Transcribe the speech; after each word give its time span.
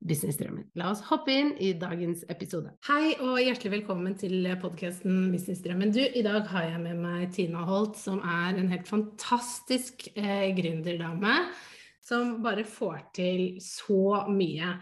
businessdrømmen. 0.00 0.70
La 0.80 0.90
oss 0.92 1.02
hoppe 1.10 1.34
inn 1.34 1.50
i 1.60 1.72
dagens 1.78 2.22
episode. 2.32 2.72
Hei 2.88 3.12
og 3.20 3.40
hjertelig 3.42 3.74
velkommen 3.74 4.16
til 4.18 4.48
podkasten 4.62 5.28
Businessdrømmen. 5.34 5.92
Du, 5.92 6.00
i 6.00 6.24
dag 6.24 6.48
har 6.50 6.70
jeg 6.70 6.80
med 6.82 7.02
meg 7.02 7.26
Tina 7.36 7.66
Holt, 7.68 7.98
som 8.00 8.22
er 8.24 8.56
en 8.56 8.70
helt 8.72 8.88
fantastisk 8.88 10.08
eh, 10.14 10.48
gründerdame. 10.56 11.36
Som 12.04 12.38
bare 12.44 12.64
får 12.66 13.02
til 13.14 13.42
så 13.62 14.24
mye. 14.32 14.72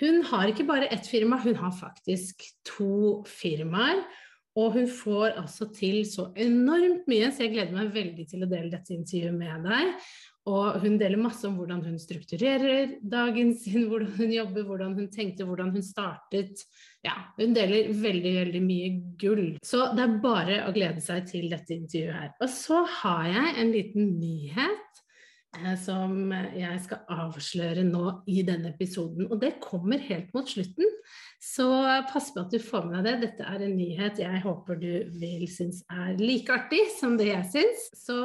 Hun 0.00 0.22
har 0.30 0.50
ikke 0.50 0.66
bare 0.68 0.88
ett 0.92 1.06
firma, 1.08 1.38
hun 1.40 1.56
har 1.60 1.74
faktisk 1.76 2.42
to 2.66 3.22
firmaer. 3.28 4.02
Og 4.56 4.72
hun 4.72 4.86
får 4.88 5.36
altså 5.36 5.68
til 5.76 6.00
så 6.08 6.30
enormt 6.32 7.04
mye, 7.10 7.28
så 7.28 7.44
jeg 7.44 7.58
gleder 7.58 7.76
meg 7.76 7.92
veldig 7.92 8.24
til 8.30 8.46
å 8.46 8.48
dele 8.48 8.72
dette 8.72 8.96
intervjuet 8.96 9.36
med 9.36 9.68
deg. 9.68 10.06
Og 10.46 10.78
hun 10.82 10.94
deler 11.00 11.18
masse 11.18 11.42
om 11.48 11.56
hvordan 11.58 11.82
hun 11.82 11.98
strukturerer 11.98 12.96
dagen 13.02 13.52
sin, 13.58 13.86
hvordan 13.90 14.12
hun 14.18 14.34
jobber, 14.34 14.66
hvordan 14.68 14.94
hun 14.98 15.08
tenkte, 15.12 15.46
hvordan 15.46 15.72
hun 15.74 15.84
startet. 15.84 16.62
Ja, 17.06 17.16
hun 17.38 17.54
deler 17.56 17.90
veldig, 17.90 18.34
veldig 18.40 18.62
mye 18.62 18.90
gull. 19.20 19.48
Så 19.66 19.90
det 19.96 20.06
er 20.06 20.20
bare 20.22 20.60
å 20.66 20.74
glede 20.74 21.02
seg 21.02 21.26
til 21.30 21.50
dette 21.50 21.74
intervjuet 21.74 22.20
her. 22.20 22.34
Og 22.38 22.52
så 22.52 22.84
har 23.00 23.26
jeg 23.32 23.56
en 23.62 23.72
liten 23.74 24.12
nyhet 24.20 25.02
eh, 25.58 25.74
som 25.82 26.30
jeg 26.54 26.82
skal 26.86 27.02
avsløre 27.26 27.82
nå 27.86 28.04
i 28.30 28.44
denne 28.46 28.70
episoden. 28.74 29.26
Og 29.26 29.42
det 29.42 29.56
kommer 29.64 30.02
helt 30.10 30.30
mot 30.36 30.46
slutten. 30.46 30.94
Så 31.42 31.66
pass 32.10 32.30
på 32.34 32.42
at 32.46 32.54
du 32.54 32.62
får 32.62 32.86
med 32.86 33.02
deg 33.02 33.18
det. 33.18 33.32
Dette 33.32 33.50
er 33.50 33.66
en 33.66 33.74
nyhet 33.78 34.22
jeg 34.22 34.44
håper 34.46 34.78
du 34.78 34.92
vil 35.18 35.46
synes 35.50 35.82
er 35.90 36.14
like 36.22 36.54
artig 36.54 36.84
som 37.00 37.18
det 37.18 37.32
jeg 37.32 37.50
syns. 37.58 37.90
Så 38.06 38.18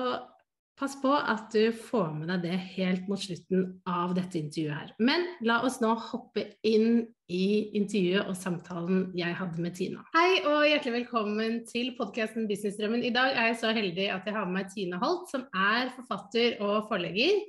pass 0.82 0.96
på 0.98 1.12
at 1.14 1.52
du 1.54 1.70
får 1.78 2.10
med 2.16 2.32
deg 2.32 2.46
det 2.48 2.58
helt 2.74 3.10
mot 3.10 3.22
slutten 3.22 3.68
av 3.86 4.16
dette 4.18 4.40
intervjuet 4.40 4.74
her. 4.74 4.94
Men 4.98 5.28
la 5.46 5.60
oss 5.68 5.78
nå 5.84 5.92
hoppe 6.10 6.48
inn 6.66 7.04
i 7.32 7.70
intervjuet 7.78 8.26
og 8.26 8.36
samtalen 8.36 9.04
jeg 9.16 9.36
hadde 9.38 9.62
med 9.62 9.78
Tina. 9.78 10.02
Hei 10.16 10.42
og 10.42 10.66
hjertelig 10.66 11.04
velkommen 11.04 11.60
til 11.70 11.94
podkasten 12.00 12.50
Businessdrømmen. 12.50 13.06
I 13.06 13.14
dag 13.14 13.36
er 13.36 13.52
jeg 13.52 13.60
så 13.62 13.76
heldig 13.78 14.10
at 14.16 14.26
jeg 14.26 14.36
har 14.36 14.50
med 14.50 14.58
meg 14.58 14.72
Tina 14.74 14.98
Holt, 15.04 15.30
som 15.30 15.46
er 15.54 15.94
forfatter 15.94 16.58
og 16.66 16.90
forlegger. 16.90 17.44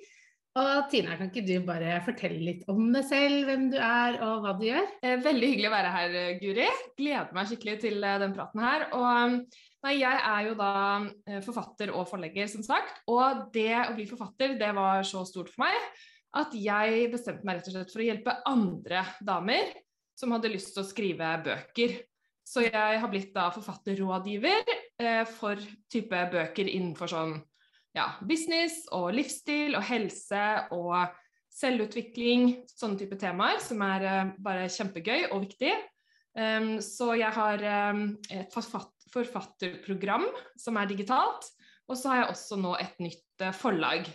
Og 0.60 0.88
Tina, 0.92 1.14
kan 1.16 1.30
ikke 1.30 1.46
du 1.48 1.54
bare 1.64 1.94
fortelle 2.04 2.42
litt 2.44 2.66
om 2.68 2.90
deg 2.92 3.06
selv, 3.08 3.46
hvem 3.48 3.70
du 3.72 3.78
er 3.80 4.18
og 4.20 4.42
hva 4.44 4.52
du 4.58 4.66
gjør? 4.66 4.84
Eh, 5.00 5.16
veldig 5.24 5.48
hyggelig 5.48 5.68
å 5.70 5.72
være 5.72 5.92
her, 5.94 6.16
Guri. 6.42 6.66
Gleder 6.98 7.30
meg 7.32 7.48
skikkelig 7.48 7.76
til 7.80 8.04
eh, 8.04 8.18
den 8.20 8.34
praten 8.36 8.60
her. 8.60 8.84
Og 8.92 9.38
nei, 9.86 9.94
jeg 9.96 10.18
er 10.28 10.48
jo 10.50 10.56
da 10.58 10.72
eh, 11.00 11.38
forfatter 11.46 11.94
og 11.96 12.04
forlegger, 12.10 12.50
som 12.52 12.66
sagt. 12.66 13.00
Og 13.08 13.46
det 13.54 13.72
å 13.80 13.94
bli 13.96 14.04
forfatter, 14.10 14.58
det 14.60 14.68
var 14.76 15.00
så 15.08 15.24
stort 15.28 15.48
for 15.54 15.64
meg 15.64 15.78
at 16.36 16.52
jeg 16.56 17.08
bestemte 17.12 17.48
meg 17.48 17.58
rett 17.58 17.70
og 17.70 17.74
slett 17.78 17.92
for 17.92 18.02
å 18.02 18.08
hjelpe 18.10 18.36
andre 18.48 19.06
damer 19.24 19.72
som 20.18 20.32
hadde 20.36 20.52
lyst 20.52 20.74
til 20.76 20.84
å 20.84 20.88
skrive 20.88 21.32
bøker. 21.48 21.96
Så 22.44 22.64
jeg 22.66 23.00
har 23.00 23.08
blitt 23.08 23.32
da 23.32 23.48
forfatterrådgiver 23.54 24.68
eh, 25.00 25.24
for 25.28 25.60
type 25.92 26.22
bøker 26.32 26.68
innenfor 26.68 27.08
sånn 27.08 27.34
ja, 27.96 28.06
business 28.24 28.86
og 28.94 29.10
livsstil 29.16 29.76
og 29.78 29.84
helse 29.86 30.44
og 30.74 31.12
selvutvikling, 31.52 32.62
sånne 32.70 33.00
type 33.02 33.18
temaer 33.20 33.60
som 33.62 33.82
er 33.84 34.06
uh, 34.06 34.30
bare 34.42 34.70
kjempegøy 34.72 35.28
og 35.30 35.42
viktig. 35.44 35.72
Um, 36.32 36.78
så 36.80 37.12
jeg 37.20 37.28
har 37.36 37.64
um, 37.92 38.06
et 38.32 38.54
forfatterprogram 38.54 40.24
som 40.56 40.80
er 40.80 40.88
digitalt, 40.88 41.50
og 41.90 41.98
så 41.98 42.12
har 42.12 42.22
jeg 42.22 42.32
også 42.32 42.58
nå 42.62 42.72
et 42.80 43.02
nytt 43.04 43.44
uh, 43.44 43.52
forlag. 43.56 44.08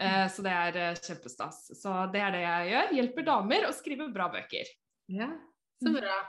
Uh, 0.00 0.24
så 0.32 0.44
det 0.46 0.54
er 0.54 1.00
kjempestas. 1.02 1.66
Så 1.76 1.92
det 2.14 2.24
er 2.24 2.32
det 2.32 2.42
jeg 2.46 2.72
gjør. 2.72 2.96
Hjelper 3.00 3.28
damer 3.28 3.68
å 3.68 3.76
skrive 3.76 4.08
bra 4.14 4.30
bøker. 4.32 4.72
Ja, 5.12 5.28
så 5.82 5.92
bra. 5.92 6.22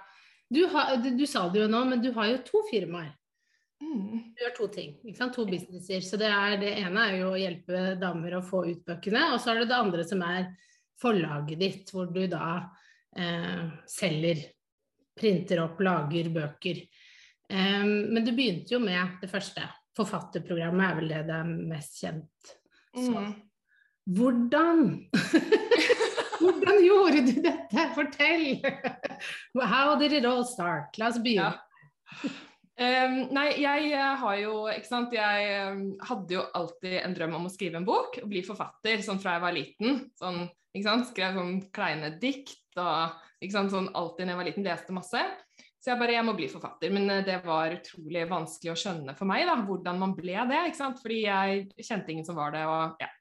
Du, 0.49 0.63
har, 0.73 0.95
du, 0.97 1.11
du 1.15 1.25
sa 1.29 1.45
det 1.53 1.61
jo 1.61 1.71
nå, 1.71 1.85
men 1.87 2.01
du 2.03 2.09
har 2.15 2.31
jo 2.31 2.39
to 2.47 2.65
firmaer. 2.71 3.13
Mm. 3.79 4.33
Du 4.35 4.43
gjør 4.43 4.55
to 4.57 4.67
ting. 4.73 4.95
To 5.19 5.45
businesser. 5.47 6.01
Så 6.05 6.19
det, 6.19 6.27
er, 6.27 6.57
det, 6.61 6.73
ene 6.81 7.05
er 7.07 7.17
jo 7.21 7.31
å 7.33 7.39
hjelpe 7.39 7.95
damer 8.01 8.37
å 8.37 8.45
få 8.45 8.65
ut 8.67 8.83
bøkene, 8.87 9.29
og 9.33 9.41
så 9.41 9.53
er 9.53 9.61
det 9.61 9.71
det 9.71 9.79
andre 9.79 10.05
som 10.07 10.23
er 10.27 10.49
forlaget 10.99 11.59
ditt, 11.61 11.91
hvor 11.95 12.09
du 12.11 12.25
da 12.27 12.45
eh, 13.15 13.67
selger, 13.87 14.43
printer 15.19 15.63
opp, 15.63 15.79
lager 15.83 16.31
bøker. 16.35 16.81
Um, 17.49 18.13
men 18.13 18.23
du 18.23 18.33
begynte 18.35 18.75
jo 18.75 18.79
med 18.83 19.19
det 19.23 19.31
første. 19.31 19.63
Forfatterprogrammet 19.97 20.85
er 20.85 20.97
vel 20.99 21.09
det 21.11 21.21
det 21.27 21.37
er 21.41 21.47
mest 21.49 21.97
kjent 21.99 22.51
mm. 22.95 23.31
Hvordan 24.15 24.83
Hvordan 26.39 26.77
gjorde 26.85 27.23
du 27.25 27.41
dette? 27.43 27.87
Fortell! 27.97 28.61
How 29.73 29.97
did 29.99 30.13
it 30.13 30.29
all 30.29 30.45
start? 30.47 30.95
La 31.01 31.09
oss 31.09 31.19
begynne. 31.19 31.51
Ja. 32.23 32.29
Um, 32.79 33.15
nei, 33.35 33.49
jeg 33.59 33.89
eh, 33.91 34.11
har 34.21 34.35
jo 34.39 34.53
Ikke 34.71 34.87
sant. 34.87 35.11
Jeg 35.11 35.47
um, 35.67 35.81
hadde 36.07 36.37
jo 36.37 36.45
alltid 36.55 37.01
en 37.01 37.15
drøm 37.17 37.35
om 37.35 37.49
å 37.49 37.51
skrive 37.51 37.75
en 37.81 37.87
bok 37.87 38.21
og 38.21 38.29
bli 38.31 38.39
forfatter 38.45 39.03
sånn 39.03 39.19
fra 39.19 39.35
jeg 39.35 39.43
var 39.43 39.55
liten. 39.55 39.97
Sånn, 40.19 40.45
ikke 40.71 40.85
sant. 40.85 41.09
Skrev 41.09 41.35
sånn 41.35 41.57
kleine 41.75 42.13
dikt 42.21 42.79
og 42.79 43.17
ikke 43.43 43.55
sant? 43.57 43.73
sånn 43.73 43.89
alltid 43.99 44.29
da 44.29 44.31
jeg 44.31 44.39
var 44.39 44.47
liten, 44.47 44.67
leste 44.67 44.95
masse. 44.95 45.23
Så 45.79 45.91
jeg 45.91 45.99
bare 45.99 46.15
jeg 46.15 46.27
må 46.27 46.35
bli 46.37 46.47
forfatter. 46.51 46.93
Men 46.95 47.11
uh, 47.11 47.19
det 47.27 47.41
var 47.43 47.75
utrolig 47.75 48.23
vanskelig 48.31 48.71
å 48.71 48.77
skjønne 48.79 49.17
for 49.19 49.27
meg 49.27 49.43
da, 49.49 49.57
hvordan 49.67 49.99
man 49.99 50.15
ble 50.15 50.39
det. 50.53 50.63
ikke 50.69 50.79
sant? 50.79 51.03
Fordi 51.03 51.19
jeg 51.25 51.67
kjente 51.83 52.15
ingen 52.15 52.29
som 52.29 52.39
var 52.39 52.55
det. 52.55 52.63
og 52.63 53.03
ja. 53.03 53.11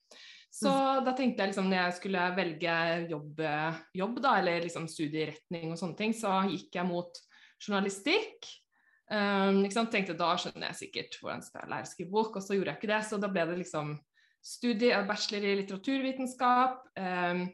Så 0.54 0.70
mm. 0.70 1.02
da 1.06 1.16
tenkte 1.18 1.42
jeg 1.42 1.50
liksom 1.50 1.66
når 1.66 1.80
jeg 1.80 1.98
skulle 1.98 2.30
velge 2.38 2.78
jobb, 3.10 3.42
jobb 4.04 4.22
da, 4.22 4.38
eller 4.38 4.62
liksom 4.64 4.86
studieretning 4.90 5.74
og 5.74 5.82
sånne 5.82 5.98
ting, 5.98 6.14
så 6.16 6.38
gikk 6.46 6.78
jeg 6.78 6.88
mot 6.88 7.20
journalistikk. 7.58 8.46
Um, 9.08 9.62
Tenkte 9.88 10.16
da 10.18 10.34
skjønner 10.36 10.68
jeg 10.68 10.80
sikkert 10.82 11.16
hvordan 11.20 11.40
jeg 11.40 11.48
skal 11.48 11.70
lære 11.72 11.86
å 11.86 11.90
skrive 11.90 12.12
bok, 12.12 12.36
og 12.36 12.44
så 12.44 12.56
gjorde 12.56 12.74
jeg 12.74 12.80
ikke 12.80 12.92
det. 12.92 13.02
Så 13.08 13.20
da 13.22 13.30
ble 13.32 13.46
det 13.48 13.58
liksom 13.62 13.94
studie, 14.44 14.96
bachelor 15.08 15.46
i 15.48 15.56
litteraturvitenskap. 15.62 16.82
Um, 17.00 17.46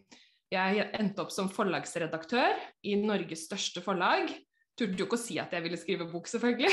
jeg 0.55 0.89
endte 0.95 1.25
opp 1.25 1.33
som 1.35 1.51
forlagsredaktør 1.51 2.59
i 2.87 2.97
Norges 3.01 3.47
største 3.49 3.83
forlag. 3.85 4.31
Turte 4.79 4.99
jo 4.99 5.07
ikke 5.07 5.19
å 5.19 5.23
si 5.23 5.39
at 5.43 5.55
jeg 5.55 5.65
ville 5.65 5.79
skrive 5.79 6.09
bok, 6.11 6.29
selvfølgelig. 6.31 6.71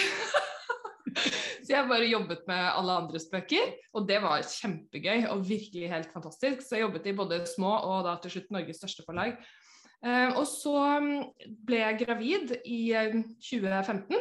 så 1.63 1.73
jeg 1.75 1.89
bare 1.89 2.09
jobbet 2.09 2.43
med 2.49 2.65
alle 2.65 2.97
andres 3.03 3.27
bøker, 3.31 3.73
og 3.97 4.09
det 4.09 4.19
var 4.23 4.45
kjempegøy 4.45 5.27
og 5.31 5.45
virkelig 5.47 5.93
helt 5.93 6.13
fantastisk. 6.13 6.65
Så 6.65 6.77
jeg 6.77 6.87
jobbet 6.87 7.09
i 7.09 7.17
både 7.17 7.43
små 7.49 7.77
og 7.85 8.05
da 8.09 8.17
til 8.21 8.35
slutt 8.35 8.53
Norges 8.53 8.81
største 8.81 9.05
forlag. 9.07 9.37
Um, 10.01 10.37
og 10.41 10.45
så 10.49 10.75
ble 11.69 11.83
jeg 11.83 11.99
gravid 12.01 12.55
i 12.65 12.83
2015. 13.37 14.17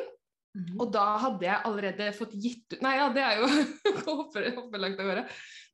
Mm. 0.50 0.76
Og 0.82 0.88
da 0.90 1.04
hadde 1.22 1.46
jeg 1.46 1.62
allerede 1.68 2.06
fått 2.16 2.32
gitt 2.34 2.74
ut 2.74 2.80
Nei, 2.82 2.96
ja, 2.98 3.04
det 3.14 3.22
er 3.22 3.36
jo 3.38 3.48
hopper, 4.08 4.48
hopper 4.56 4.82
langt 4.82 4.98
av 4.98 5.10
gårde. 5.10 5.24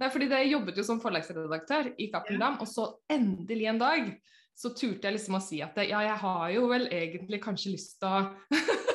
Nei, 0.03 0.11
fordi 0.13 0.29
jeg 0.35 0.53
jobbet 0.53 0.81
jo 0.81 0.85
som 0.85 1.01
forlagsredaktør 1.01 1.95
i 1.97 2.11
Cappelen 2.13 2.43
Dam, 2.45 2.59
og 2.61 2.69
så 2.69 2.91
endelig 3.13 3.71
en 3.73 3.81
dag 3.81 4.11
så 4.57 4.73
turte 4.77 5.09
jeg 5.09 5.19
liksom 5.19 5.37
å 5.37 5.45
si 5.45 5.61
at 5.65 5.77
ja, 5.85 6.01
jeg 6.05 6.19
har 6.23 6.51
jo 6.55 6.69
vel 6.71 6.87
egentlig 6.89 7.41
kanskje 7.45 7.75
lyst 7.75 7.99
til 8.01 8.09
å 8.09 8.21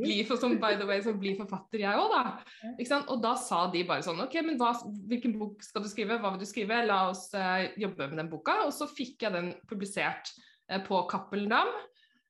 bli 0.00 0.18
for, 0.28 0.36
som, 0.40 0.56
by 0.60 0.76
the 0.76 0.86
way, 0.88 1.00
så 1.04 1.14
bli 1.16 1.32
forfatter, 1.38 1.80
jeg 1.82 2.00
òg, 2.00 2.12
da. 2.12 2.72
Ikke 2.74 2.90
sant? 2.90 3.08
Og 3.12 3.22
da 3.24 3.34
sa 3.40 3.62
de 3.72 3.82
bare 3.88 4.04
sånn 4.04 4.20
OK, 4.22 4.36
men 4.46 4.60
hva, 4.60 4.72
hvilken 5.10 5.36
bok 5.40 5.64
skal 5.64 5.84
du 5.84 5.90
skrive? 5.90 6.20
Hva 6.20 6.34
vil 6.34 6.42
du 6.42 6.48
skrive? 6.48 6.82
La 6.88 7.02
oss 7.10 7.28
uh, 7.36 7.66
jobbe 7.80 8.10
med 8.10 8.20
den 8.20 8.30
boka. 8.32 8.60
Og 8.66 8.74
så 8.76 8.88
fikk 8.90 9.26
jeg 9.26 9.34
den 9.36 9.52
publisert 9.70 10.32
uh, 10.70 10.80
på 10.84 11.02
Cappelen 11.10 11.50
Dam. 11.52 11.72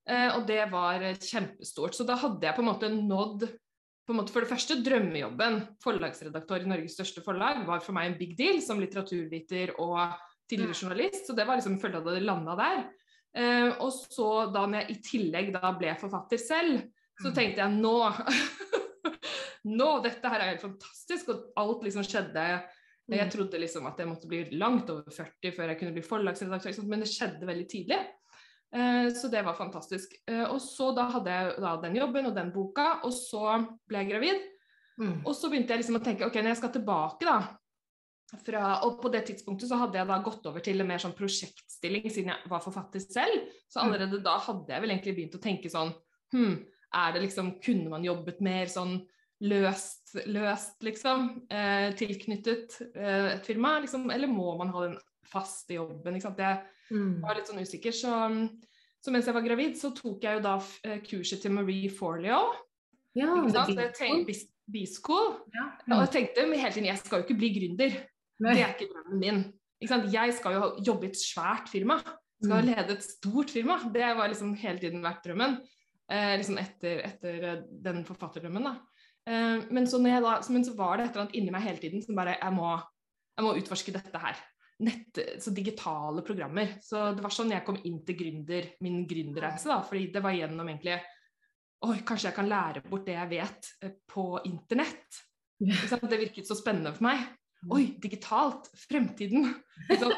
Eh, 0.08 0.28
og 0.36 0.46
det 0.48 0.62
var 0.72 1.02
kjempestort. 1.20 1.96
Så 1.96 2.06
da 2.08 2.16
hadde 2.20 2.46
jeg 2.46 2.56
på 2.56 2.64
en 2.64 2.70
måte 2.70 2.92
nådd 2.94 3.48
på 4.10 4.14
en 4.14 4.18
måte 4.18 4.32
For 4.34 4.42
det 4.42 4.50
første, 4.50 4.74
drømmejobben, 4.82 5.60
forlagsredaktør 5.84 6.64
i 6.64 6.70
Norges 6.72 6.96
største 6.96 7.22
forlag, 7.22 7.60
var 7.68 7.82
for 7.84 7.94
meg 7.94 8.08
en 8.08 8.16
big 8.18 8.32
deal 8.34 8.58
som 8.64 8.80
litteraturviter 8.82 9.76
og 9.78 10.16
tidligere 10.50 10.74
journalist. 10.74 11.28
Så 11.28 11.36
det 11.38 11.46
var 11.46 11.60
liksom, 11.60 11.76
jeg 11.76 11.82
følte 11.84 12.00
at 12.00 12.08
jeg 12.08 12.16
hadde 12.16 12.26
landa 12.26 12.56
der. 12.58 12.80
Eh, 13.38 13.68
og 13.78 13.92
så 13.94 14.30
da 14.50 14.64
når 14.66 14.80
jeg 14.80 14.90
i 14.90 14.98
tillegg 15.06 15.52
da 15.54 15.70
ble 15.78 15.94
forfatter 16.00 16.42
selv, 16.42 16.80
så 17.20 17.30
tenkte 17.36 17.62
jeg 17.62 17.76
nå 17.78 17.94
Nå, 19.70 19.86
dette 20.00 20.28
her 20.32 20.40
er 20.40 20.54
helt 20.54 20.62
fantastisk, 20.64 21.28
og 21.30 21.50
alt 21.60 21.82
liksom 21.84 22.06
skjedde 22.08 22.44
jeg 23.10 23.30
trodde 23.32 23.58
liksom 23.58 23.88
at 23.90 23.98
jeg 23.98 24.08
måtte 24.08 24.28
bli 24.30 24.44
langt 24.58 24.90
over 24.92 25.10
40 25.10 25.54
før 25.56 25.72
jeg 25.72 25.78
kunne 25.80 25.94
bli 25.96 26.04
forlagsredaktør, 26.06 26.76
men 26.86 27.02
det 27.02 27.10
skjedde 27.10 27.48
veldig 27.48 27.66
tidlig. 27.70 27.98
Eh, 28.70 29.08
så 29.14 29.28
det 29.32 29.42
var 29.46 29.58
fantastisk. 29.58 30.14
Eh, 30.30 30.44
og 30.44 30.60
så 30.62 30.90
da 30.96 31.08
hadde 31.16 31.36
jeg 31.36 31.54
da 31.64 31.76
den 31.82 31.96
jobben 31.98 32.30
og 32.30 32.36
den 32.36 32.52
boka, 32.54 33.00
og 33.06 33.14
så 33.14 33.58
ble 33.88 34.04
jeg 34.04 34.12
gravid. 34.12 34.44
Mm. 35.00 35.16
Og 35.24 35.32
så 35.34 35.48
begynte 35.48 35.74
jeg 35.74 35.82
liksom 35.82 35.98
å 35.98 36.04
tenke 36.04 36.26
ok, 36.28 36.38
når 36.40 36.54
jeg 36.54 36.60
skal 36.60 36.76
tilbake, 36.76 37.26
da 37.26 37.40
fra, 38.38 38.80
Og 38.86 39.00
på 39.02 39.10
det 39.10 39.24
tidspunktet 39.26 39.66
så 39.70 39.78
hadde 39.80 39.98
jeg 39.98 40.06
da 40.06 40.20
gått 40.22 40.44
over 40.46 40.62
til 40.62 40.82
en 40.82 40.86
mer 40.86 41.02
sånn 41.02 41.16
prosjektstilling 41.18 42.04
siden 42.06 42.30
jeg 42.30 42.50
var 42.52 42.62
forfatter 42.62 43.02
selv. 43.02 43.48
Så 43.70 43.82
allerede 43.82 44.20
da 44.22 44.36
hadde 44.44 44.70
jeg 44.70 44.84
vel 44.84 44.94
egentlig 44.94 45.16
begynt 45.16 45.38
å 45.38 45.42
tenke 45.42 45.72
sånn 45.72 45.92
Hm, 46.30 46.60
er 46.94 47.14
det 47.14 47.24
liksom 47.24 47.56
Kunne 47.58 47.90
man 47.90 48.04
jobbet 48.06 48.38
mer 48.44 48.70
sånn 48.70 49.00
løst, 49.40 50.12
løst 50.28 50.84
liksom, 50.84 51.46
eh, 51.50 51.88
tilknyttet 51.96 52.76
eh, 52.92 53.38
et 53.38 53.46
firma, 53.48 53.78
liksom, 53.80 54.10
eller 54.12 54.28
må 54.28 54.52
man 54.58 54.68
ha 54.74 54.82
den 54.84 54.98
faste 55.32 55.76
jobben? 55.78 56.14
Ikke 56.16 56.28
sant? 56.28 56.38
Jeg 56.38 56.60
Mm. 56.90 57.20
var 57.22 57.34
litt 57.38 57.46
sånn 57.46 57.60
usikker. 57.62 57.92
Så, 57.94 58.10
så 59.00 59.12
mens 59.14 59.26
jeg 59.26 59.34
var 59.34 59.42
gravid, 59.46 59.76
så 59.78 59.92
tok 59.94 60.22
jeg 60.26 60.38
jo 60.38 60.42
da 60.42 60.56
eh, 60.84 60.98
kurset 61.06 61.40
til 61.42 61.52
Marie 61.54 61.88
Forleo. 61.88 62.52
Ja, 63.14 63.28
Ikke 63.36 63.52
sant? 63.52 63.70
Så 63.78 63.92
tenkte, 63.98 64.34
B-school. 64.70 65.36
ja. 65.54 65.68
Og 65.94 66.02
jeg 66.06 66.10
tenkte 66.14 66.46
hele 66.54 66.70
tiden 66.72 66.86
jeg 66.90 66.98
skal 66.98 67.20
jo 67.20 67.26
ikke 67.28 67.38
bli 67.38 67.50
gründer. 67.54 67.94
Nei. 68.40 68.54
Det 68.54 68.62
er 68.64 68.74
ikke 68.74 68.90
drømmen 68.92 69.18
min. 69.20 69.40
Ikke 69.82 69.88
sant? 69.94 70.12
Jeg 70.12 70.34
skal 70.34 70.52
jo 70.54 70.68
jobbe 70.86 71.04
i 71.06 71.10
et 71.10 71.16
svært 71.18 71.68
firma. 71.68 72.00
Skal 72.42 72.62
Mm. 72.62 72.66
lede 72.74 72.90
et 72.96 73.02
stort 73.02 73.50
firma. 73.50 73.78
Det 73.92 74.16
var 74.16 74.28
liksom 74.28 74.54
hele 74.56 74.78
tiden 74.78 75.02
vært 75.02 75.22
drømmen. 75.24 75.58
Eh, 76.10 76.36
liksom 76.38 76.58
etter, 76.58 77.02
etter 77.06 77.44
eh, 77.44 77.62
den 77.82 78.04
forfatterdrømmen, 78.04 78.64
da. 78.64 78.76
Eh, 79.26 79.60
men, 79.70 79.84
så 79.86 80.02
da, 80.02 80.40
men 80.50 80.64
så 80.64 80.74
var 80.74 80.96
det 80.96 81.06
et 81.06 81.10
eller 81.16 81.22
annet 81.26 81.34
inni 81.36 81.50
meg 81.52 81.62
hele 81.62 81.78
tiden 81.78 82.02
som 82.02 82.16
bare 82.16 82.36
Jeg 82.40 82.52
må, 82.52 82.80
jeg 83.38 83.44
må 83.44 83.54
utforske 83.56 83.92
dette 83.92 84.18
her. 84.18 84.34
Nett, 84.80 85.18
så 85.42 85.52
digitale 85.52 86.22
programmer. 86.24 86.76
Så 86.80 87.10
det 87.16 87.24
var 87.24 87.34
sånn 87.34 87.52
jeg 87.52 87.64
kom 87.66 87.78
inn 87.84 87.98
til 88.06 88.16
gründer, 88.16 88.70
min 88.84 89.02
gründerreise. 89.08 89.68
da, 89.68 89.80
fordi 89.86 90.06
det 90.14 90.22
var 90.24 90.36
gjennom 90.36 90.68
egentlig 90.68 91.00
Oi, 91.80 92.02
kanskje 92.04 92.28
jeg 92.28 92.36
kan 92.36 92.48
lære 92.48 92.82
bort 92.84 93.06
det 93.06 93.14
jeg 93.14 93.28
vet 93.30 93.68
eh, 93.86 93.92
på 94.12 94.24
internett. 94.44 95.20
Det 95.60 96.18
virket 96.20 96.48
så 96.48 96.56
spennende 96.58 96.92
for 96.92 97.06
meg. 97.06 97.22
Oi, 97.72 97.94
digitalt! 98.00 98.68
Fremtiden! 98.88 99.46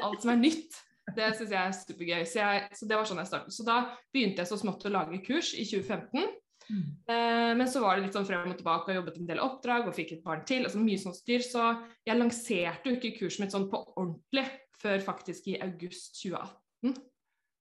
Alt 0.03 0.25
som 0.25 0.33
er 0.35 0.41
nytt. 0.41 0.81
Det 1.15 1.29
syns 1.37 1.51
jeg 1.51 1.61
er 1.61 1.77
supergøy. 1.77 2.25
Så, 2.27 2.43
jeg, 2.43 2.67
så 2.79 2.89
det 2.91 2.99
var 2.99 3.07
sånn 3.07 3.23
jeg 3.23 3.31
startet. 3.31 3.55
Så 3.55 3.67
da 3.67 3.79
begynte 4.15 4.43
jeg 4.43 4.51
så 4.51 4.59
smått 4.59 4.87
å 4.87 4.93
lage 4.95 5.23
kurs 5.27 5.53
i 5.55 5.65
2015. 5.67 6.35
Mm. 6.73 6.85
Eh, 7.13 7.53
men 7.59 7.69
så 7.69 7.83
var 7.83 7.99
det 7.99 8.07
litt 8.07 8.17
sånn 8.17 8.27
frem 8.27 8.49
og 8.49 8.57
tilbake 8.57 8.91
og 8.91 8.99
jobbet 9.01 9.21
en 9.21 9.29
del 9.29 9.43
oppdrag 9.45 9.91
og 9.91 9.97
fikk 9.97 10.17
et 10.17 10.25
barn 10.25 10.45
til. 10.49 10.65
altså 10.65 10.81
Mye 10.81 11.03
sånn 11.03 11.17
styr. 11.17 11.45
Så 11.45 11.69
jeg 12.09 12.19
lanserte 12.19 12.89
jo 12.89 12.97
ikke 12.97 13.15
kurset 13.21 13.45
mitt 13.45 13.55
sånn 13.55 13.69
på 13.73 13.83
ordentlig 13.93 14.47
før 14.83 15.05
faktisk 15.05 15.53
i 15.53 15.61
august 15.63 16.17
2018. 16.23 16.97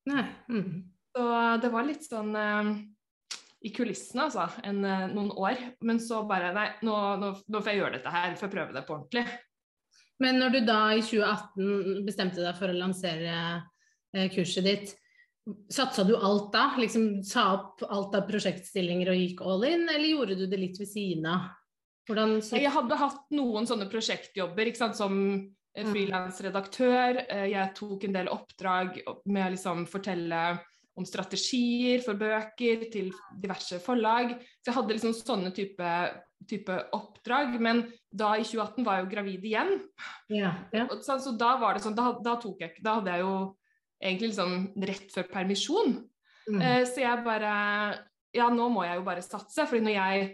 Nei. 0.09 0.25
Mm. 0.49 0.71
Så 1.11 1.27
det 1.61 1.69
var 1.73 1.85
litt 1.85 2.07
sånn 2.07 2.31
eh, 2.39 2.71
i 3.61 3.69
kulissene, 3.75 4.25
altså, 4.25 4.47
en, 4.65 4.81
eh, 4.87 5.07
noen 5.11 5.31
år. 5.37 5.59
Men 5.85 6.01
så 6.01 6.23
bare 6.29 6.53
Nei, 6.55 6.69
nå, 6.87 6.95
nå, 7.21 7.33
nå 7.45 7.61
får 7.61 7.73
jeg 7.73 7.81
gjøre 7.83 7.97
dette 7.99 8.13
her, 8.13 8.37
får 8.39 8.47
jeg 8.47 8.55
prøve 8.55 8.77
det 8.77 8.85
på 8.87 8.97
ordentlig. 8.97 9.25
Men 10.21 10.37
når 10.37 10.55
du 10.55 10.59
da 10.65 10.79
i 10.93 11.01
2018 11.01 12.05
bestemte 12.05 12.43
deg 12.43 12.57
for 12.57 12.69
å 12.69 12.77
lansere 12.77 13.35
eh, 14.13 14.27
kurset 14.33 14.65
ditt, 14.65 14.95
satsa 15.71 16.03
du 16.07 16.13
alt 16.17 16.51
da? 16.53 16.67
Liksom 16.79 17.23
sa 17.27 17.47
opp 17.57 17.81
alt 17.89 18.15
av 18.15 18.27
prosjektstillinger 18.29 19.09
og 19.13 19.17
gikk 19.21 19.41
all 19.45 19.65
in, 19.69 19.87
eller 19.89 20.07
gjorde 20.13 20.37
du 20.37 20.45
det 20.47 20.59
litt 20.61 20.79
ved 20.79 20.89
siden 20.91 21.25
av? 21.31 21.49
Hvordan 22.09 22.39
så... 22.45 22.57
Jeg 22.59 22.73
hadde 22.73 22.97
hatt 22.97 23.25
noen 23.37 23.67
sånne 23.69 23.87
prosjektjobber 23.91 24.69
ikke 24.71 24.83
sant, 24.83 24.97
som 24.99 25.15
eh, 25.75 25.85
Mm. 25.85 25.93
frilansredaktør. 25.93 27.21
Eh, 27.29 27.45
Jeg 27.53 27.73
tok 27.77 28.03
en 28.03 28.13
del 28.17 28.27
oppdrag 28.27 28.97
med 29.25 29.45
å 29.45 29.51
liksom 29.53 29.85
fortelle 29.87 30.59
om 30.99 31.05
strategier 31.07 32.01
for 32.03 32.19
bøker 32.19 32.89
til 32.91 33.13
diverse 33.39 33.79
forlag. 33.79 34.33
Så 34.59 34.67
jeg 34.67 34.75
hadde 34.75 34.93
liksom 34.97 35.13
sånne 35.15 35.53
type, 35.55 35.93
type 36.49 36.75
oppdrag. 36.93 37.55
Men 37.63 37.85
da 38.11 38.33
i 38.35 38.43
2018 38.43 38.83
var 38.83 38.97
jeg 38.99 39.05
jo 39.05 39.11
gravid 39.13 39.45
igjen. 39.47 39.71
Ja, 40.29 40.51
ja. 40.75 40.87
Så, 40.99 41.15
så 41.23 41.31
da 41.39 41.53
var 41.61 41.73
det 41.79 41.85
sånn, 41.85 41.95
da, 41.95 42.11
da 42.19 42.35
tok 42.41 42.59
jeg 42.59 42.75
Da 42.83 42.97
hadde 42.99 43.15
jeg 43.15 43.23
jo 43.23 43.33
egentlig 44.01 44.31
liksom 44.33 44.73
rett 44.89 45.11
før 45.13 45.27
permisjon. 45.31 45.95
Mm. 46.49 46.61
Eh, 46.61 46.83
så 46.89 47.03
jeg 47.03 47.23
bare 47.25 47.51
Ja, 48.33 48.47
nå 48.49 48.69
må 48.71 48.83
jeg 48.87 48.95
jo 48.97 49.03
bare 49.03 49.21
satse, 49.21 49.65
fordi 49.67 49.83
når 49.85 49.93
jeg 49.97 50.29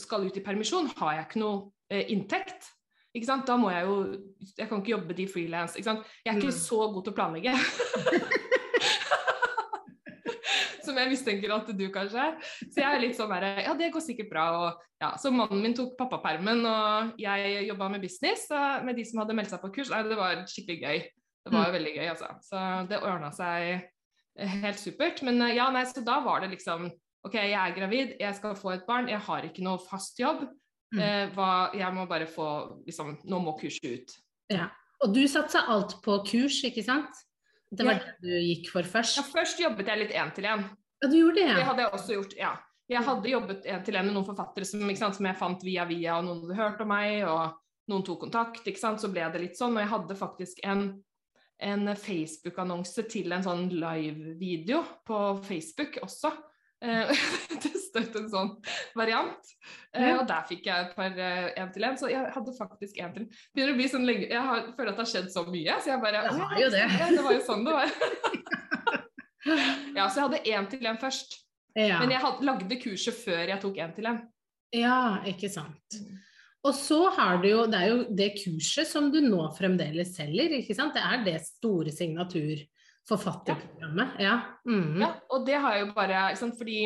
skal 0.00 0.24
ut 0.26 0.36
i 0.36 0.40
permisjon, 0.44 0.88
har 0.98 1.12
jeg 1.18 1.26
ikke 1.28 1.40
noe 1.42 1.70
eh, 1.92 2.06
inntekt. 2.14 2.70
Ikke 3.14 3.28
sant? 3.28 3.44
Da 3.46 3.58
må 3.60 3.68
jeg 3.70 3.84
jo 3.84 3.96
Jeg 4.56 4.68
kan 4.70 4.80
ikke 4.80 4.94
jobbe 4.96 5.14
de 5.18 5.26
frilans. 5.28 5.76
Jeg 5.76 5.84
er 5.86 6.38
ikke 6.38 6.48
Mm. 6.48 6.60
så 6.64 6.78
god 6.94 7.04
til 7.04 7.12
å 7.12 7.16
planlegge. 7.16 7.52
Som 10.82 10.96
jeg 10.98 11.12
mistenker 11.12 11.52
at 11.54 11.68
du 11.78 11.84
kanskje 11.94 12.18
er. 12.18 12.32
Så 12.72 12.80
jeg 12.82 12.88
er 12.88 13.00
litt 13.04 13.14
sånn 13.16 13.30
bare 13.30 13.52
Ja, 13.62 13.74
det 13.78 13.92
går 13.94 14.02
sikkert 14.02 14.30
bra. 14.32 14.46
Og, 14.64 14.80
ja. 15.02 15.12
Så 15.20 15.30
mannen 15.34 15.62
min 15.62 15.76
tok 15.78 15.94
pappapermen, 15.98 16.64
og 16.66 17.12
jeg 17.22 17.66
jobba 17.68 17.88
med 17.92 18.02
business 18.02 18.48
med 18.82 18.96
de 18.98 19.04
som 19.06 19.22
hadde 19.22 19.36
meldt 19.38 19.52
seg 19.52 19.62
på 19.62 19.70
kurs. 19.76 19.92
Nei, 19.92 20.02
det 20.08 20.18
var 20.18 20.42
skikkelig 20.50 20.80
gøy. 20.82 20.98
Det 21.44 21.52
var 21.52 21.66
jo 21.68 21.74
veldig 21.74 21.92
gøy, 21.96 22.06
altså. 22.12 22.28
Så 22.46 22.58
det 22.88 23.00
ordna 23.02 23.30
seg 23.34 23.72
eh, 24.38 24.52
helt 24.62 24.78
supert. 24.78 25.22
Men 25.26 25.40
eh, 25.42 25.56
ja, 25.56 25.70
nei, 25.74 25.82
så 25.90 26.04
da 26.06 26.20
var 26.24 26.40
det 26.44 26.52
liksom 26.54 26.86
OK, 27.26 27.34
jeg 27.38 27.54
er 27.54 27.74
gravid, 27.76 28.14
jeg 28.18 28.34
skal 28.34 28.54
få 28.58 28.72
et 28.74 28.86
barn, 28.86 29.06
jeg 29.10 29.20
har 29.22 29.44
ikke 29.46 29.62
noe 29.62 29.78
fast 29.82 30.18
jobb. 30.18 30.44
Mm. 30.92 31.00
Eh, 31.02 31.26
hva, 31.34 31.50
jeg 31.74 31.94
må 31.94 32.06
bare 32.10 32.26
få 32.28 32.46
liksom 32.86 33.14
Nå 33.24 33.38
må 33.40 33.54
kurset 33.58 33.86
ut. 33.86 34.14
Ja. 34.52 34.66
Og 35.02 35.14
du 35.14 35.22
satsa 35.30 35.64
alt 35.72 35.96
på 36.04 36.18
kurs, 36.28 36.60
ikke 36.68 36.82
sant? 36.86 37.22
Det 37.72 37.86
var 37.86 37.94
Ja. 37.96 38.10
det 38.20 38.28
du 38.28 38.34
gikk 38.36 38.68
for 38.70 38.82
først? 38.86 39.16
Ja, 39.16 39.22
først 39.24 39.58
jobbet 39.62 39.88
jeg 39.88 39.98
litt 40.02 40.12
én-til-én. 40.12 40.66
Ja, 41.02 41.08
du 41.08 41.16
gjorde 41.16 41.40
det, 41.40 41.46
ja. 41.48 41.54
Det 41.56 41.64
hadde 41.70 41.82
jeg 41.86 41.92
også 41.96 42.18
gjort, 42.18 42.36
ja. 42.38 42.52
Jeg 42.92 43.02
hadde 43.06 43.30
jobbet 43.32 43.64
én-til-én 43.64 44.04
med 44.04 44.14
noen 44.14 44.26
forfattere 44.28 44.66
som, 44.68 44.82
sant, 44.94 45.16
som 45.16 45.26
jeg 45.26 45.38
fant 45.40 45.62
via 45.64 45.86
via, 45.88 46.18
og 46.18 46.26
noen 46.26 46.42
hadde 46.44 46.58
hørt 46.60 46.82
om 46.84 46.88
meg, 46.92 47.22
og 47.24 47.56
noen 47.88 48.04
tok 48.06 48.20
kontakt. 48.26 48.66
ikke 48.66 48.78
sant, 48.78 49.00
Så 49.00 49.08
ble 49.10 49.24
det 49.32 49.40
litt 49.40 49.56
sånn. 49.58 49.72
Og 49.78 49.80
jeg 49.82 49.88
hadde 49.94 50.18
faktisk 50.18 50.60
en, 50.68 51.02
en 51.62 51.86
Facebook-annonse 51.96 53.04
til 53.12 53.30
en 53.32 53.44
sånn 53.46 53.68
live-video 53.70 54.80
på 55.06 55.18
Facebook 55.46 56.00
også. 56.02 56.32
Eh, 56.82 57.12
testet 57.62 58.16
en 58.18 58.26
sånn 58.32 58.50
variant. 58.98 59.52
Eh, 59.94 60.08
Ja. 60.08 60.16
og 60.18 60.26
der 60.26 60.42
fikk 60.48 60.66
jeg 60.66 60.88
et 60.88 60.96
par 60.96 61.14
én 61.14 61.70
til 61.74 61.86
én. 61.86 61.94
Så 62.00 62.10
jeg 62.10 62.32
hadde 62.34 62.56
faktisk 62.58 62.98
én 62.98 63.14
til. 63.14 63.28
Begynner 63.54 63.76
å 63.76 63.78
bli 63.78 63.86
sånn 63.92 64.08
lenge 64.08 64.26
Jeg 64.32 64.42
har, 64.42 64.64
føler 64.74 64.90
at 64.90 64.98
det 64.98 65.04
har 65.04 65.12
skjedd 65.12 65.30
så 65.30 65.44
mye, 65.46 65.78
så 65.78 65.92
jeg 65.94 66.02
bare 66.02 66.24
Det 66.26 66.34
var 66.40 66.58
jo 66.58 66.72
det. 66.74 66.82
Ja, 66.98 67.06
det 67.14 67.22
var 67.28 67.38
jo 67.38 67.44
sånn 67.46 67.62
det 67.68 67.76
var. 67.78 67.92
ja, 69.96 70.08
så 70.08 70.18
jeg 70.18 70.26
hadde 70.26 70.42
én 70.56 70.68
til 70.70 70.88
én 70.90 70.98
først. 71.02 71.38
Ja. 71.78 72.02
Men 72.02 72.10
jeg 72.12 72.20
hadde, 72.20 72.44
lagde 72.50 72.76
kurset 72.82 73.16
før 73.22 73.46
jeg 73.48 73.62
tok 73.62 73.78
én 73.80 73.94
til 73.96 74.10
én. 74.10 74.18
ja, 74.76 74.98
ikke 75.28 75.48
sant. 75.52 75.96
Og 76.62 76.74
så 76.78 77.10
har 77.16 77.40
du 77.42 77.48
jo, 77.50 77.64
det 77.66 77.78
er 77.78 77.88
jo 77.90 78.04
det 78.14 78.36
kurset 78.38 78.86
som 78.86 79.10
du 79.10 79.20
nå 79.24 79.50
fremdeles 79.56 80.14
selger, 80.14 80.50
ikke 80.60 80.74
sant? 80.78 80.94
Det 80.94 81.02
er 81.02 81.24
det 81.26 81.46
store 81.46 81.90
signaturforfatterprogrammet. 81.94 84.08
Ja. 84.22 84.36
Mm. 84.68 85.00
Ja, 85.02 85.08
og 85.34 85.46
det 85.48 85.56
har 85.58 85.74
jeg 85.74 85.86
jo 85.86 85.92
bare 85.96 86.36
sant, 86.38 86.58
fordi 86.58 86.78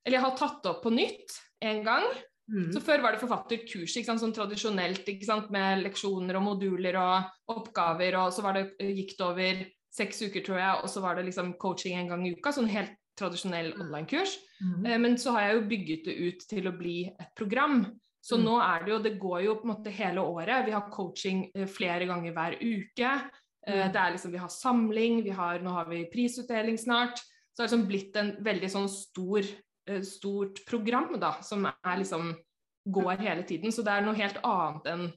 Eller 0.00 0.16
jeg 0.16 0.24
har 0.24 0.36
tatt 0.36 0.62
det 0.64 0.70
opp 0.70 0.82
på 0.84 0.90
nytt 0.92 1.28
en 1.60 1.84
gang. 1.84 2.04
Mm. 2.50 2.72
Så 2.74 2.80
Før 2.82 3.02
var 3.04 3.14
det 3.14 3.22
forfatterkurs 3.22 3.96
ikke 3.96 4.08
sant, 4.08 4.22
sånn 4.22 4.36
tradisjonelt 4.36 5.08
ikke 5.08 5.28
sant, 5.28 5.50
med 5.54 5.84
leksjoner 5.84 6.38
og 6.38 6.46
moduler 6.46 6.96
og 6.98 7.52
oppgaver. 7.52 8.16
Og 8.20 8.32
så 8.34 8.44
var 8.44 8.56
det, 8.56 8.64
gikk 8.80 9.12
det 9.18 9.26
over 9.26 9.54
seks 9.90 10.22
uker, 10.24 10.42
tror 10.46 10.58
jeg, 10.58 10.80
og 10.80 10.88
så 10.90 11.02
var 11.04 11.18
det 11.18 11.26
liksom 11.28 11.54
coaching 11.60 11.98
en 11.98 12.10
gang 12.12 12.22
i 12.26 12.34
uka. 12.36 12.52
Sånn 12.54 12.70
helt 12.70 12.94
tradisjonell 13.20 13.72
online-kurs. 13.76 14.36
Mm. 14.60 14.86
Eh, 14.86 14.98
Men 14.98 15.18
så 15.18 15.34
har 15.36 15.46
jeg 15.46 15.56
jo 15.56 15.68
bygget 15.74 16.08
det 16.08 16.16
ut 16.16 16.46
til 16.48 16.70
å 16.70 16.76
bli 16.76 16.98
et 17.10 17.32
program. 17.36 17.82
Så 18.22 18.36
Mm. 18.36 18.44
nå 18.44 18.54
er 18.60 18.84
det 18.84 18.92
jo 18.92 18.98
Det 18.98 19.18
går 19.18 19.44
jo 19.44 19.54
på 19.56 19.64
en 19.64 19.74
måte 19.76 19.90
hele 19.90 20.20
året. 20.20 20.66
Vi 20.66 20.72
har 20.72 20.90
coaching 20.90 21.50
eh, 21.54 21.66
flere 21.66 22.06
ganger 22.06 22.32
hver 22.32 22.58
uke. 22.60 23.30
Eh, 23.66 23.86
Mm. 23.86 23.92
Det 23.92 24.00
er 24.00 24.12
liksom, 24.12 24.32
Vi 24.32 24.38
har 24.38 24.48
samling, 24.48 25.22
vi 25.24 25.30
har, 25.30 25.58
nå 25.58 25.70
har 25.70 25.84
vi 25.86 26.04
prisutdeling 26.12 26.76
snart. 26.78 27.16
Så 27.18 27.56
det 27.56 27.70
har 27.70 27.76
liksom 27.78 27.86
blitt 27.88 28.16
en 28.16 28.36
veldig 28.44 28.70
sånn 28.70 28.88
stor, 28.88 29.42
eh, 29.88 30.00
stort 30.02 30.64
program 30.66 31.18
da, 31.20 31.40
som 31.42 31.64
er 31.66 31.96
liksom 31.98 32.36
går 32.88 33.18
hele 33.18 33.42
tiden. 33.42 33.70
Så 33.72 33.82
det 33.84 33.88
er 33.92 34.00
noe 34.02 34.14
helt 34.14 34.38
annet 34.44 34.84
enn 34.86 35.12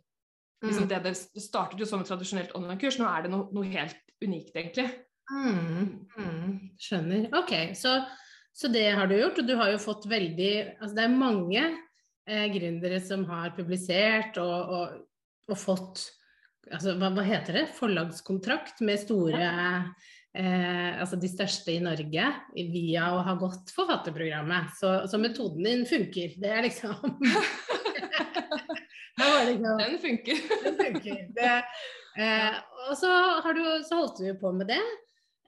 liksom 0.63 0.83
Mm. 0.83 0.89
det 0.89 1.03
det 1.03 1.41
startet 1.41 1.79
jo 1.79 1.85
som 1.85 1.99
et 2.01 2.07
tradisjonelt 2.07 2.51
online-kurs. 2.55 2.97
Nå 2.99 3.05
er 3.07 3.21
det 3.23 3.31
noe, 3.31 3.49
noe 3.51 3.63
helt 3.65 3.95
unikt, 4.23 4.53
egentlig. 4.55 4.89
Mm, 5.31 6.07
mm, 6.17 6.69
skjønner. 6.79 7.29
Ok, 7.33 7.73
så, 7.75 8.05
så 8.53 8.71
det 8.71 8.93
har 8.95 9.07
du 9.07 9.15
gjort, 9.15 9.39
og 9.39 9.47
du 9.47 9.55
har 9.55 9.71
jo 9.71 9.77
fått 9.77 10.05
veldig 10.05 10.75
Altså 10.81 10.95
det 10.95 11.03
er 11.03 11.17
mange 11.17 11.77
eh, 12.29 12.47
gründere 12.53 12.99
som 13.03 13.25
har 13.29 13.53
publisert 13.57 14.37
og, 14.41 14.73
og, 14.77 14.99
og 15.51 15.59
fått 15.59 16.03
altså, 16.71 16.95
hva, 16.99 17.11
hva, 17.15 17.25
heter 17.27 17.59
det, 17.59 17.67
forlagskontrakt 17.77 18.83
med 18.85 19.01
store 19.01 19.49
eh, 20.37 21.01
altså 21.01 21.19
de 21.21 21.29
største 21.31 21.75
i 21.75 21.81
Norge 21.83 22.29
via 22.73 23.11
å 23.13 23.23
ha 23.25 23.35
gått 23.39 23.73
forfatterprogrammet. 23.75 24.73
Så, 24.79 24.95
så 25.09 25.19
metoden 25.21 25.67
din 25.67 25.85
funker. 25.89 26.37
Det 26.41 26.51
er 26.51 26.67
liksom 26.67 26.95
liksom 29.47 29.77
Den 29.77 29.99
funker. 30.01 30.43
Den 30.63 30.77
funker. 30.79 31.19
Det, 31.35 31.55
eh, 32.17 32.59
og 32.89 32.97
så, 32.97 33.11
du, 33.55 33.63
så 33.85 33.99
holdt 33.99 34.21
du 34.21 34.29
jo 34.31 34.37
på 34.41 34.53
med 34.55 34.71
det. 34.73 34.83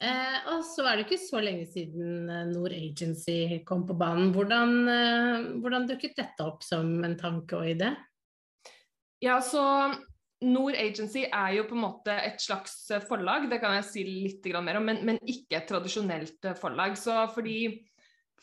Eh, 0.04 0.40
og 0.52 0.66
så 0.68 0.84
er 0.90 0.98
det 0.98 1.06
ikke 1.06 1.22
så 1.24 1.40
lenge 1.40 1.68
siden 1.72 2.28
eh, 2.28 2.48
Nord 2.50 2.74
Agency 2.76 3.62
kom 3.68 3.86
på 3.88 3.96
banen. 3.96 4.34
Hvordan, 4.36 4.74
eh, 4.92 5.48
hvordan 5.64 5.88
dukket 5.88 6.18
dette 6.20 6.44
opp 6.44 6.66
som 6.68 6.98
en 7.08 7.16
tanke 7.20 7.56
og 7.56 7.70
idé? 7.72 7.94
Ja, 9.24 9.40
så 9.42 9.64
Nord 10.44 10.76
Agency 10.76 11.24
er 11.32 11.56
jo 11.56 11.66
på 11.70 11.78
en 11.78 11.86
måte 11.86 12.16
et 12.28 12.42
slags 12.44 12.76
eh, 12.92 13.04
forlag, 13.08 13.48
det 13.50 13.62
kan 13.64 13.78
jeg 13.78 13.88
si 13.88 14.04
litt 14.08 14.50
mer 14.60 14.82
om, 14.82 14.90
men, 14.92 15.00
men 15.08 15.20
ikke 15.24 15.62
et 15.62 15.70
tradisjonelt 15.70 16.52
eh, 16.52 16.58
forlag. 16.60 16.98
Så 17.00 17.16
fordi 17.34 17.58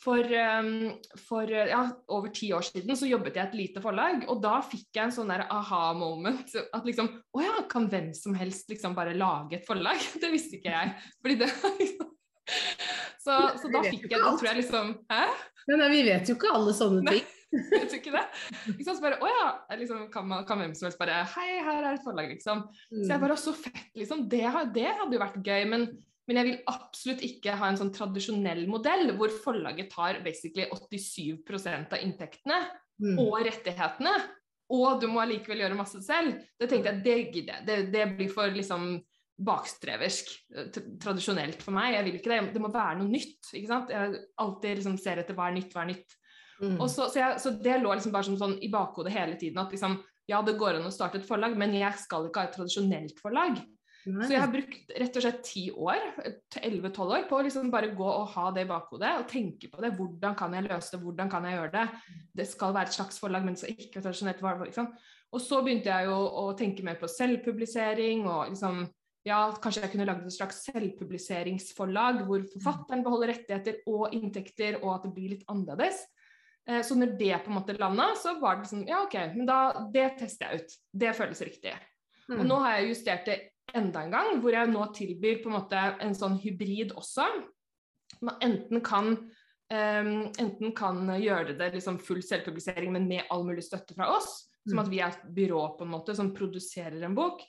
for, 0.02 0.26
um, 0.58 0.92
for 1.28 1.50
ja, 1.50 1.82
over 2.10 2.32
ti 2.34 2.50
år 2.54 2.64
siden 2.66 2.96
så 2.98 3.06
jobbet 3.06 3.36
jeg 3.38 3.44
i 3.44 3.48
et 3.48 3.58
lite 3.58 3.82
forlag, 3.84 4.24
og 4.30 4.40
da 4.42 4.56
fikk 4.66 4.88
jeg 4.98 5.04
en 5.06 5.14
sånn 5.14 5.30
der 5.30 5.44
aha-moment. 5.46 6.56
At 6.74 6.88
liksom 6.88 7.10
Å 7.32 7.44
ja, 7.44 7.54
kan 7.70 7.86
hvem 7.92 8.10
som 8.16 8.34
helst 8.38 8.70
liksom 8.72 8.96
bare 8.98 9.14
lage 9.14 9.60
et 9.60 9.68
forlag? 9.68 10.02
Det 10.22 10.32
visste 10.32 10.58
ikke 10.58 10.74
jeg. 10.74 10.96
Fordi 11.22 11.38
det 11.44 11.52
liksom 11.78 12.10
så, 13.22 13.36
så 13.60 13.68
da 13.70 13.84
fikk 13.86 14.08
jeg 14.10 14.18
Da 14.18 14.32
tror 14.34 14.48
jeg 14.48 14.58
liksom 14.58 14.88
Hæ? 15.12 15.20
Men 15.70 15.84
vi 15.92 16.00
vet 16.08 16.26
jo 16.26 16.34
ikke 16.34 16.50
alle 16.56 16.72
sånne 16.74 17.04
ting. 17.06 17.28
vet 17.70 17.92
du 17.92 17.98
ikke 18.00 18.14
det? 18.16 18.24
Liksom. 18.72 18.96
Så 18.96 19.02
bare, 19.04 19.20
å 19.22 19.28
ja, 19.30 19.44
liksom, 19.78 20.08
kan, 20.10 20.26
man, 20.26 20.46
kan, 20.48 20.58
hvem 20.58 20.72
som 20.74 20.88
helst 20.88 20.98
bare 21.00 21.20
Hei, 21.36 21.60
her 21.62 21.84
er 21.84 21.92
et 21.92 22.02
forlag, 22.02 22.32
liksom. 22.32 22.64
Så 22.90 23.04
jeg 23.04 23.20
mm. 23.20 23.22
bare 23.22 23.36
Så 23.38 23.54
fett, 23.54 23.84
liksom. 23.98 24.24
Det, 24.32 24.42
det 24.74 24.88
hadde 24.88 25.14
jo 25.14 25.22
vært 25.22 25.38
gøy. 25.46 25.68
Men 25.70 25.86
men 26.28 26.38
jeg 26.38 26.48
vil 26.48 26.60
absolutt 26.70 27.24
ikke 27.26 27.56
ha 27.58 27.70
en 27.70 27.78
sånn 27.80 27.94
tradisjonell 27.94 28.62
modell 28.70 29.10
hvor 29.18 29.32
forlaget 29.42 29.90
tar 29.90 30.20
basically 30.22 30.68
87% 30.70 31.96
av 31.96 32.04
inntektene 32.04 32.60
mm. 33.02 33.16
og 33.18 33.40
rettighetene, 33.48 34.12
og 34.72 35.02
du 35.02 35.08
må 35.10 35.22
allikevel 35.24 35.64
gjøre 35.64 35.76
masse 35.76 36.00
selv. 36.04 36.38
Det 36.56 36.68
tenkte 36.70 36.92
jeg, 36.92 37.02
det 37.04 37.16
gidder 37.34 37.58
jeg. 37.58 37.66
Det, 37.66 37.78
det 37.92 38.06
blir 38.16 38.30
for 38.32 38.54
liksom 38.54 38.94
bakstreversk, 39.42 40.30
eh, 40.54 40.70
tradisjonelt 41.02 41.62
for 41.64 41.74
meg. 41.76 41.96
Jeg 41.96 42.06
vil 42.06 42.18
ikke 42.18 42.32
det. 42.32 42.40
Det 42.54 42.62
må 42.62 42.70
være 42.72 43.00
noe 43.00 43.10
nytt. 43.10 43.50
ikke 43.52 43.70
sant? 43.70 43.92
Jeg 43.92 44.22
alltid 44.40 44.80
liksom 44.80 44.98
ser 45.00 45.22
etter 45.22 45.36
hva 45.36 45.50
er 45.50 45.58
nytt, 45.58 45.74
hva 45.74 45.84
er 45.84 45.92
nytt. 45.92 46.16
Mm. 46.62 46.78
Så, 46.86 47.08
så, 47.10 47.18
jeg, 47.18 47.42
så, 47.42 47.54
det 47.58 47.80
lå 47.82 47.92
liksom 47.92 48.14
bare 48.14 48.28
som 48.28 48.38
sånn 48.38 48.56
i 48.62 48.70
bakhodet 48.72 49.14
hele 49.14 49.36
tiden 49.40 49.58
at 49.62 49.72
liksom, 49.74 49.98
ja, 50.30 50.38
det 50.46 50.54
går 50.60 50.78
an 50.78 50.86
å 50.86 50.94
starte 50.94 51.18
et 51.18 51.26
forlag, 51.26 51.56
men 51.58 51.74
jeg 51.74 51.98
skal 52.04 52.28
ikke 52.28 52.44
ha 52.44 52.50
et 52.50 52.56
tradisjonelt 52.56 53.22
forlag. 53.22 53.58
Så 54.02 54.32
jeg 54.34 54.42
har 54.42 54.50
brukt 54.50 54.92
rett 54.98 55.16
og 55.18 55.22
slett 55.22 55.42
ti 55.46 55.64
år, 55.70 56.00
11-12 56.58 57.02
år, 57.06 57.26
på 57.30 57.38
å 57.38 57.42
liksom 57.46 57.68
bare 57.70 57.92
gå 57.94 58.06
og 58.08 58.32
ha 58.34 58.48
det 58.54 58.64
i 58.64 58.70
bakhodet 58.70 59.12
og 59.20 59.28
tenke 59.30 59.70
på 59.70 59.82
det. 59.84 59.92
Hvordan 59.98 60.34
kan 60.38 60.56
jeg 60.56 60.66
løse 60.66 60.96
det, 60.96 61.02
hvordan 61.04 61.30
kan 61.30 61.46
jeg 61.46 61.58
gjøre 61.58 61.74
det? 61.76 61.84
Det 62.40 62.46
skal 62.50 62.74
være 62.74 62.90
et 62.90 62.96
slags 62.96 63.22
forlag, 63.22 63.46
men 63.46 63.58
så 63.58 63.70
ikke 63.70 64.00
tradisjonelt. 64.00 64.42
Liksom. 64.64 64.88
Og 65.32 65.44
så 65.44 65.60
begynte 65.62 65.92
jeg 65.92 66.10
jo 66.10 66.16
å 66.42 66.48
tenke 66.58 66.84
mer 66.86 66.98
på 66.98 67.10
selvpublisering 67.10 68.26
og 68.26 68.50
liksom 68.50 68.82
ja, 69.28 69.44
kanskje 69.62 69.84
jeg 69.84 69.92
kunne 69.92 70.08
lagd 70.08 70.26
et 70.26 70.34
slags 70.34 70.64
selvpubliseringsforlag 70.66 72.24
hvor 72.26 72.42
forfatteren 72.56 73.04
beholder 73.06 73.30
rettigheter 73.30 73.78
og 73.86 74.16
inntekter, 74.16 74.80
og 74.82 74.96
at 74.96 75.06
det 75.06 75.12
blir 75.14 75.36
litt 75.36 75.46
annerledes. 75.52 76.00
Eh, 76.66 76.82
så 76.82 76.96
når 76.98 77.14
det 77.20 77.36
på 77.44 77.52
en 77.52 77.58
måte 77.60 77.78
landa, 77.78 78.10
så 78.18 78.34
var 78.40 78.58
det 78.58 78.66
liksom 78.66 78.84
Ja, 78.88 79.04
OK, 79.06 79.14
men 79.36 79.46
da 79.46 79.86
Det 79.94 80.08
tester 80.18 80.50
jeg 80.50 80.62
ut. 80.62 80.76
Det 80.90 81.14
føles 81.14 81.42
riktig. 81.46 81.74
Mm. 82.28 82.40
Og 82.40 82.46
nå 82.46 82.58
har 82.62 82.76
jeg 82.78 82.92
justert 82.92 83.26
det 83.30 83.38
enda 83.74 84.02
en 84.02 84.12
gang, 84.12 84.40
hvor 84.42 84.54
jeg 84.54 84.70
nå 84.70 84.84
tilbyr 84.96 85.40
på 85.42 85.50
en 85.50 85.56
måte 85.56 85.82
en 86.02 86.16
sånn 86.16 86.36
hybrid 86.42 86.94
også. 86.98 87.26
Man 88.22 88.38
enten 88.44 88.82
kan, 88.84 89.14
um, 89.72 90.12
enten 90.40 90.74
kan 90.76 91.00
gjøre 91.20 91.56
det 91.58 91.72
liksom 91.76 92.00
full 92.02 92.22
selvpublisering, 92.24 92.92
men 92.94 93.08
med 93.10 93.30
all 93.32 93.46
mulig 93.48 93.64
støtte 93.66 93.96
fra 93.96 94.10
oss, 94.16 94.34
som 94.68 94.82
at 94.82 94.90
vi 94.92 95.00
er 95.02 95.14
et 95.14 95.24
byrå 95.34 95.64
på 95.78 95.86
en 95.86 95.94
måte 95.94 96.14
som 96.16 96.34
produserer 96.36 97.00
en 97.02 97.16
bok. 97.18 97.42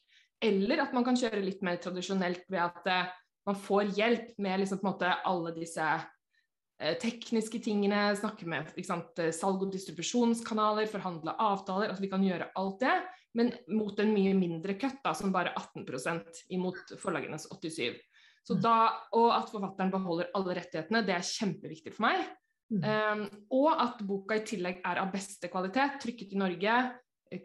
Eller 0.43 0.81
at 0.83 0.95
man 0.95 1.05
kan 1.05 1.17
kjøre 1.19 1.43
litt 1.43 1.61
mer 1.63 1.77
tradisjonelt 1.83 2.47
ved 2.51 2.63
at 2.63 2.89
uh, 2.89 3.13
man 3.49 3.59
får 3.59 3.93
hjelp 3.97 4.35
med 4.41 4.63
liksom 4.63 4.79
på 4.79 4.87
en 4.87 4.93
måte 4.93 5.15
alle 5.27 5.53
disse 5.55 5.83
uh, 5.83 6.95
tekniske 7.03 7.59
tingene, 7.63 8.05
snakke 8.19 8.47
med 8.49 8.71
sant, 8.87 9.19
salg- 9.35 9.67
og 9.67 9.75
distribusjonskanaler, 9.75 10.87
forhandle 10.91 11.35
avtaler, 11.35 11.91
at 11.91 12.01
vi 12.01 12.11
kan 12.11 12.23
gjøre 12.25 12.49
alt 12.59 12.79
det 12.83 12.95
men 13.37 13.51
mot 13.73 13.97
en 13.99 14.13
mye 14.13 14.33
mindre 14.37 14.75
da, 14.77 15.13
som 15.17 15.33
bare 15.33 15.55
18% 15.57 16.43
imot 16.53 16.95
forlagenes 17.01 17.47
87 17.49 17.97
så 18.43 18.57
mm. 18.57 18.61
da, 18.61 18.77
Og 19.15 19.29
at 19.31 19.51
forfatteren 19.51 19.91
beholder 19.91 20.31
alle 20.35 20.57
rettighetene, 20.57 21.03
det 21.07 21.15
er 21.15 21.27
kjempeviktig 21.27 21.93
for 21.95 22.07
meg. 22.09 22.25
Um, 22.73 23.27
og 23.53 23.69
at 23.83 23.99
boka 24.07 24.39
i 24.39 24.45
tillegg 24.47 24.79
er 24.87 25.01
av 25.03 25.11
beste 25.13 25.49
kvalitet, 25.51 25.99
trykket 26.01 26.33
i 26.33 26.39
Norge, 26.41 26.77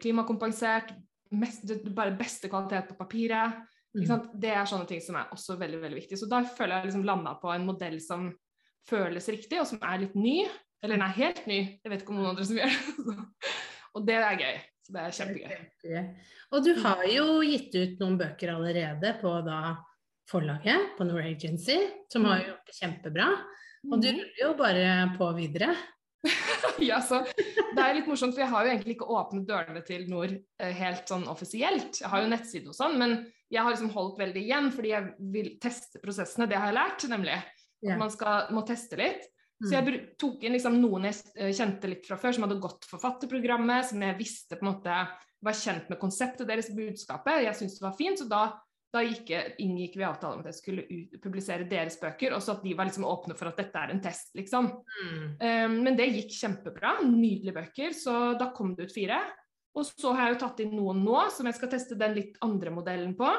klimakompensert, 0.01 0.93
mest, 1.37 1.69
bare 1.95 2.15
beste 2.17 2.49
kvalitet 2.49 2.89
på 2.89 2.97
papiret. 2.97 3.59
Mm. 3.93 4.25
Det 4.41 4.53
er 4.53 4.69
sånne 4.69 4.89
ting 4.89 5.03
som 5.05 5.17
er 5.19 5.29
også 5.33 5.57
veldig 5.59 5.81
veldig 5.83 5.99
viktig. 5.99 6.17
Så 6.19 6.29
da 6.29 6.41
føler 6.45 6.79
jeg 6.79 6.89
liksom 6.89 7.05
landa 7.07 7.35
på 7.41 7.51
en 7.53 7.67
modell 7.67 7.99
som 8.01 8.29
føles 8.89 9.29
riktig, 9.29 9.59
og 9.61 9.69
som 9.69 9.81
er 9.85 10.03
litt 10.05 10.17
ny. 10.17 10.41
Eller 10.81 10.95
den 10.95 11.05
er 11.05 11.17
helt 11.17 11.45
ny, 11.49 11.59
jeg 11.83 11.91
vet 11.91 12.03
ikke 12.03 12.13
om 12.13 12.21
noen 12.21 12.31
andre 12.31 12.47
som 12.47 12.57
gjør 12.57 12.73
det. 12.73 13.23
og 13.99 14.05
det 14.07 14.19
er 14.19 14.43
gøy. 14.43 14.59
Så 14.89 14.95
det 14.95 15.01
er 15.05 15.13
kjempegøy. 15.13 16.05
Og 16.49 16.63
du 16.65 16.71
har 16.81 17.03
jo 17.13 17.25
gitt 17.45 17.75
ut 17.77 17.99
noen 18.01 18.15
bøker 18.17 18.55
allerede 18.55 19.11
på 19.21 19.35
da 19.45 19.59
forlaget, 20.29 20.95
på 20.97 21.05
Nord 21.05 21.27
Agency, 21.29 21.77
som 22.09 22.25
har 22.25 22.39
mm. 22.39 22.47
gjort 22.47 22.71
det 22.71 22.77
kjempebra. 22.79 23.27
Og 23.85 24.01
du 24.01 24.09
mm. 24.09 24.17
ruller 24.17 24.41
jo 24.41 24.49
bare 24.57 24.89
på 25.13 25.29
videre. 25.37 25.69
ja, 26.89 26.97
så 27.05 27.21
Det 27.21 27.83
er 27.83 27.99
litt 27.99 28.09
morsomt, 28.09 28.33
for 28.33 28.41
jeg 28.41 28.49
har 28.49 28.65
jo 28.65 28.73
egentlig 28.73 28.95
ikke 28.97 29.13
åpnet 29.13 29.45
dørene 29.45 29.85
til 29.85 30.09
Nord 30.09 30.33
eh, 30.33 30.73
helt 30.81 31.13
sånn 31.13 31.29
offisielt. 31.29 32.01
Jeg 32.01 32.09
har 32.09 32.25
jo 32.25 32.31
nettside 32.33 32.73
og 32.73 32.77
sånn, 32.77 32.97
men 32.97 33.19
jeg 33.53 33.61
har 33.61 33.73
liksom 33.73 33.93
holdt 33.93 34.17
veldig 34.21 34.41
igjen 34.41 34.73
fordi 34.73 34.95
jeg 34.95 35.13
vil 35.37 35.51
teste 35.61 36.01
prosessene. 36.01 36.49
Det 36.49 36.57
har 36.57 36.73
jeg 36.73 36.79
lært, 36.81 37.05
nemlig. 37.13 37.37
At 37.85 38.01
man 38.01 38.09
skal, 38.09 38.49
må 38.57 38.65
teste 38.65 38.97
litt. 38.97 39.29
Så 39.59 39.73
jeg 39.75 39.85
mm. 39.85 39.97
tok 40.19 40.43
inn 40.45 40.55
liksom 40.55 40.77
noen 40.79 41.09
jeg 41.09 41.19
eh, 41.35 41.51
kjente 41.55 41.89
litt 41.91 42.07
fra 42.07 42.17
før, 42.19 42.35
som 42.35 42.45
hadde 42.47 42.61
gått 42.63 42.87
forfatterprogrammet, 42.87 43.89
som 43.91 44.05
jeg 44.05 44.17
visste 44.19 44.55
på 44.55 44.65
en 44.65 44.71
måte 44.71 45.01
var 45.39 45.55
kjent 45.55 45.91
med 45.91 45.99
konseptet 45.99 46.47
deres 46.47 46.71
budskapet. 46.75 47.45
Jeg 47.45 47.55
syntes 47.57 47.79
det 47.79 47.85
var 47.85 47.95
fint, 47.97 48.19
så 48.19 48.27
da, 48.29 48.41
da 48.95 49.03
gikk, 49.03 49.31
inngikk 49.63 49.97
vi 49.99 50.07
avtale 50.07 50.37
om 50.37 50.43
at 50.43 50.51
jeg 50.51 50.59
skulle 50.59 50.85
ut, 50.87 51.19
publisere 51.23 51.67
deres 51.69 51.99
bøker, 51.99 52.35
og 52.35 52.43
så 52.43 52.55
at 52.57 52.63
de 52.63 52.75
var 52.75 52.89
liksom 52.89 53.07
åpne 53.07 53.37
for 53.39 53.51
at 53.51 53.59
dette 53.59 53.83
er 53.83 53.93
en 53.93 54.01
test, 54.03 54.33
liksom. 54.39 54.71
Mm. 55.03 55.27
Um, 55.43 55.77
men 55.87 55.99
det 55.99 56.09
gikk 56.11 56.35
kjempebra. 56.39 56.97
Nydelige 57.07 57.55
bøker. 57.55 57.95
Så 57.95 58.15
da 58.39 58.51
kom 58.55 58.75
det 58.75 58.89
ut 58.89 58.95
fire. 58.95 59.21
Og 59.77 59.85
så 59.85 60.11
har 60.15 60.27
jeg 60.27 60.35
jo 60.35 60.41
tatt 60.41 60.61
inn 60.63 60.73
noen 60.73 61.03
nå 61.05 61.21
som 61.33 61.47
jeg 61.47 61.57
skal 61.59 61.69
teste 61.71 61.97
den 61.99 62.15
litt 62.17 62.37
andre 62.45 62.73
modellen 62.73 63.13
på. 63.17 63.29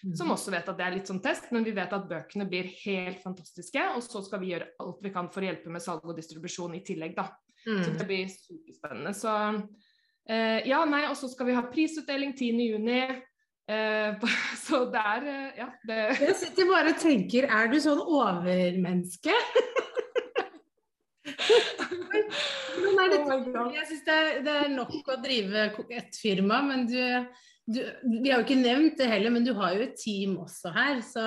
Mm. 0.00 0.14
Som 0.16 0.32
også 0.32 0.52
vet 0.54 0.68
at 0.70 0.78
det 0.78 0.86
er 0.86 0.94
litt 0.94 1.10
sånn 1.10 1.20
test, 1.24 1.50
men 1.52 1.66
vi 1.66 1.74
vet 1.76 1.92
at 1.92 2.06
bøkene 2.08 2.46
blir 2.48 2.70
helt 2.84 3.20
fantastiske. 3.24 3.82
Og 3.96 4.04
så 4.06 4.22
skal 4.24 4.42
vi 4.42 4.52
gjøre 4.54 4.70
alt 4.80 5.02
vi 5.04 5.12
kan 5.14 5.28
for 5.32 5.44
å 5.44 5.50
hjelpe 5.50 5.72
med 5.72 5.84
salg 5.84 6.06
og 6.06 6.16
distribusjon 6.16 6.78
i 6.78 6.84
tillegg, 6.86 7.16
da. 7.18 7.26
Mm. 7.66 7.82
Så 7.84 7.96
det 7.98 8.06
blir 8.08 8.30
superspennende. 8.32 9.12
Så 9.16 9.34
eh, 10.30 10.62
ja, 10.70 10.84
nei, 10.88 11.04
og 11.10 11.18
så 11.18 11.28
skal 11.32 11.50
vi 11.50 11.58
ha 11.58 11.66
prisutdeling 11.68 12.32
10.6. 12.38 13.20
Eh, 13.70 14.30
så 14.64 14.84
det 14.90 15.04
er 15.14 15.28
eh, 15.34 15.60
Ja. 15.60 15.68
Det 15.86 16.00
Jeg 16.22 16.38
sitter 16.46 16.70
bare 16.70 16.94
og 16.94 17.02
tenker, 17.02 17.50
er 17.50 17.70
du 17.70 17.78
sånn 17.82 18.00
overmenneske? 18.00 19.34
er 21.50 23.12
det, 23.12 23.20
oh 23.26 23.70
jeg 23.74 23.86
syns 23.88 24.04
det, 24.06 24.18
det, 24.46 24.54
er 24.54 24.72
nok 24.74 25.08
å 25.10 25.18
drive 25.22 25.66
et 25.96 26.20
firma, 26.20 26.60
men 26.66 26.86
du, 26.90 27.00
du, 27.66 27.80
Vi 28.20 28.30
har 28.30 28.40
jo 28.40 28.46
ikke 28.46 28.60
nevnt 28.60 28.98
det 29.00 29.10
heller, 29.10 29.34
men 29.34 29.46
du 29.46 29.52
har 29.58 29.74
jo 29.76 29.84
et 29.86 29.98
team 30.00 30.38
også 30.42 30.72
her. 30.76 31.02
Så 31.06 31.26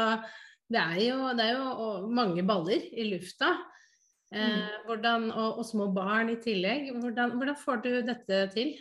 det 0.71 0.81
er 0.81 0.99
jo, 1.09 1.19
det 1.37 1.45
er 1.49 1.59
jo 1.59 2.09
mange 2.13 2.45
baller 2.47 2.81
i 2.91 3.09
lufta. 3.11 3.53
Eh, 4.33 4.49
mm. 4.49 4.85
hvordan, 4.87 5.29
og, 5.31 5.59
og, 5.59 5.65
små 5.67 5.91
barn 5.93 6.31
i 6.33 6.39
tillegg. 6.41 6.89
Hvordan, 6.97 7.37
hvordan 7.37 7.57
får 7.59 7.83
du 7.85 7.91
dette 8.07 8.41
til? 8.55 8.73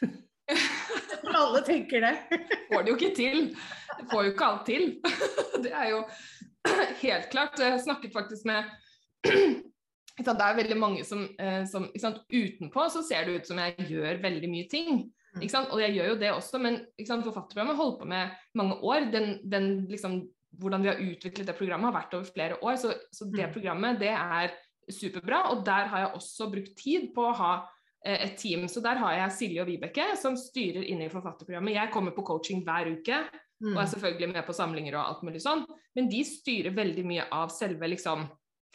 Alle 1.40 1.60
tenker 1.62 2.02
det. 2.02 2.14
får 2.72 2.82
det 2.82 2.90
jo 2.90 2.96
ikke 2.98 3.14
til. 3.14 3.50
Får 4.10 4.24
jo 4.24 4.32
ikke 4.32 4.46
alt 4.46 4.64
til. 4.66 4.86
Det 5.64 5.70
er 5.70 5.90
jo 5.92 6.00
helt 7.04 7.28
klart. 7.30 7.60
Jeg 7.60 7.80
snakket 7.84 8.12
faktisk 8.16 8.48
med 8.48 8.64
det 10.26 10.46
er 10.46 10.58
veldig 10.58 10.76
mange 10.78 11.04
som, 11.06 11.24
eh, 11.38 11.64
som 11.66 11.88
Utenpå 12.30 12.86
så 12.92 13.02
ser 13.06 13.26
det 13.26 13.40
ut 13.40 13.50
som 13.50 13.58
jeg 13.62 13.88
gjør 13.88 14.22
veldig 14.22 14.50
mye 14.50 14.68
ting. 14.70 15.10
Mm. 15.36 15.46
Og 15.70 15.80
jeg 15.80 15.94
gjør 15.94 16.08
jo 16.10 16.18
det 16.18 16.30
også, 16.34 16.58
men 16.58 16.80
forfatterprogrammet 16.98 17.76
har 17.76 17.82
holdt 17.82 18.00
på 18.00 18.08
med 18.10 18.30
mange 18.58 18.78
år. 18.82 19.10
Den, 19.12 19.36
den, 19.50 19.68
liksom, 19.90 20.24
hvordan 20.58 20.82
vi 20.82 20.90
har 20.90 21.02
utviklet 21.04 21.46
det 21.46 21.58
programmet 21.58 21.92
har 21.92 22.00
vært 22.00 22.16
over 22.18 22.32
flere 22.34 22.58
år. 22.58 22.78
Så, 22.82 22.94
så 23.14 23.28
det 23.30 23.46
mm. 23.46 23.52
programmet 23.54 24.00
det 24.00 24.14
er 24.14 24.56
superbra. 24.90 25.44
Og 25.54 25.62
der 25.66 25.92
har 25.92 26.06
jeg 26.06 26.16
også 26.18 26.50
brukt 26.50 26.74
tid 26.78 27.12
på 27.14 27.28
å 27.28 27.36
ha 27.38 27.52
eh, 28.04 28.26
et 28.26 28.34
team. 28.40 28.66
Så 28.68 28.82
der 28.82 28.98
har 28.98 29.14
jeg 29.20 29.36
Silje 29.38 29.62
og 29.62 29.70
Vibeke 29.70 30.10
som 30.18 30.38
styrer 30.38 30.82
inne 30.82 31.06
i 31.06 31.12
forfatterprogrammet. 31.12 31.78
Jeg 31.78 31.94
kommer 31.94 32.16
på 32.16 32.26
coaching 32.26 32.64
hver 32.66 32.90
uke 32.90 33.22
Mm. 33.60 33.74
og 33.76 33.82
er 33.82 33.88
selvfølgelig 33.92 34.32
med 34.32 34.44
på 34.46 34.56
samlinger 34.56 34.96
og 34.96 35.02
alt 35.04 35.24
mulig 35.26 35.42
sånn. 35.44 35.66
Men 35.96 36.08
de 36.08 36.22
styrer 36.24 36.72
veldig 36.76 37.04
mye 37.04 37.26
av 37.34 37.50
selve 37.52 37.90
liksom 37.92 38.24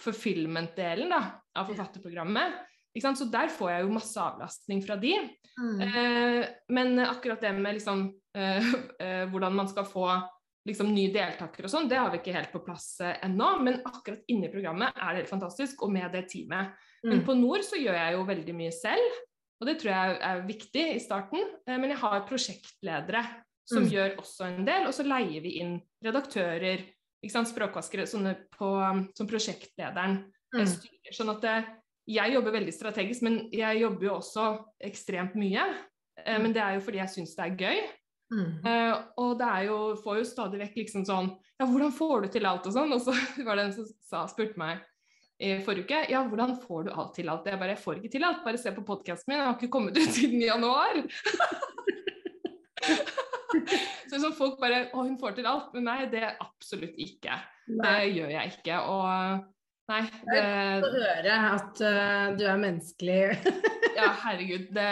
fulfillment-delen 0.02 1.10
da, 1.14 1.22
av 1.56 1.70
forfatterprogrammet. 1.70 2.56
Ikke 2.96 3.08
sant? 3.10 3.20
Så 3.20 3.28
der 3.32 3.52
får 3.52 3.72
jeg 3.74 3.84
jo 3.86 3.96
masse 3.96 4.22
avlastning 4.22 4.82
fra 4.86 4.96
de. 5.00 5.14
Mm. 5.60 5.82
Eh, 5.84 6.46
men 6.76 7.00
akkurat 7.04 7.42
det 7.44 7.52
med 7.58 7.78
liksom 7.78 8.08
eh, 8.38 8.72
eh, 9.04 9.26
hvordan 9.32 9.56
man 9.56 9.68
skal 9.72 9.88
få 9.88 10.08
liksom 10.66 10.90
nye 10.96 11.12
deltakere 11.14 11.68
og 11.68 11.72
sånn, 11.76 11.88
det 11.92 12.00
har 12.00 12.10
vi 12.10 12.18
ikke 12.24 12.34
helt 12.34 12.52
på 12.56 12.64
plass 12.66 12.96
eh, 13.06 13.20
ennå. 13.28 13.52
Men 13.62 13.82
akkurat 13.86 14.24
inni 14.32 14.50
programmet 14.54 14.96
er 14.96 15.12
det 15.14 15.24
helt 15.24 15.34
fantastisk, 15.36 15.84
og 15.86 15.94
med 15.94 16.12
det 16.16 16.28
teamet. 16.32 16.74
Men 17.06 17.20
Mm. 17.20 17.26
på 17.28 17.36
Nord 17.38 17.62
så 17.62 17.78
gjør 17.78 17.94
jeg 18.00 18.14
jo 18.16 18.22
veldig 18.26 18.54
mye 18.58 18.72
selv, 18.74 19.18
og 19.62 19.68
det 19.70 19.76
tror 19.78 19.92
jeg 19.92 20.16
er 20.26 20.40
viktig 20.48 20.86
i 20.96 21.02
starten. 21.04 21.44
Eh, 21.68 21.78
Men 21.78 21.92
jeg 21.92 22.00
har 22.02 22.24
prosjektledere 22.26 23.22
som 23.66 23.84
Mm. 23.84 23.90
gjør 23.92 24.16
også 24.18 24.46
en 24.48 24.66
del, 24.66 24.88
og 24.88 24.94
så 24.94 25.04
leier 25.06 25.42
vi 25.42 25.60
inn 25.60 25.82
redaktører, 26.04 26.82
språkvaskere, 27.24 28.06
på, 28.58 28.70
som 29.16 29.28
prosjektlederen 29.28 30.18
eh, 30.56 30.60
Mm. 30.60 30.68
styrer. 30.68 31.12
Sånn 31.12 31.30
at 31.34 31.42
det, 31.42 31.66
jeg 32.08 32.34
jobber 32.34 32.52
veldig 32.52 32.74
strategisk, 32.74 33.22
men 33.24 33.50
jeg 33.52 33.82
jobber 33.82 34.06
jo 34.06 34.14
også 34.16 34.66
ekstremt 34.80 35.36
mye. 35.36 35.66
Eh, 36.26 36.40
Men 36.40 36.54
det 36.54 36.62
er 36.62 36.76
jo 36.76 36.82
fordi 36.82 36.98
jeg 36.98 37.10
syns 37.10 37.36
det 37.36 37.44
er 37.46 37.58
gøy. 37.58 37.82
Mm. 38.32 38.66
Uh, 38.66 39.04
og 39.22 39.38
det 39.38 39.46
er 39.46 39.66
jo, 39.68 39.96
får 40.02 40.18
jo 40.18 40.24
stadig 40.26 40.58
vekk 40.60 40.76
liksom 40.80 41.04
sånn 41.06 41.28
Ja, 41.60 41.68
hvordan 41.68 41.92
får 41.94 42.22
du 42.24 42.28
til 42.34 42.46
alt 42.50 42.66
og 42.66 42.74
sånn? 42.74 42.92
Og 42.96 43.02
så 43.06 43.14
var 43.46 43.56
det 43.56 43.66
en 43.68 43.74
som 43.76 43.86
sa, 44.02 44.24
spurte 44.26 44.58
meg 44.58 44.80
i 45.38 45.60
forrige 45.62 45.86
uke 45.86 46.00
ja, 46.10 46.24
hvordan 46.26 46.56
får 46.64 46.88
du 46.88 46.90
alt 46.96 47.14
til 47.14 47.30
alt? 47.30 47.46
Jeg 47.46 47.60
bare 47.60 47.76
jeg 47.76 47.84
får 47.84 48.00
ikke 48.00 48.12
til 48.16 48.24
alt, 48.24 48.42
bare 48.44 48.58
se 48.58 48.72
på 48.74 48.86
podkasten 48.88 49.30
min, 49.30 49.38
jeg 49.42 49.46
har 49.46 49.58
ikke 49.60 49.70
kommet 49.70 49.98
ut 50.00 50.10
siden 50.16 50.42
januar. 50.42 51.04
så 54.08 54.16
liksom 54.16 54.38
folk 54.38 54.58
bare 54.62 54.88
Å, 54.92 55.04
hun 55.04 55.18
får 55.22 55.38
til 55.40 55.50
alt. 55.50 55.72
Men 55.76 55.90
nei, 55.90 56.00
det 56.12 56.24
er 56.24 56.40
absolutt 56.44 56.98
ikke. 57.02 57.38
Det 57.70 57.96
gjør 58.14 58.34
jeg 58.36 58.56
ikke. 58.58 58.82
Og 58.94 59.46
nei, 59.92 60.02
det 60.32 60.44
Å 60.86 60.92
høre 60.98 61.40
at 61.54 61.86
uh, 61.86 62.28
du 62.38 62.46
er 62.48 62.62
menneskelig. 62.62 63.24
Ja, 63.96 64.10
herregud. 64.26 64.74
Det 64.76 64.92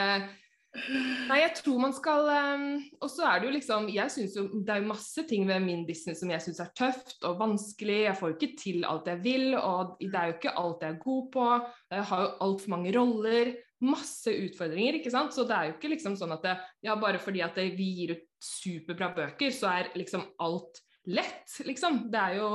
Nei, 0.73 1.37
jeg 1.43 1.51
tror 1.59 1.81
man 1.83 1.91
skal 1.93 2.25
um, 2.33 2.63
Og 3.03 3.09
så 3.13 3.27
er 3.29 3.41
det 3.41 3.45
jo 3.45 3.53
liksom 3.53 3.89
Jeg 3.93 4.09
syns 4.09 4.37
jo 4.39 4.47
det 4.55 4.73
er 4.73 4.79
jo 4.81 4.89
masse 4.89 5.21
ting 5.29 5.45
ved 5.45 5.61
min 5.61 5.83
business 5.85 6.23
som 6.23 6.31
jeg 6.33 6.41
syns 6.41 6.63
er 6.63 6.71
tøft 6.73 7.27
og 7.29 7.37
vanskelig. 7.41 7.99
Jeg 8.07 8.17
får 8.17 8.31
jo 8.31 8.37
ikke 8.39 8.57
til 8.57 8.87
alt 8.89 9.11
jeg 9.11 9.21
vil, 9.21 9.53
og 9.59 9.93
det 10.01 10.17
er 10.17 10.31
jo 10.31 10.37
ikke 10.39 10.55
alt 10.63 10.81
jeg 10.81 10.95
er 10.95 11.03
god 11.03 11.29
på. 11.35 11.45
Jeg 11.93 12.07
har 12.09 12.23
jo 12.23 12.31
altfor 12.47 12.73
mange 12.73 12.95
roller. 12.95 13.53
Masse 13.83 14.33
utfordringer, 14.33 14.97
ikke 14.97 15.13
sant. 15.13 15.35
Så 15.35 15.45
det 15.45 15.55
er 15.57 15.69
jo 15.69 15.75
ikke 15.75 15.93
liksom 15.93 16.17
sånn 16.17 16.33
at 16.33 16.45
det, 16.45 16.55
ja, 16.87 16.97
bare 16.99 17.21
fordi 17.21 17.43
at 17.45 17.59
det, 17.59 17.69
vi 17.77 17.89
gir 17.99 18.15
ut 18.15 18.25
superbra 18.43 19.13
bøker, 19.15 19.53
så 19.55 19.71
er 19.71 19.93
liksom 19.97 20.25
alt 20.43 20.81
lett, 21.09 21.49
liksom. 21.67 22.05
Det 22.11 22.19
er 22.19 22.37
jo 22.39 22.49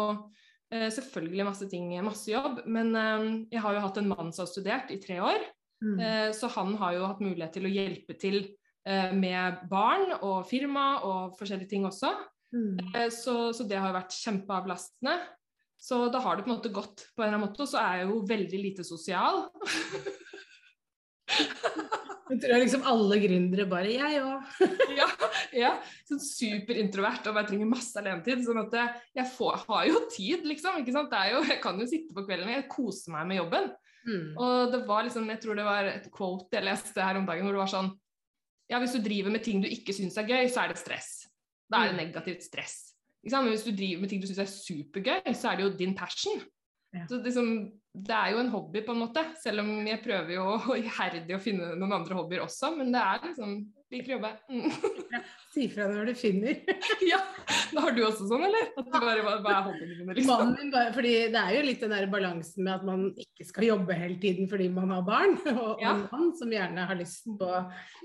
eh, 0.73 0.89
selvfølgelig 0.95 1.47
masse 1.49 1.69
ting, 1.71 1.91
masse 2.05 2.31
jobb. 2.33 2.63
Men 2.67 2.95
eh, 2.97 3.27
jeg 3.57 3.65
har 3.65 3.77
jo 3.77 3.85
hatt 3.85 4.01
en 4.01 4.11
mann 4.13 4.33
som 4.33 4.45
har 4.45 4.53
studert 4.53 4.93
i 4.95 5.01
tre 5.03 5.17
år. 5.25 5.41
Mm. 5.85 5.99
Eh, 6.01 6.31
Så 6.35 6.47
han 6.57 6.75
har 6.81 6.97
jo 6.97 7.07
hatt 7.07 7.25
mulighet 7.25 7.53
til 7.59 7.69
å 7.69 7.73
hjelpe 7.73 8.15
til 8.19 8.39
eh, 8.89 9.13
med 9.15 9.65
barn 9.71 10.17
og 10.21 10.47
firma 10.49 10.87
og 11.07 11.37
forskjellige 11.39 11.73
ting 11.75 11.85
også. 11.89 12.11
Mm. 12.55 12.79
Eh, 12.95 13.11
Så, 13.15 13.35
så 13.55 13.63
det 13.69 13.79
har 13.79 13.89
jo 13.93 14.01
vært 14.01 14.17
kjempeavlastende. 14.17 15.19
Så 15.79 16.09
da 16.11 16.19
har 16.25 16.35
det 16.35 16.43
på 16.43 16.51
en 16.51 16.57
måte 16.57 16.75
gått 16.75 17.05
på 17.15 17.23
en 17.23 17.29
eller 17.29 17.37
annen 17.37 17.53
måte, 17.53 17.63
og 17.63 17.69
så 17.71 17.79
er 17.79 18.01
jeg 18.01 18.09
jo 18.09 18.27
veldig 18.27 18.61
lite 18.65 18.83
sosial. 18.87 19.45
Jeg 22.31 22.41
tror 22.43 22.61
liksom 22.63 22.83
alle 22.91 23.17
gründere 23.23 23.65
bare 23.71 23.93
Jeg 23.93 24.23
òg. 24.23 24.49
ja, 24.99 25.07
ja, 25.57 25.71
sånn 26.09 26.21
superintrovert 26.23 27.27
og 27.31 27.37
bare 27.39 27.49
trenger 27.49 27.71
masse 27.71 27.97
alenetid. 28.01 28.43
Sånn 28.47 28.61
at 28.63 28.75
jeg 29.17 29.27
får, 29.37 29.63
har 29.69 29.87
jo 29.89 30.03
tid, 30.13 30.45
liksom. 30.49 30.81
ikke 30.83 30.95
sant? 30.97 31.11
Det 31.13 31.23
jo, 31.33 31.43
jeg 31.49 31.61
kan 31.63 31.79
jo 31.81 31.87
sitte 31.89 32.15
på 32.17 32.25
kvelden 32.27 32.51
og 32.51 32.57
jeg 32.59 32.69
koser 32.73 33.15
meg 33.15 33.31
med 33.31 33.41
jobben. 33.43 33.71
Mm. 34.09 34.29
Og 34.41 34.73
det 34.73 34.83
var 34.89 35.05
liksom, 35.09 35.27
jeg 35.29 35.41
tror 35.43 35.59
det 35.59 35.65
var 35.67 35.89
et 35.91 36.07
quote 36.15 36.55
jeg 36.55 36.65
leste 36.65 37.03
her 37.05 37.19
om 37.21 37.27
dagen 37.29 37.45
hvor 37.45 37.57
det 37.57 37.65
var 37.65 37.73
sånn 37.73 37.91
Ja, 38.71 38.79
hvis 38.81 38.93
du 38.95 39.01
driver 39.01 39.33
med 39.33 39.43
ting 39.45 39.63
du 39.65 39.69
ikke 39.69 39.95
syns 39.97 40.17
er 40.21 40.29
gøy, 40.29 40.45
så 40.53 40.63
er 40.67 40.73
det 40.75 40.79
stress. 40.81 41.27
Da 41.69 41.83
er 41.83 41.91
det 41.91 41.97
Mm. 41.97 42.03
negativt 42.07 42.43
stress. 42.45 42.77
Men 43.25 43.49
hvis 43.51 43.65
du 43.65 43.73
driver 43.73 44.01
med 44.01 44.11
ting 44.13 44.21
du 44.21 44.27
syns 44.29 44.39
er 44.45 44.49
supergøy, 44.53 45.35
så 45.35 45.51
er 45.53 45.57
det 45.57 45.65
jo 45.65 45.71
din 45.77 45.95
passion. 45.97 46.41
Så 47.11 47.21
liksom, 47.23 47.51
det 47.95 48.15
er 48.15 48.35
jo 48.35 48.43
en 48.43 48.53
hobby, 48.53 48.83
på 48.87 48.95
en 48.95 49.03
måte. 49.05 49.25
Selv 49.43 49.65
om 49.65 49.73
jeg 49.87 50.03
prøver 50.05 50.37
jo 50.39 50.47
iherdig 50.83 51.37
å 51.37 51.43
finne 51.43 51.75
noen 51.79 51.99
andre 52.01 52.19
hobbyer 52.19 52.47
også, 52.47 52.75
men 52.79 52.95
det 52.95 53.03
er 53.05 53.27
liksom 53.31 53.59
Liker 53.89 54.13
å 54.13 54.17
jobbe. 54.19 54.31
Mm. 54.53 55.23
Si 55.55 55.63
fra 55.73 55.87
når 55.89 56.11
du 56.11 56.19
finner. 56.21 56.59
ja. 57.09 57.23
Da 57.73 57.85
har 57.87 57.95
du 57.97 58.03
også 58.05 58.27
sånn, 58.29 58.43
eller? 58.45 58.67
At 58.77 58.85
du 58.85 58.93
bare, 58.93 59.23
hva, 59.25 59.39
er 59.39 59.63
hobbyene 59.65 59.95
dine, 59.95 60.17
liksom? 60.19 60.53
Bare, 60.75 60.93
fordi 60.93 61.13
Det 61.33 61.41
er 61.41 61.55
jo 61.57 61.63
litt 61.65 61.85
den 61.87 61.95
der 61.97 62.09
balansen 62.13 62.67
med 62.67 62.75
at 62.75 62.85
man 62.85 63.07
ikke 63.25 63.47
skal 63.49 63.69
jobbe 63.71 63.97
hele 63.97 64.19
tiden 64.21 64.49
fordi 64.51 64.69
man 64.77 64.93
har 64.93 65.07
barn, 65.09 65.39
og, 65.55 65.81
Ja. 65.81 65.95
og 65.95 66.13
mann 66.13 66.35
som 66.37 66.53
gjerne 66.53 66.85
har 66.91 67.01
lyst 67.01 67.31
på 67.41 67.51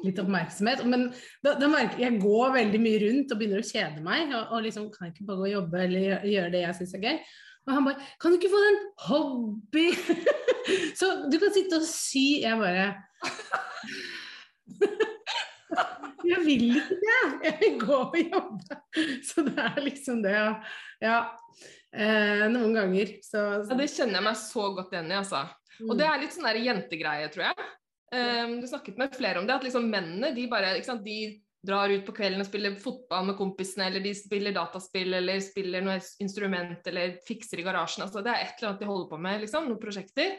litt 0.06 0.24
oppmerksomhet. 0.24 0.86
Men 0.88 1.10
da, 1.44 1.58
da 1.60 1.68
merker 1.76 2.06
jeg 2.06 2.22
går 2.24 2.56
veldig 2.62 2.84
mye 2.88 3.04
rundt 3.04 3.36
og 3.36 3.44
begynner 3.44 3.66
å 3.66 3.72
kjede 3.74 4.08
meg. 4.08 4.32
Og, 4.32 4.56
og 4.56 4.68
liksom 4.70 4.88
kan 4.94 5.10
jeg 5.10 5.18
ikke 5.18 5.28
bare 5.34 5.42
gå 5.44 5.50
og 5.50 5.56
jobbe 5.58 5.84
eller 5.90 6.30
gjøre 6.32 6.54
det 6.56 6.64
jeg 6.64 6.80
syns 6.80 6.96
er 6.96 7.10
gøy. 7.10 7.20
Og 7.64 7.72
han 7.72 7.86
bare 7.88 8.02
Kan 8.22 8.34
du 8.34 8.40
ikke 8.40 8.52
få 8.52 8.62
den 8.64 8.76
en 8.76 8.84
hobby? 9.08 9.88
Så 11.00 11.06
du 11.32 11.36
kan 11.40 11.54
sitte 11.56 11.80
og 11.80 11.86
sy. 11.88 12.44
Jeg 12.44 12.60
bare 12.60 12.88
Jeg 16.24 16.40
vil 16.46 16.78
ikke 16.78 16.96
det. 17.02 17.22
Jeg 17.44 17.56
vil 17.60 17.74
gå 17.82 17.98
og 18.00 18.18
jobbe. 18.20 18.78
Så 19.28 19.44
det 19.48 19.56
er 19.60 19.80
liksom 19.84 20.22
det, 20.24 20.34
ja. 20.38 20.52
ja. 21.04 21.18
Eh, 21.94 22.46
noen 22.50 22.74
ganger 22.78 23.12
så, 23.22 23.42
Ja, 23.68 23.78
det 23.78 23.90
kjenner 23.92 24.20
jeg 24.20 24.28
meg 24.30 24.38
så 24.40 24.70
godt 24.78 24.94
igjen 24.96 25.12
i, 25.12 25.20
altså. 25.20 25.44
Og 25.84 25.98
det 26.00 26.08
er 26.08 26.22
litt 26.22 26.36
sånn 26.36 26.48
der 26.48 26.62
jentegreie, 26.64 27.28
tror 27.34 27.50
jeg. 27.50 27.68
Um, 28.14 28.60
du 28.62 28.68
snakket 28.70 29.00
med 29.02 29.16
flere 29.18 29.42
om 29.42 29.48
det, 29.50 29.58
at 29.58 29.66
liksom 29.66 29.90
mennene 29.90 30.32
de 30.36 30.46
bare 30.50 30.76
ikke 30.78 30.92
sant, 30.92 31.06
de 31.06 31.18
drar 31.64 31.92
ut 31.94 32.06
på 32.06 32.16
kvelden 32.16 32.44
og 32.44 32.48
spiller 32.48 32.76
fotball 32.80 33.30
med 33.30 33.38
kompisene, 33.40 33.88
eller 33.88 34.04
de 34.04 34.12
spiller 34.18 34.56
dataspill, 34.56 35.14
eller 35.20 35.40
spiller 35.44 35.86
noe 35.86 36.00
instrument, 36.24 36.90
eller 36.92 37.18
fikser 37.28 37.62
i 37.62 37.66
garasjen. 37.66 38.04
Altså, 38.06 38.24
det 38.24 38.34
er 38.34 38.44
et 38.44 38.58
eller 38.58 38.74
annet 38.74 38.84
de 38.84 38.90
holder 38.90 39.12
på 39.12 39.22
med, 39.24 39.40
liksom, 39.46 39.70
noen 39.70 39.82
prosjekter. 39.82 40.36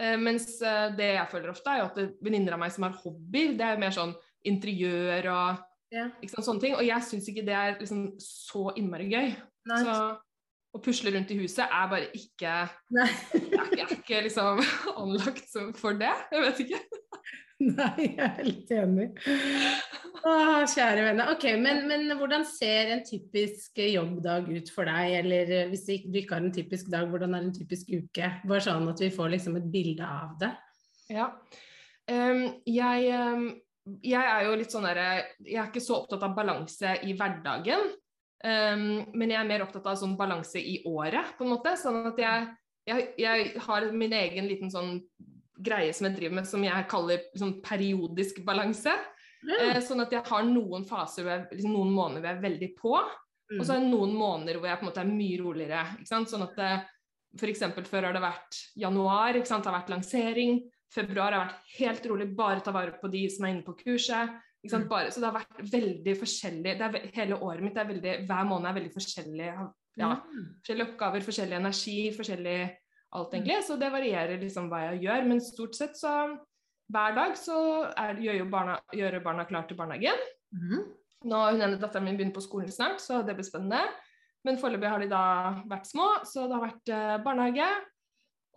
Eh, 0.00 0.16
mens 0.20 0.52
eh, 0.64 0.86
det 0.96 1.14
jeg 1.14 1.30
føler 1.32 1.52
ofte, 1.52 1.72
er 1.72 1.82
jo 1.82 1.88
at 1.90 2.20
venninner 2.24 2.56
av 2.56 2.62
meg 2.62 2.74
som 2.76 2.86
har 2.86 2.98
hobbyer, 3.02 3.54
det 3.56 3.66
er 3.66 3.80
mer 3.80 3.94
sånn 3.96 4.14
interiør 4.48 5.30
og 5.32 5.62
yeah. 5.92 6.12
sant, 6.24 6.46
sånne 6.46 6.64
ting. 6.64 6.76
Og 6.76 6.84
jeg 6.86 7.08
syns 7.08 7.28
ikke 7.32 7.46
det 7.48 7.56
er 7.56 7.78
liksom 7.80 8.10
så 8.24 8.68
innmari 8.80 9.10
gøy. 9.12 9.32
Nice. 9.70 9.84
Så 9.84 9.96
å 10.70 10.80
pusle 10.84 11.10
rundt 11.12 11.32
i 11.34 11.38
huset 11.40 11.64
er 11.66 11.88
bare 11.90 12.06
ikke 12.14 12.52
Jeg 12.94 13.14
jeg 13.74 13.82
er 13.82 13.94
ikke 13.96 14.20
liksom 14.28 14.60
anlagt 14.94 15.56
for 15.80 15.98
det. 15.98 16.12
Jeg 16.32 16.44
vet 16.46 16.64
ikke. 16.66 16.82
Nei, 17.80 17.94
jeg 18.06 18.24
er 18.24 18.36
helt 18.38 18.70
enig. 18.72 19.08
Å, 20.20 20.32
kjære 20.68 21.04
venner. 21.06 21.30
Ok, 21.32 21.46
men, 21.60 21.86
men 21.88 22.10
hvordan 22.18 22.42
ser 22.44 22.90
en 22.92 23.02
typisk 23.06 23.78
jobbdag 23.80 24.50
ut 24.52 24.68
for 24.74 24.88
deg? 24.88 25.14
Eller 25.22 25.52
eh, 25.56 25.70
hvis 25.70 25.86
du 25.88 26.18
ikke 26.20 26.36
har 26.36 26.44
en 26.44 26.52
typisk 26.52 26.90
dag, 26.92 27.08
hvordan 27.08 27.36
er 27.36 27.46
en 27.46 27.54
typisk 27.56 27.88
uke? 27.94 28.28
Bare 28.44 28.64
sånn 28.64 28.90
at 28.90 29.00
vi 29.00 29.08
får 29.14 29.32
liksom 29.36 29.56
et 29.60 29.70
bilde 29.72 30.04
av 30.04 30.34
det. 30.42 30.50
Ja. 31.10 31.30
Um, 32.10 32.42
jeg, 32.68 33.08
um, 33.16 33.46
jeg 34.04 34.20
er 34.20 34.44
jo 34.46 34.56
litt 34.58 34.72
sånn 34.72 34.86
derre 34.88 35.08
Jeg 35.44 35.58
er 35.60 35.68
ikke 35.68 35.82
så 35.84 36.00
opptatt 36.00 36.24
av 36.26 36.36
balanse 36.36 36.96
i 37.06 37.14
hverdagen. 37.16 37.92
Um, 38.44 38.84
men 39.14 39.32
jeg 39.32 39.38
er 39.40 39.48
mer 39.48 39.64
opptatt 39.64 39.88
av 39.88 39.98
sånn 40.00 40.18
balanse 40.20 40.60
i 40.60 40.82
året, 40.88 41.32
på 41.38 41.46
en 41.46 41.54
måte. 41.54 41.76
Sånn 41.80 42.02
at 42.10 42.20
jeg, 42.20 42.50
jeg, 42.90 43.08
jeg 43.20 43.64
har 43.64 43.88
min 43.96 44.16
egen 44.20 44.50
liten 44.50 44.72
sånn 44.72 44.98
greie 45.60 45.92
som 45.96 46.08
jeg 46.08 46.18
driver 46.18 46.38
med, 46.40 46.48
som 46.48 46.64
jeg 46.64 46.88
kaller 46.92 47.24
sånn 47.36 47.56
periodisk 47.64 48.44
balanse. 48.44 48.92
Eh, 49.40 49.80
sånn 49.84 50.04
at 50.04 50.12
jeg 50.12 50.26
har 50.26 50.46
noen 50.46 50.84
faser, 50.88 51.24
hvor 51.24 51.32
jeg, 51.32 51.46
liksom, 51.56 51.74
noen 51.76 51.92
måneder 51.96 52.20
hvor 52.20 52.30
jeg 52.30 52.38
er 52.38 52.46
veldig 52.48 52.70
på. 52.78 52.96
Og 53.58 53.62
så 53.66 53.74
er 53.74 53.82
det 53.82 53.90
noen 53.90 54.12
måneder 54.14 54.58
hvor 54.60 54.70
jeg 54.70 54.78
på 54.78 54.84
en 54.84 54.90
måte 54.92 55.02
er 55.02 55.10
mye 55.10 55.38
roligere. 55.40 55.86
Ikke 55.98 56.10
sant? 56.12 56.30
Sånn 56.30 56.44
at 56.46 56.60
for 57.38 57.50
eksempel 57.50 57.86
før 57.86 58.08
har 58.08 58.14
det 58.14 58.22
vært 58.22 58.60
januar, 58.78 59.38
ikke 59.38 59.50
sant? 59.50 59.64
det 59.64 59.70
har 59.70 59.80
vært 59.80 59.92
lansering. 59.94 60.60
Februar 60.90 61.34
har 61.34 61.44
vært 61.44 61.74
helt 61.78 62.06
rolig, 62.10 62.28
bare 62.38 62.62
ta 62.66 62.74
vare 62.74 62.96
på 62.98 63.10
de 63.10 63.24
som 63.30 63.46
er 63.46 63.54
inne 63.54 63.66
på 63.66 63.76
kurset. 63.78 64.38
Sant? 64.68 64.88
Bare, 64.90 65.12
så 65.14 65.22
det 65.22 65.30
har 65.30 65.38
vært 65.38 65.60
veldig 65.72 66.14
forskjellig. 66.20 66.74
Det 66.76 66.86
er, 66.86 67.10
hele 67.16 67.38
året 67.46 67.64
mitt 67.64 67.78
er 67.80 67.88
veldig, 67.88 68.14
hver 68.28 68.48
måned 68.48 68.68
er 68.68 68.76
veldig 68.76 68.92
forskjellig. 68.92 69.50
Ja, 70.00 70.10
forskjellige 70.60 70.88
oppgaver, 70.90 71.24
forskjellig 71.26 71.56
energi, 71.56 71.98
forskjellig 72.16 72.58
alt 73.16 73.34
egentlig. 73.34 73.60
Så 73.66 73.78
det 73.80 73.92
varierer 73.94 74.42
liksom 74.42 74.68
hva 74.70 74.82
jeg 74.88 75.04
gjør. 75.06 75.28
Men 75.30 75.42
stort 75.44 75.78
sett 75.78 75.96
så 75.98 76.12
hver 76.90 77.16
dag 77.16 77.36
så 77.38 77.58
er, 77.94 78.18
gjør 78.22 78.40
jo 78.42 78.48
barna, 78.52 78.78
gjør 78.96 79.20
barna 79.24 79.46
klar 79.48 79.68
til 79.68 79.78
barnehagen. 79.78 80.24
Mm. 80.54 80.88
Nå 81.30 81.42
hun 81.50 81.62
ene 81.62 81.78
datteren 81.80 82.06
min 82.08 82.18
begynt 82.18 82.36
på 82.36 82.44
skolen 82.44 82.70
snart, 82.72 83.02
så 83.02 83.20
det 83.26 83.36
blir 83.38 83.46
spennende. 83.46 83.82
Men 84.46 84.58
foreløpig 84.60 84.88
har 84.88 85.02
de 85.02 85.10
da 85.10 85.24
vært 85.68 85.90
små, 85.90 86.06
så 86.24 86.46
det 86.48 86.56
har 86.56 86.64
vært 86.64 86.92
eh, 86.96 87.16
barnehage. 87.24 87.68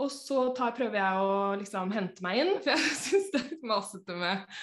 Og 0.01 0.09
så 0.09 0.47
tar, 0.57 0.73
prøver 0.77 0.97
jeg 0.97 1.25
å 1.25 1.33
liksom 1.59 1.91
hente 1.93 2.23
meg 2.25 2.39
inn, 2.41 2.55
for 2.63 2.73
jeg 2.73 2.95
syns 3.03 3.33
det 3.35 3.43
er 3.43 3.67
masete 3.67 4.15
med 4.17 4.47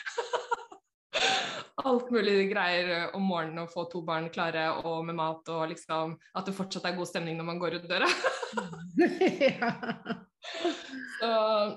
alt 1.85 2.11
mulig 2.13 2.49
greier 2.51 3.15
om 3.17 3.25
morgenen 3.29 3.65
å 3.65 3.71
få 3.71 3.87
to 3.93 4.03
barn 4.07 4.29
klare 4.33 4.67
og 4.83 5.05
med 5.07 5.17
mat 5.19 5.49
og 5.53 5.69
liksom 5.71 6.17
at 6.37 6.49
det 6.49 6.57
fortsatt 6.57 6.89
er 6.89 6.97
god 6.99 7.09
stemning 7.09 7.39
når 7.39 7.49
man 7.53 7.63
går 7.63 7.79
ut 7.79 7.89
døra. 7.91 8.09
ja. 9.61 9.73
Så, 11.21 11.31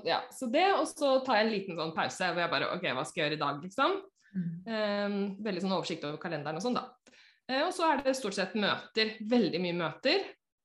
ja, 0.08 0.21
så 0.32 0.47
det, 0.47 0.65
og 0.77 0.88
så 0.88 1.17
tar 1.25 1.41
jeg 1.41 1.45
en 1.45 1.53
liten 1.53 1.79
sånn 1.79 1.93
pause 1.95 2.29
hvor 2.32 2.43
jeg 2.45 2.51
bare 2.53 2.69
OK, 2.77 2.86
hva 2.95 3.03
skal 3.03 3.19
jeg 3.19 3.25
gjøre 3.27 3.39
i 3.39 3.41
dag, 3.43 3.63
liksom? 3.67 4.01
Um, 4.34 5.17
veldig 5.45 5.62
sånn 5.62 5.75
oversikt 5.75 6.06
over 6.08 6.17
kalenderen 6.21 6.58
og 6.58 6.63
sånn, 6.65 6.77
da. 6.77 6.88
Uh, 7.49 7.65
og 7.67 7.73
så 7.75 7.89
er 7.89 8.03
det 8.03 8.15
stort 8.17 8.38
sett 8.38 8.56
møter. 8.60 9.17
Veldig 9.29 9.62
mye 9.63 9.77
møter 9.77 10.21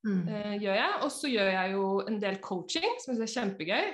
uh, 0.09 0.55
gjør 0.57 0.79
jeg. 0.79 0.93
Og 1.05 1.11
så 1.13 1.33
gjør 1.33 1.51
jeg 1.53 1.75
jo 1.75 1.89
en 2.07 2.21
del 2.23 2.39
coaching, 2.45 2.93
som 3.03 3.13
jeg 3.13 3.21
syns 3.21 3.27
er 3.27 3.35
kjempegøy, 3.35 3.91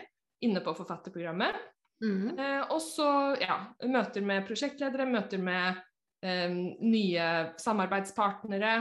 inne 0.46 0.64
på 0.64 0.76
forfatterprogrammet. 0.78 1.62
Mm. 2.04 2.34
Uh, 2.38 2.62
og 2.74 2.80
så 2.84 3.08
ja, 3.40 3.62
møter 3.88 4.26
med 4.26 4.46
prosjektledere, 4.48 5.08
møter 5.08 5.42
med 5.42 5.80
um, 6.26 6.60
nye 6.84 7.30
samarbeidspartnere. 7.60 8.76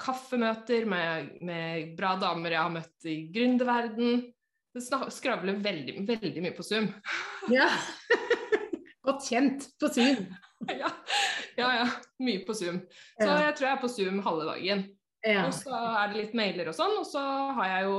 kaffemøter 0.00 0.86
med, 0.88 1.26
med, 1.44 1.90
bra 1.98 2.14
damer 2.16 2.54
jeg 2.54 2.62
har 2.62 2.70
møtt 2.72 3.04
i 3.04 3.16
gründerverden. 3.28 4.22
Det 4.78 5.12
skravler 5.14 5.58
veldig, 5.62 5.94
veldig 6.06 6.44
mye 6.44 6.54
på 6.56 6.66
Zoom. 6.66 6.92
Ja. 7.58 7.68
Godt 9.08 9.24
kjent 9.24 9.66
på 9.80 9.88
Zoom. 9.88 10.26
ja. 10.82 10.90
ja, 11.56 11.68
ja. 11.80 11.86
Mye 12.22 12.44
på 12.46 12.54
Zoom. 12.54 12.80
Så 13.18 13.28
jeg 13.28 13.54
tror 13.56 13.68
jeg 13.68 13.74
er 13.74 13.82
på 13.82 13.90
Zoom 13.92 14.18
halve 14.26 14.48
dagen. 14.50 14.84
Ja. 15.26 15.46
Og 15.48 15.54
så 15.56 15.74
er 15.74 16.10
det 16.10 16.20
litt 16.20 16.34
mailer 16.38 16.70
og 16.70 16.76
sånn, 16.76 16.94
og 17.00 17.06
så 17.08 17.22
har 17.56 17.70
jeg 17.72 17.86
jo 17.88 17.96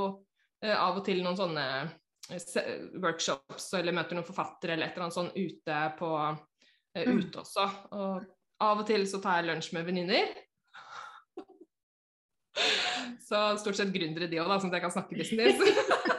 uh, 0.65 0.76
av 0.76 1.00
og 1.00 1.04
til 1.08 1.20
noen 1.24 1.36
sånne 1.39 1.65
uh, 2.32 2.70
workshops 3.04 3.72
eller 3.76 3.96
møter 3.96 4.15
noen 4.15 4.28
forfattere 4.28 4.78
eller 4.78 4.88
et 4.88 4.96
eller 4.96 5.10
annet 5.10 5.18
sånn 5.18 5.34
ute 5.36 5.82
på 6.00 6.12
uh, 6.15 6.38
mm. 6.96 7.20
ute 7.20 7.42
også. 7.42 7.65
Og 7.98 8.30
av 8.70 8.84
og 8.84 8.88
til 8.88 9.04
så 9.10 9.20
tar 9.24 9.42
jeg 9.42 9.50
lunsj 9.50 9.74
med 9.76 9.89
venninner. 9.89 10.32
så 13.24 13.44
stort 13.60 13.78
sett 13.80 13.92
gründere 13.94 14.30
de 14.32 14.39
òg, 14.39 14.48
da, 14.48 14.62
sånn 14.62 14.72
at 14.72 14.80
jeg 14.80 14.88
kan 14.88 14.96
snakke 14.96 15.20
business. 15.20 16.15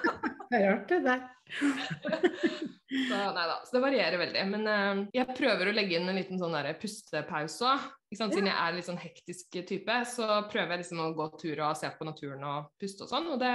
Det 0.50 0.58
er 0.58 0.66
rart, 0.66 0.88
det 0.90 1.00
der. 1.06 1.20
Så, 2.90 3.14
nei 3.14 3.44
da, 3.46 3.60
så 3.62 3.76
det 3.76 3.82
varierer 3.84 4.18
veldig. 4.18 4.40
Men 4.50 4.66
uh, 4.66 5.02
jeg 5.14 5.36
prøver 5.38 5.70
å 5.70 5.74
legge 5.74 5.94
inn 5.94 6.10
en 6.10 6.16
liten 6.18 6.40
sånn 6.40 6.56
pustepause 6.80 7.68
òg. 7.70 7.84
Siden 8.10 8.48
jeg 8.50 8.56
er 8.56 8.74
litt 8.74 8.88
sånn 8.88 8.98
hektisk 8.98 9.60
type, 9.68 9.98
så 10.10 10.40
prøver 10.50 10.74
jeg 10.74 10.82
liksom 10.82 11.04
å 11.04 11.12
gå 11.14 11.28
tur 11.38 11.62
og 11.68 11.78
se 11.78 11.90
på 11.94 12.08
naturen 12.08 12.42
og 12.50 12.72
puste 12.82 13.06
og 13.06 13.12
sånn. 13.12 13.28
Og 13.30 13.38
det, 13.38 13.52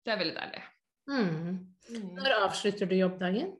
det 0.00 0.14
er 0.14 0.22
veldig 0.22 0.36
deilig. 0.38 0.62
Mm. 1.12 1.28
Mm. 1.92 2.08
Når 2.16 2.36
avslutter 2.38 2.88
du 2.88 2.96
jobbdagen? 2.96 3.52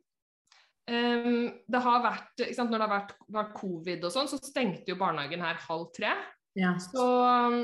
Um, 0.89 1.53
det 1.69 1.81
har 1.85 2.01
vært, 2.05 2.43
sant, 2.53 2.73
Når 2.73 2.79
det 2.79 2.87
har 2.87 2.95
vært, 2.95 3.13
vært, 3.37 3.53
covid 3.61 4.09
og 4.09 4.17
sånn, 4.17 4.33
så 4.33 4.41
stengte 4.41 4.93
jo 4.93 4.99
barnehagen 5.01 5.45
her 5.45 5.61
halv 5.69 5.91
tre. 5.97 6.17
Ja. 6.57 6.77
Så, 6.81 7.05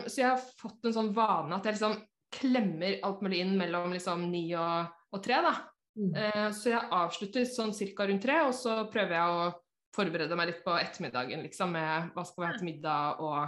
så, 0.04 0.16
jeg 0.18 0.28
har 0.28 0.46
fått 0.60 0.88
en 0.88 0.96
sånn 0.96 1.12
vane 1.16 1.56
at 1.56 1.64
jeg 1.68 1.78
liksom 1.78 1.96
klemmer 2.30 3.00
alt 3.06 3.20
mulig 3.24 3.42
inn 3.42 3.56
mellom 3.58 3.92
liksom 3.94 4.28
ni 4.30 4.46
og, 4.58 4.90
og 5.10 5.22
tre. 5.24 5.40
da. 5.44 5.54
Mm. 5.98 6.14
Eh, 6.14 6.46
så 6.54 6.72
jeg 6.72 6.90
avslutter 6.94 7.46
sånn 7.48 7.74
cirka 7.76 8.06
rundt 8.08 8.22
tre, 8.24 8.38
og 8.46 8.54
så 8.56 8.84
prøver 8.92 9.16
jeg 9.16 9.36
å 9.36 9.50
forberede 9.96 10.38
meg 10.38 10.52
litt 10.52 10.64
på 10.64 10.76
ettermiddagen, 10.78 11.42
liksom, 11.44 11.74
med 11.74 12.12
hva 12.14 12.24
skal 12.26 12.44
vi 12.44 12.48
ha 12.48 12.56
til 12.56 12.68
middag 12.68 13.22
og 13.24 13.38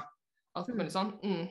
alt 0.59 0.73
mm. 0.73 0.79
mulig 0.81 0.95
sånn. 0.95 1.13
Mm. 1.23 1.45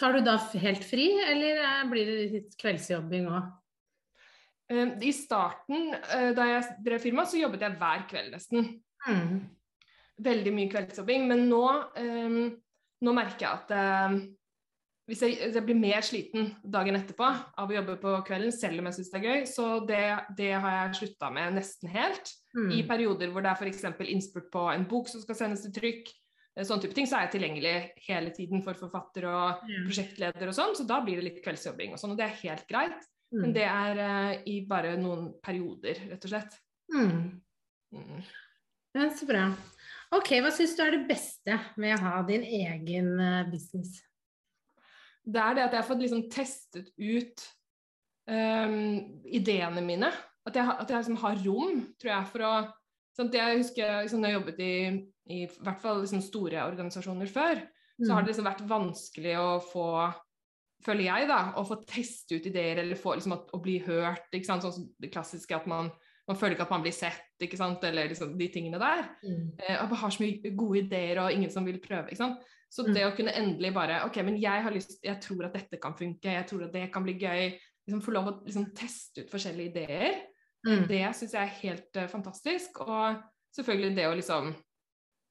Tar 0.00 0.16
du 0.16 0.24
da 0.24 0.38
helt 0.64 0.86
fri, 0.88 1.10
eller 1.20 1.60
eh, 1.66 1.86
blir 1.92 2.08
det 2.08 2.18
litt 2.34 2.58
kveldsjobbing 2.60 3.28
òg? 3.28 3.54
Eh, 4.72 4.96
I 5.10 5.14
starten, 5.14 5.90
da 6.36 6.50
jeg 6.54 6.76
drev 6.86 7.04
firma, 7.04 7.28
så 7.28 7.42
jobbet 7.42 7.66
jeg 7.66 7.80
hver 7.80 8.06
kveld 8.10 8.36
nesten. 8.38 8.72
Mm. 9.06 9.40
Veldig 10.20 10.52
mye 10.56 10.72
kveldsjobbing. 10.72 11.28
Men 11.28 11.46
nå, 11.48 11.64
nå 13.00 13.12
merker 13.16 13.46
jeg 13.46 13.52
at 13.52 14.26
hvis 15.08 15.22
jeg, 15.24 15.36
jeg, 15.42 15.62
blir 15.66 15.78
mer 15.78 16.04
sliten 16.06 16.52
dagen 16.62 16.94
etterpå 16.94 17.26
av 17.58 17.70
å 17.70 17.74
jobbe 17.74 17.96
på 18.02 18.14
kvelden, 18.28 18.52
selv 18.54 18.78
om 18.78 18.88
jeg 18.88 18.98
syns 18.98 19.10
det 19.10 19.18
er 19.18 19.26
gøy, 19.26 19.40
så 19.50 19.66
det, 19.88 20.04
det 20.38 20.50
har 20.54 20.74
jeg 20.76 20.98
slutta 21.00 21.30
med 21.34 21.56
nesten 21.58 21.90
helt. 21.90 22.32
Mm. 22.54 22.68
I 22.76 22.80
perioder 22.86 23.32
hvor 23.32 23.42
det 23.44 23.50
er 23.50 23.58
f.eks. 23.58 23.86
innspurt 24.06 24.50
på 24.52 24.66
en 24.70 24.86
bok 24.90 25.10
som 25.10 25.22
skal 25.24 25.38
sendes 25.38 25.64
til 25.64 25.74
trykk, 25.74 26.12
eh, 26.54 26.66
sånn 26.66 26.82
type 26.82 26.94
ting, 26.94 27.08
så 27.10 27.18
er 27.18 27.26
jeg 27.26 27.34
tilgjengelig 27.36 27.74
hele 28.06 28.34
tiden 28.36 28.62
for 28.66 28.78
forfatter 28.78 29.26
og 29.30 29.64
mm. 29.66 29.88
prosjektleder 29.88 30.52
og 30.52 30.58
sånn, 30.60 30.76
så 30.78 30.86
da 30.86 31.00
blir 31.06 31.18
det 31.18 31.26
litt 31.26 31.40
kveldsjobbing 31.42 31.96
og 31.96 32.02
sånn, 32.02 32.14
og 32.14 32.20
det 32.20 32.28
er 32.28 32.38
helt 32.44 32.68
greit. 32.70 33.08
Mm. 33.30 33.40
Men 33.40 33.54
det 33.54 33.64
er 33.66 34.02
uh, 34.02 34.32
i 34.50 34.60
bare 34.66 34.94
noen 34.98 35.32
perioder, 35.42 36.04
rett 36.10 36.26
og 36.26 36.32
slett. 36.32 36.54
Mm. 36.94 37.40
mm. 37.94 38.22
Ja, 38.98 39.10
så 39.14 39.26
bra. 39.26 39.48
Ok, 40.14 40.32
hva 40.42 40.50
syns 40.54 40.72
du 40.74 40.80
er 40.82 40.96
det 40.96 41.04
beste 41.06 41.58
med 41.78 41.94
å 41.94 42.00
ha 42.02 42.14
din 42.26 42.42
egen 42.42 43.12
uh, 43.18 43.44
business? 43.50 44.00
Det 45.30 45.42
er 45.44 45.56
det 45.56 45.64
at 45.64 45.74
jeg 45.74 45.82
har 45.82 45.88
fått 45.88 46.02
liksom 46.02 46.26
testet 46.32 46.90
ut 46.98 47.44
um, 48.30 48.76
ideene 49.26 49.84
mine. 49.84 50.10
At 50.48 50.56
jeg, 50.56 50.64
at 50.72 50.88
jeg 50.90 51.02
liksom 51.02 51.20
har 51.22 51.42
rom, 51.44 51.82
tror 52.00 52.14
jeg, 52.14 52.30
for 52.32 52.46
å 52.48 52.54
sånn 53.16 53.32
Jeg 53.34 53.58
husker 53.58 54.00
liksom, 54.04 54.22
når 54.22 54.30
jeg 54.30 54.38
jobbet 54.38 54.60
i, 54.64 54.74
i 55.34 55.38
hvert 55.50 55.80
fall 55.82 56.00
liksom, 56.00 56.22
store 56.24 56.62
organisasjoner 56.64 57.30
før, 57.30 57.60
mm. 57.60 58.04
så 58.06 58.14
har 58.14 58.24
det 58.24 58.32
liksom 58.32 58.48
vært 58.48 58.66
vanskelig 58.70 59.34
å 59.40 59.48
få 59.64 59.88
føler 60.84 61.06
jeg, 61.10 61.26
da, 61.28 61.40
å 61.60 61.64
få 61.68 61.80
teste 61.84 62.38
ut 62.38 62.46
ideer 62.48 62.80
eller 62.82 62.98
få 62.98 63.16
liksom, 63.18 63.34
at, 63.36 63.50
å 63.52 63.60
bli 63.60 63.76
hørt. 63.84 64.30
ikke 64.32 64.48
sant, 64.48 64.64
sånn 64.64 64.88
det 65.02 65.10
klassiske 65.12 65.56
at 65.56 65.66
man, 65.68 65.90
man 66.28 66.38
føler 66.38 66.56
ikke 66.56 66.64
at 66.68 66.72
man 66.72 66.86
blir 66.86 66.94
sett, 66.96 67.34
ikke 67.42 67.58
sant, 67.60 67.84
eller 67.84 68.08
liksom, 68.08 68.32
de 68.40 68.48
tingene 68.52 68.80
der. 68.80 69.04
Mm. 69.20 69.50
Eh, 69.60 69.82
man 69.82 70.00
har 70.00 70.14
så 70.14 70.24
mye 70.24 70.54
gode 70.56 70.86
ideer 70.86 71.20
og 71.24 71.34
ingen 71.34 71.52
som 71.52 71.68
vil 71.68 71.80
prøve. 71.82 72.08
ikke 72.08 72.22
sant, 72.22 72.48
så 72.70 72.84
mm. 72.86 72.92
det 72.94 73.04
å 73.06 73.14
kunne 73.16 73.34
endelig 73.34 73.72
bare 73.74 73.98
OK, 74.06 74.20
men 74.26 74.38
jeg 74.38 74.62
har 74.62 74.74
lyst 74.74 75.00
Jeg 75.02 75.18
tror 75.24 75.48
at 75.48 75.56
dette 75.58 75.80
kan 75.82 75.96
funke, 75.98 76.36
jeg 76.36 76.46
tror 76.46 76.68
at 76.68 76.74
det 76.74 76.86
kan 76.94 77.02
bli 77.06 77.16
gøy. 77.18 77.50
Liksom 77.86 78.02
Få 78.04 78.14
lov 78.14 78.30
å 78.30 78.34
liksom, 78.44 78.68
teste 78.78 79.24
ut 79.24 79.32
forskjellige 79.32 79.72
ideer. 79.72 80.20
Mm. 80.66 80.84
Det 80.90 81.00
syns 81.16 81.34
jeg 81.34 81.42
er 81.42 81.56
helt 81.64 81.98
uh, 81.98 82.06
fantastisk. 82.12 82.82
Og 82.86 83.22
selvfølgelig 83.56 83.96
det 83.98 84.08
å 84.08 84.18
liksom 84.18 84.52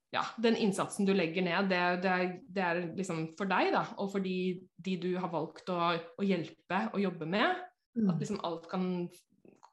Ja, 0.09 0.23
den 0.41 0.57
innsatsen 0.57 1.05
du 1.05 1.13
legger 1.13 1.43
ned, 1.45 1.67
det, 1.69 1.79
det, 2.01 2.11
er, 2.11 2.31
det 2.49 2.61
er, 2.65 2.79
liksom 2.97 3.27
for 3.37 3.47
deg, 3.47 3.69
da. 3.75 3.83
Og 4.01 4.09
for 4.15 4.25
de, 4.25 4.57
de 4.81 4.95
du 4.97 5.11
har 5.21 5.29
valgt 5.29 5.69
å, 5.69 5.77
å, 5.95 6.25
hjelpe 6.25 6.79
og 6.89 7.03
jobbe 7.03 7.27
med. 7.29 7.61
Mm. 7.93 8.07
At 8.09 8.23
liksom 8.23 8.39
alt 8.47 8.65
kan 8.71 8.87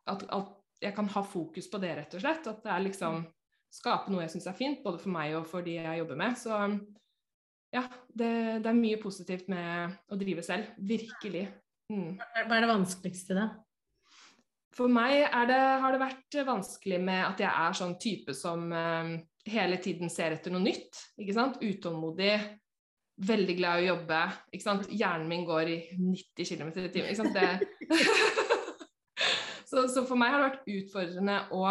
at, 0.07 0.23
at 0.29 0.53
jeg 0.85 0.93
kan 0.95 1.09
ha 1.09 1.23
fokus 1.25 1.71
på 1.73 1.81
det, 1.81 1.95
rett 1.97 2.15
og 2.15 2.23
slett. 2.23 2.47
At 2.53 2.63
det 2.63 2.75
er 2.75 2.87
liksom 2.87 3.25
Skape 3.77 4.09
noe 4.09 4.23
jeg 4.23 4.31
syns 4.37 4.47
er 4.49 4.55
fint, 4.57 4.79
både 4.85 5.01
for 5.03 5.13
meg 5.13 5.35
og 5.37 5.49
for 5.51 5.65
de 5.67 5.75
jeg 5.75 5.99
jobber 5.99 6.17
med. 6.17 6.37
Så 6.39 6.55
ja, 7.77 7.85
det, 8.09 8.33
det, 8.65 8.71
er 8.71 8.79
mye 8.79 8.99
positivt 9.03 9.51
med 9.53 9.95
å 10.09 10.19
drive 10.19 10.45
selv. 10.47 10.73
Virkelig. 10.81 11.47
Mm. 11.93 12.17
Hva 12.17 12.57
er 12.57 12.65
det 12.65 12.73
vanskeligste, 12.73 13.37
da? 13.37 13.49
For 14.77 14.93
meg 14.93 15.23
det, 15.49 15.57
har 15.81 15.95
det 15.95 16.03
vært 16.03 16.37
vanskelig 16.45 16.99
med 17.01 17.23
at 17.25 17.41
jeg 17.41 17.49
er 17.49 17.77
sånn 17.79 17.95
type 18.01 18.35
som 18.37 18.67
uh, 18.73 19.15
hele 19.49 19.79
tiden 19.83 20.13
ser 20.13 20.37
etter 20.37 20.53
noe 20.53 20.65
nytt. 20.65 21.01
ikke 21.17 21.37
sant? 21.37 21.61
Utålmodig, 21.65 22.35
veldig 23.27 23.57
glad 23.57 23.81
i 23.81 23.87
å 23.87 23.95
jobbe. 23.95 24.23
ikke 24.53 24.67
sant? 24.67 24.89
Hjernen 24.93 25.31
min 25.31 25.47
går 25.49 25.73
i 25.73 25.79
90 25.97 26.51
km 26.51 26.73
i 26.75 26.89
timen. 26.93 27.13
ikke 27.13 27.23
sant? 27.23 27.37
Det... 27.37 27.97
så, 29.71 29.87
så, 29.89 30.05
for 30.05 30.17
meg 30.21 30.35
har 30.35 30.43
det 30.43 30.51
vært 30.51 30.69
utfordrende 30.77 31.39
å, 31.57 31.63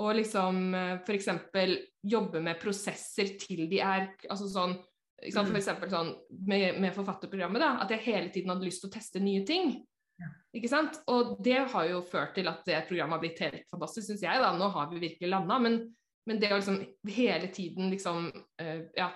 å 0.00 0.12
liksom 0.16 0.62
eh, 0.78 0.94
f.eks. 1.02 1.28
jobbe 2.08 2.40
med 2.44 2.62
prosesser 2.62 3.34
til 3.42 3.66
de 3.68 3.82
er 3.84 4.08
altså 4.30 4.48
sånn 4.48 4.78
for 5.28 5.52
mm. 5.52 5.60
eksempel 5.60 5.90
sånn 5.92 6.10
med, 6.48 6.80
med 6.80 6.94
forfatterprogrammet, 6.96 7.60
da, 7.62 7.70
at 7.84 7.92
jeg 7.92 8.04
hele 8.06 8.32
tiden 8.32 8.52
hadde 8.54 8.66
lyst 8.66 8.84
til 8.84 8.90
å 8.90 8.94
teste 8.94 9.22
nye 9.22 9.44
ting. 9.48 9.74
Ja. 10.20 10.28
Ikke 10.56 10.70
sant? 10.70 11.00
Og 11.12 11.36
det 11.44 11.58
har 11.72 11.88
jo 11.88 12.02
ført 12.04 12.34
til 12.36 12.48
at 12.50 12.62
det 12.68 12.82
programmet 12.88 13.16
har 13.16 13.22
blitt 13.22 13.42
helt 13.44 13.64
fantastisk, 13.72 14.08
syns 14.08 14.24
jeg. 14.24 14.42
da, 14.42 14.52
Nå 14.56 14.68
har 14.74 14.90
vi 14.90 15.02
virkelig 15.02 15.32
landa. 15.32 15.58
Men, 15.62 15.80
men, 16.28 16.40
det 16.42 16.52
å 16.52 16.60
liksom 16.60 16.80
hele 17.16 17.50
tiden 17.54 17.92
liksom 17.92 18.30
uh, 18.30 18.80
Ja. 18.98 19.12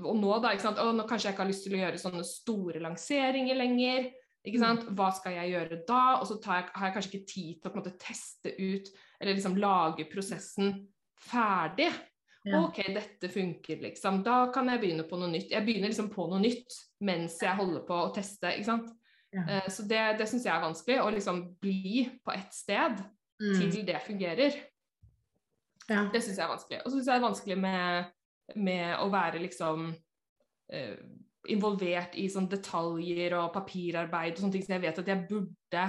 Og 0.00 0.14
nå, 0.16 0.30
da. 0.40 0.52
ikke 0.54 0.64
sant? 0.68 0.78
Og 0.80 0.94
nå 0.96 1.04
kanskje 1.08 1.28
jeg 1.28 1.34
ikke 1.34 1.42
har 1.42 1.50
lyst 1.50 1.64
til 1.66 1.74
å 1.74 1.80
gjøre 1.80 2.00
sånne 2.00 2.22
store 2.24 2.80
lanseringer 2.80 3.58
lenger. 3.58 4.06
ikke 4.46 4.60
mm. 4.60 4.64
sant? 4.64 4.86
Hva 4.96 5.10
skal 5.16 5.34
jeg 5.36 5.52
gjøre 5.56 5.80
da? 5.88 6.04
Og 6.20 6.28
så 6.30 6.38
jeg, 6.38 6.70
har 6.72 6.86
jeg 6.86 6.96
kanskje 6.96 7.10
ikke 7.10 7.32
tid 7.32 7.58
til 7.58 7.68
å 7.68 7.72
på 7.72 7.76
en 7.76 7.82
måte 7.82 7.98
teste 8.00 8.54
ut 8.56 8.92
eller 9.18 9.34
liksom 9.34 9.58
lage 9.60 10.06
prosessen 10.08 10.72
ferdig. 11.20 11.90
Ja. 12.48 12.62
OK, 12.64 12.78
dette 12.94 13.28
funker, 13.28 13.76
liksom. 13.82 14.22
Da 14.24 14.46
kan 14.54 14.70
jeg 14.72 14.80
begynne 14.80 15.04
på 15.08 15.18
noe 15.20 15.28
nytt. 15.28 15.50
Jeg 15.52 15.64
begynner 15.66 15.92
liksom 15.92 16.08
på 16.12 16.24
noe 16.30 16.40
nytt 16.40 16.76
mens 17.04 17.36
jeg 17.42 17.56
holder 17.58 17.84
på 17.88 17.98
å 18.00 18.10
teste, 18.16 18.54
ikke 18.56 18.68
sant. 18.70 18.92
Ja. 19.34 19.44
Uh, 19.44 19.66
så 19.70 19.84
det, 19.88 20.00
det 20.18 20.28
syns 20.30 20.46
jeg 20.48 20.54
er 20.54 20.64
vanskelig. 20.64 21.00
Å 21.02 21.10
liksom 21.14 21.42
bli 21.60 22.06
på 22.24 22.34
ett 22.34 22.54
sted 22.56 23.02
mm. 23.42 23.58
til 23.60 23.82
det 23.86 24.00
fungerer. 24.06 24.56
Ja. 25.90 26.06
Det 26.12 26.22
syns 26.22 26.38
jeg 26.38 26.46
er 26.46 26.54
vanskelig. 26.54 26.80
Og 26.80 26.88
så 26.88 26.96
syns 26.96 27.10
jeg 27.10 27.12
det 27.12 27.18
er 27.18 27.26
vanskelig 27.28 27.58
med, 27.60 28.14
med, 28.56 28.86
å 29.02 29.10
være 29.12 29.42
liksom 29.44 29.90
uh, 29.92 30.96
involvert 31.50 32.16
i 32.20 32.28
sånn 32.32 32.48
detaljer 32.52 33.36
og 33.36 33.52
papirarbeid 33.52 34.36
og 34.36 34.44
sånne 34.44 34.56
ting 34.56 34.64
som 34.64 34.76
jeg 34.78 34.84
vet 34.86 35.02
at 35.02 35.12
jeg 35.12 35.26
burde 35.28 35.84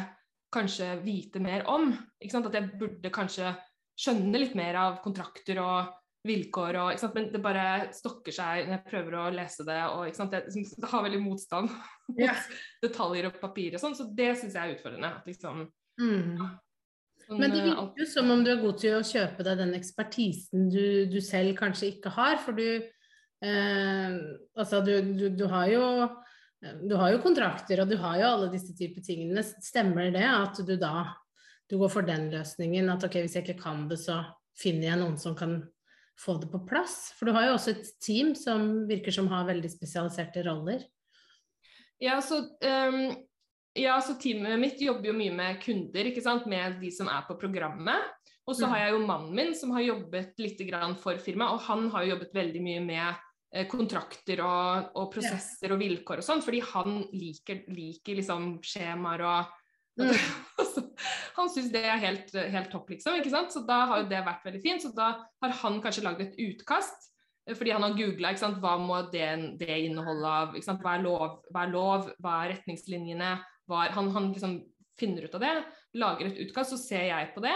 kanskje 0.51 0.91
vite 1.05 1.39
mer 1.43 1.63
om. 1.71 1.93
At 2.19 2.59
jeg 2.59 2.71
burde 2.75 3.13
kanskje 3.13 3.55
skjønne 4.01 4.39
litt 4.41 4.55
mer 4.57 4.77
av 4.79 5.01
kontrakter 5.03 5.59
og 5.63 5.91
vilkår 6.27 6.77
og? 6.81 7.03
Men 7.15 7.29
det 7.33 7.41
bare 7.43 7.67
stokker 7.95 8.35
seg 8.35 8.65
når 8.65 8.75
jeg 8.75 8.87
prøver 8.89 9.17
å 9.17 9.27
lese 9.33 9.65
det, 9.67 9.79
og? 9.89 10.07
Jeg, 10.09 10.43
jeg 10.55 10.89
har 10.91 11.05
veldig 11.05 11.21
motstand 11.23 11.71
mot 11.71 12.19
yeah. 12.19 12.41
detaljer 12.83 13.29
og 13.31 13.39
papir 13.41 13.77
og 13.77 13.83
sånn, 13.83 13.97
så 13.97 14.07
det 14.17 14.33
syns 14.39 14.57
jeg 14.57 14.61
er 14.61 14.75
utfordrende. 14.75 15.13
At 15.21 15.29
liksom 15.29 15.63
mm. 15.65 16.41
sånn, 17.25 17.37
Men 17.41 17.55
det 17.55 17.63
virker 17.65 18.03
jo 18.03 18.09
som 18.13 18.33
om 18.33 18.45
du 18.45 18.53
er 18.53 18.63
god 18.63 18.81
til 18.83 18.97
å 18.99 19.05
kjøpe 19.11 19.45
deg 19.47 19.61
den 19.63 19.77
ekspertisen 19.79 20.67
du, 20.73 20.83
du 21.11 21.19
selv 21.25 21.55
kanskje 21.59 21.93
ikke 21.95 22.13
har, 22.17 22.37
for 22.43 22.57
du 22.57 22.67
eh, 22.67 24.19
Altså, 24.53 24.83
du, 24.85 24.93
du, 25.17 25.29
du 25.35 25.47
har 25.49 25.71
jo 25.71 25.85
du 26.61 26.93
har 26.93 27.09
jo 27.09 27.23
kontrakter, 27.23 27.79
og 27.81 27.89
du 27.89 27.95
har 27.97 28.19
jo 28.19 28.27
alle 28.27 28.51
disse 28.53 28.75
typer 28.77 29.01
tingene. 29.01 29.41
Stemmer 29.41 30.11
det 30.13 30.27
at 30.29 30.59
du 30.61 30.75
da 30.77 31.07
du 31.71 31.79
går 31.79 31.89
for 31.89 32.05
den 32.05 32.27
løsningen 32.29 32.91
at 32.91 33.05
ok, 33.07 33.21
hvis 33.23 33.37
jeg 33.37 33.47
ikke 33.47 33.63
kan 33.63 33.85
det, 33.89 33.97
så 33.97 34.19
finner 34.59 34.91
jeg 34.91 34.99
noen 34.99 35.15
som 35.17 35.33
kan 35.39 35.55
få 36.19 36.37
det 36.41 36.49
på 36.51 36.63
plass? 36.67 37.11
For 37.17 37.29
du 37.29 37.35
har 37.35 37.47
jo 37.47 37.57
også 37.57 37.75
et 37.75 37.91
team 38.03 38.33
som 38.37 38.85
virker 38.89 39.15
som 39.15 39.29
har 39.31 39.47
veldig 39.49 39.71
spesialiserte 39.71 40.43
roller. 40.47 40.83
Ja, 42.01 42.17
så, 42.25 42.41
um, 42.41 43.01
ja, 43.77 43.99
så 44.01 44.17
teamet 44.21 44.59
mitt 44.61 44.81
jobber 44.81 45.11
jo 45.11 45.17
mye 45.17 45.33
med 45.37 45.61
kunder, 45.63 46.09
ikke 46.09 46.23
sant? 46.25 46.47
med 46.49 46.79
de 46.81 46.89
som 46.93 47.09
er 47.11 47.25
på 47.27 47.37
programmet. 47.41 48.09
Og 48.49 48.57
så 48.57 48.65
mm. 48.65 48.71
har 48.73 48.83
jeg 48.83 48.95
jo 48.95 49.03
mannen 49.05 49.35
min 49.37 49.51
som 49.55 49.73
har 49.75 49.85
jobbet 49.85 50.39
litt 50.41 50.63
for 51.03 51.21
firmaet, 51.21 51.53
og 51.53 51.67
han 51.69 51.91
har 51.93 52.03
jo 52.03 52.15
jobbet 52.15 52.33
veldig 52.35 52.63
mye 52.65 52.85
med 52.87 53.27
Eh, 53.51 53.65
kontrakter 53.67 54.39
og, 54.47 54.93
og 54.95 55.09
prosesser 55.11 55.73
og 55.73 55.81
vilkår 55.81 56.21
og 56.21 56.23
sånn, 56.23 56.43
fordi 56.43 56.61
han 56.69 57.01
liker, 57.11 57.65
liker 57.67 58.15
liksom 58.21 58.45
skjemaer 58.63 59.23
og 59.27 59.49
mm. 59.99 60.13
Han 61.37 61.49
syns 61.49 61.71
det 61.73 61.81
er 61.87 62.01
helt, 62.01 62.33
helt, 62.35 62.69
topp, 62.71 62.91
liksom. 62.93 63.17
ikke 63.17 63.31
sant? 63.33 63.53
Så 63.53 63.63
da 63.67 63.79
har 63.89 64.03
jo 64.03 64.09
det 64.11 64.19
vært 64.25 64.45
veldig 64.45 64.61
fint. 64.63 64.83
Så 64.83 64.91
da 64.95 65.13
har 65.41 65.55
han 65.63 65.79
kanskje 65.83 66.03
lagd 66.05 66.21
et 66.23 66.37
utkast, 66.43 67.09
eh, 67.47 67.55
fordi 67.57 67.73
han 67.75 67.85
har 67.85 67.97
googla 67.97 68.33
hva 68.61 68.75
må 68.81 69.01
det, 69.13 69.29
det 69.59 69.79
inneholde 69.87 70.35
av 70.41 70.57
hva 70.57 70.95
er, 70.95 71.05
lov, 71.05 71.39
hva 71.49 71.65
er 71.65 71.73
lov, 71.73 72.11
hva 72.21 72.37
er 72.43 72.55
retningslinjene 72.55 73.35
hva 73.71 73.85
er, 73.85 73.93
han, 73.95 74.09
han, 74.15 74.31
liksom 74.33 74.59
finner 74.99 75.25
ut 75.25 75.35
av 75.37 75.41
det, 75.41 75.53
lager 75.97 76.27
et 76.27 76.41
utkast, 76.43 76.75
så 76.75 76.77
ser 76.77 77.07
jeg 77.07 77.29
på 77.33 77.41
det. 77.41 77.55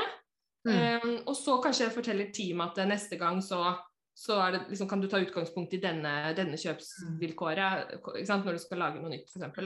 Mm. 0.65 0.77
Um, 1.03 1.11
og 1.29 1.35
så 1.37 1.59
kanskje 1.61 1.83
jeg 1.85 1.93
forteller 1.93 2.31
teamet 2.33 2.79
at 2.79 2.89
neste 2.89 3.19
gang 3.21 3.37
så 3.43 3.75
så 4.15 4.37
det, 4.51 4.61
liksom, 4.69 4.87
kan 4.87 5.01
du 5.03 5.09
ta 5.11 5.19
utgangspunkt 5.19 5.73
i 5.75 5.81
denne, 5.83 6.11
denne 6.37 6.55
kjøpsvilkåret 6.55 7.97
når 7.99 8.55
du 8.55 8.61
skal 8.63 8.79
lage 8.79 9.01
noe 9.01 9.11
nytt, 9.11 9.27
f.eks. 9.27 9.57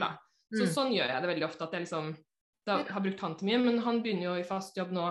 Så 0.50 0.64
mm. 0.64 0.72
sånn 0.74 0.90
gjør 0.90 1.12
jeg 1.12 1.22
det 1.22 1.30
veldig 1.30 1.46
ofte. 1.46 1.68
at 1.68 1.76
jeg 1.76 1.84
liksom 1.84 2.08
da, 2.68 2.82
har 2.88 3.04
brukt 3.04 3.24
han 3.24 3.36
til 3.38 3.50
mye. 3.50 3.60
Men 3.64 3.82
han 3.84 4.00
begynner 4.04 4.30
jo 4.30 4.38
i 4.40 4.46
fast 4.46 4.78
jobb 4.78 4.92
nå 4.96 5.08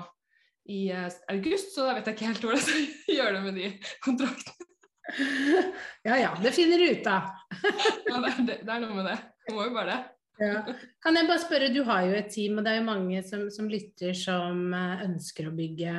i 0.69 0.83
uh, 0.93 1.07
august, 1.33 1.73
så 1.73 1.87
da 1.87 1.95
vet 1.97 2.09
jeg 2.09 2.17
ikke 2.17 2.29
helt 2.29 2.45
hvordan 2.45 2.59
jeg 2.59 2.67
skal 2.67 3.15
gjøre 3.17 3.35
det 3.35 3.43
med 3.47 3.61
de 3.61 3.71
kontraktene. 4.05 4.65
Ja 6.05 6.19
ja, 6.19 6.27
det 6.37 6.51
finner 6.53 6.77
du 6.77 6.91
ut 6.93 7.07
av. 7.09 7.31
ja, 8.11 8.19
det, 8.21 8.33
det, 8.45 8.57
det, 8.61 8.69
er 8.69 8.83
noe 8.83 8.93
med 8.93 9.07
det. 9.09 9.15
Du 9.47 9.55
må 9.55 9.65
jo 9.65 9.73
bare 9.73 9.89
det. 9.89 9.99
Ja. 10.39 10.59
Kan 11.03 11.17
jeg 11.17 11.27
bare 11.27 11.41
spørre, 11.41 11.71
Du 11.73 11.81
har 11.87 12.03
jo 12.05 12.13
et 12.15 12.29
team, 12.31 12.59
og 12.59 12.67
det 12.67 12.71
er 12.71 12.77
jo 12.79 12.87
mange 12.87 13.23
som, 13.27 13.47
som 13.51 13.67
lytter 13.71 14.13
som 14.15 14.69
eh, 14.77 15.01
ønsker 15.07 15.49
å 15.49 15.55
bygge 15.55 15.95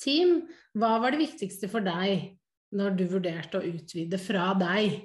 team. 0.00 0.38
Hva 0.78 0.94
var 1.02 1.12
det 1.12 1.24
viktigste 1.24 1.68
for 1.72 1.84
deg 1.84 2.38
når 2.74 2.96
du 2.98 3.04
vurderte 3.10 3.60
å 3.60 3.66
utvide 3.66 4.18
fra 4.22 4.52
deg 4.58 5.02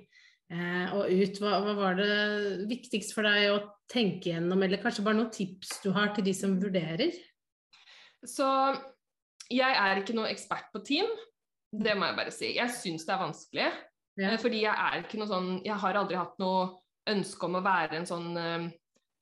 eh, 0.54 0.94
og 0.96 1.10
ut? 1.10 1.42
Hva, 1.42 1.58
hva, 1.64 1.76
var 1.78 2.00
det 2.00 2.14
viktigst 2.70 3.16
for 3.16 3.28
deg 3.28 3.54
å 3.54 3.64
tenke 3.90 4.34
gjennom, 4.34 4.62
eller 4.66 4.82
kanskje 4.82 5.06
bare 5.06 5.20
noen 5.20 5.34
tips 5.34 5.80
du 5.86 5.92
har 5.96 6.14
til 6.16 6.28
de 6.28 6.36
som 6.38 6.58
vurderer? 6.62 7.16
Så 8.28 8.48
jeg 9.50 9.70
er 9.70 10.02
ikke 10.02 10.16
noe 10.18 10.30
ekspert 10.32 10.70
på 10.74 10.84
team, 10.86 11.10
det 11.70 11.96
må 11.98 12.10
jeg 12.10 12.18
bare 12.18 12.34
si. 12.34 12.52
Jeg 12.58 12.74
syns 12.74 13.06
det 13.06 13.14
er 13.14 13.24
vanskelig. 13.24 13.70
Ja. 14.20 14.34
Eh, 14.34 14.40
fordi 14.42 14.64
jeg 14.66 14.74
er 14.74 15.04
ikke 15.04 15.20
noe 15.22 15.30
sånn 15.30 15.50
Jeg 15.64 15.78
har 15.80 15.96
aldri 15.96 16.18
hatt 16.20 16.34
noe 16.42 16.64
ønske 17.10 17.46
om 17.46 17.56
å 17.56 17.64
være 17.64 18.00
en 18.00 18.08
sånn 18.10 18.34
eh, 18.36 18.66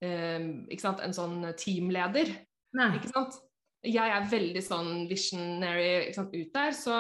eh 0.08 0.48
en 0.88 1.16
sånn 1.16 1.44
teamleder. 1.60 2.32
Nei. 2.78 2.90
Ikke 2.98 3.12
sant? 3.12 3.38
Jeg 3.86 4.12
er 4.12 4.32
veldig 4.32 4.64
sånn 4.64 4.92
visionary 5.10 6.10
ut 6.18 6.54
der. 6.54 6.74
Så 6.76 6.96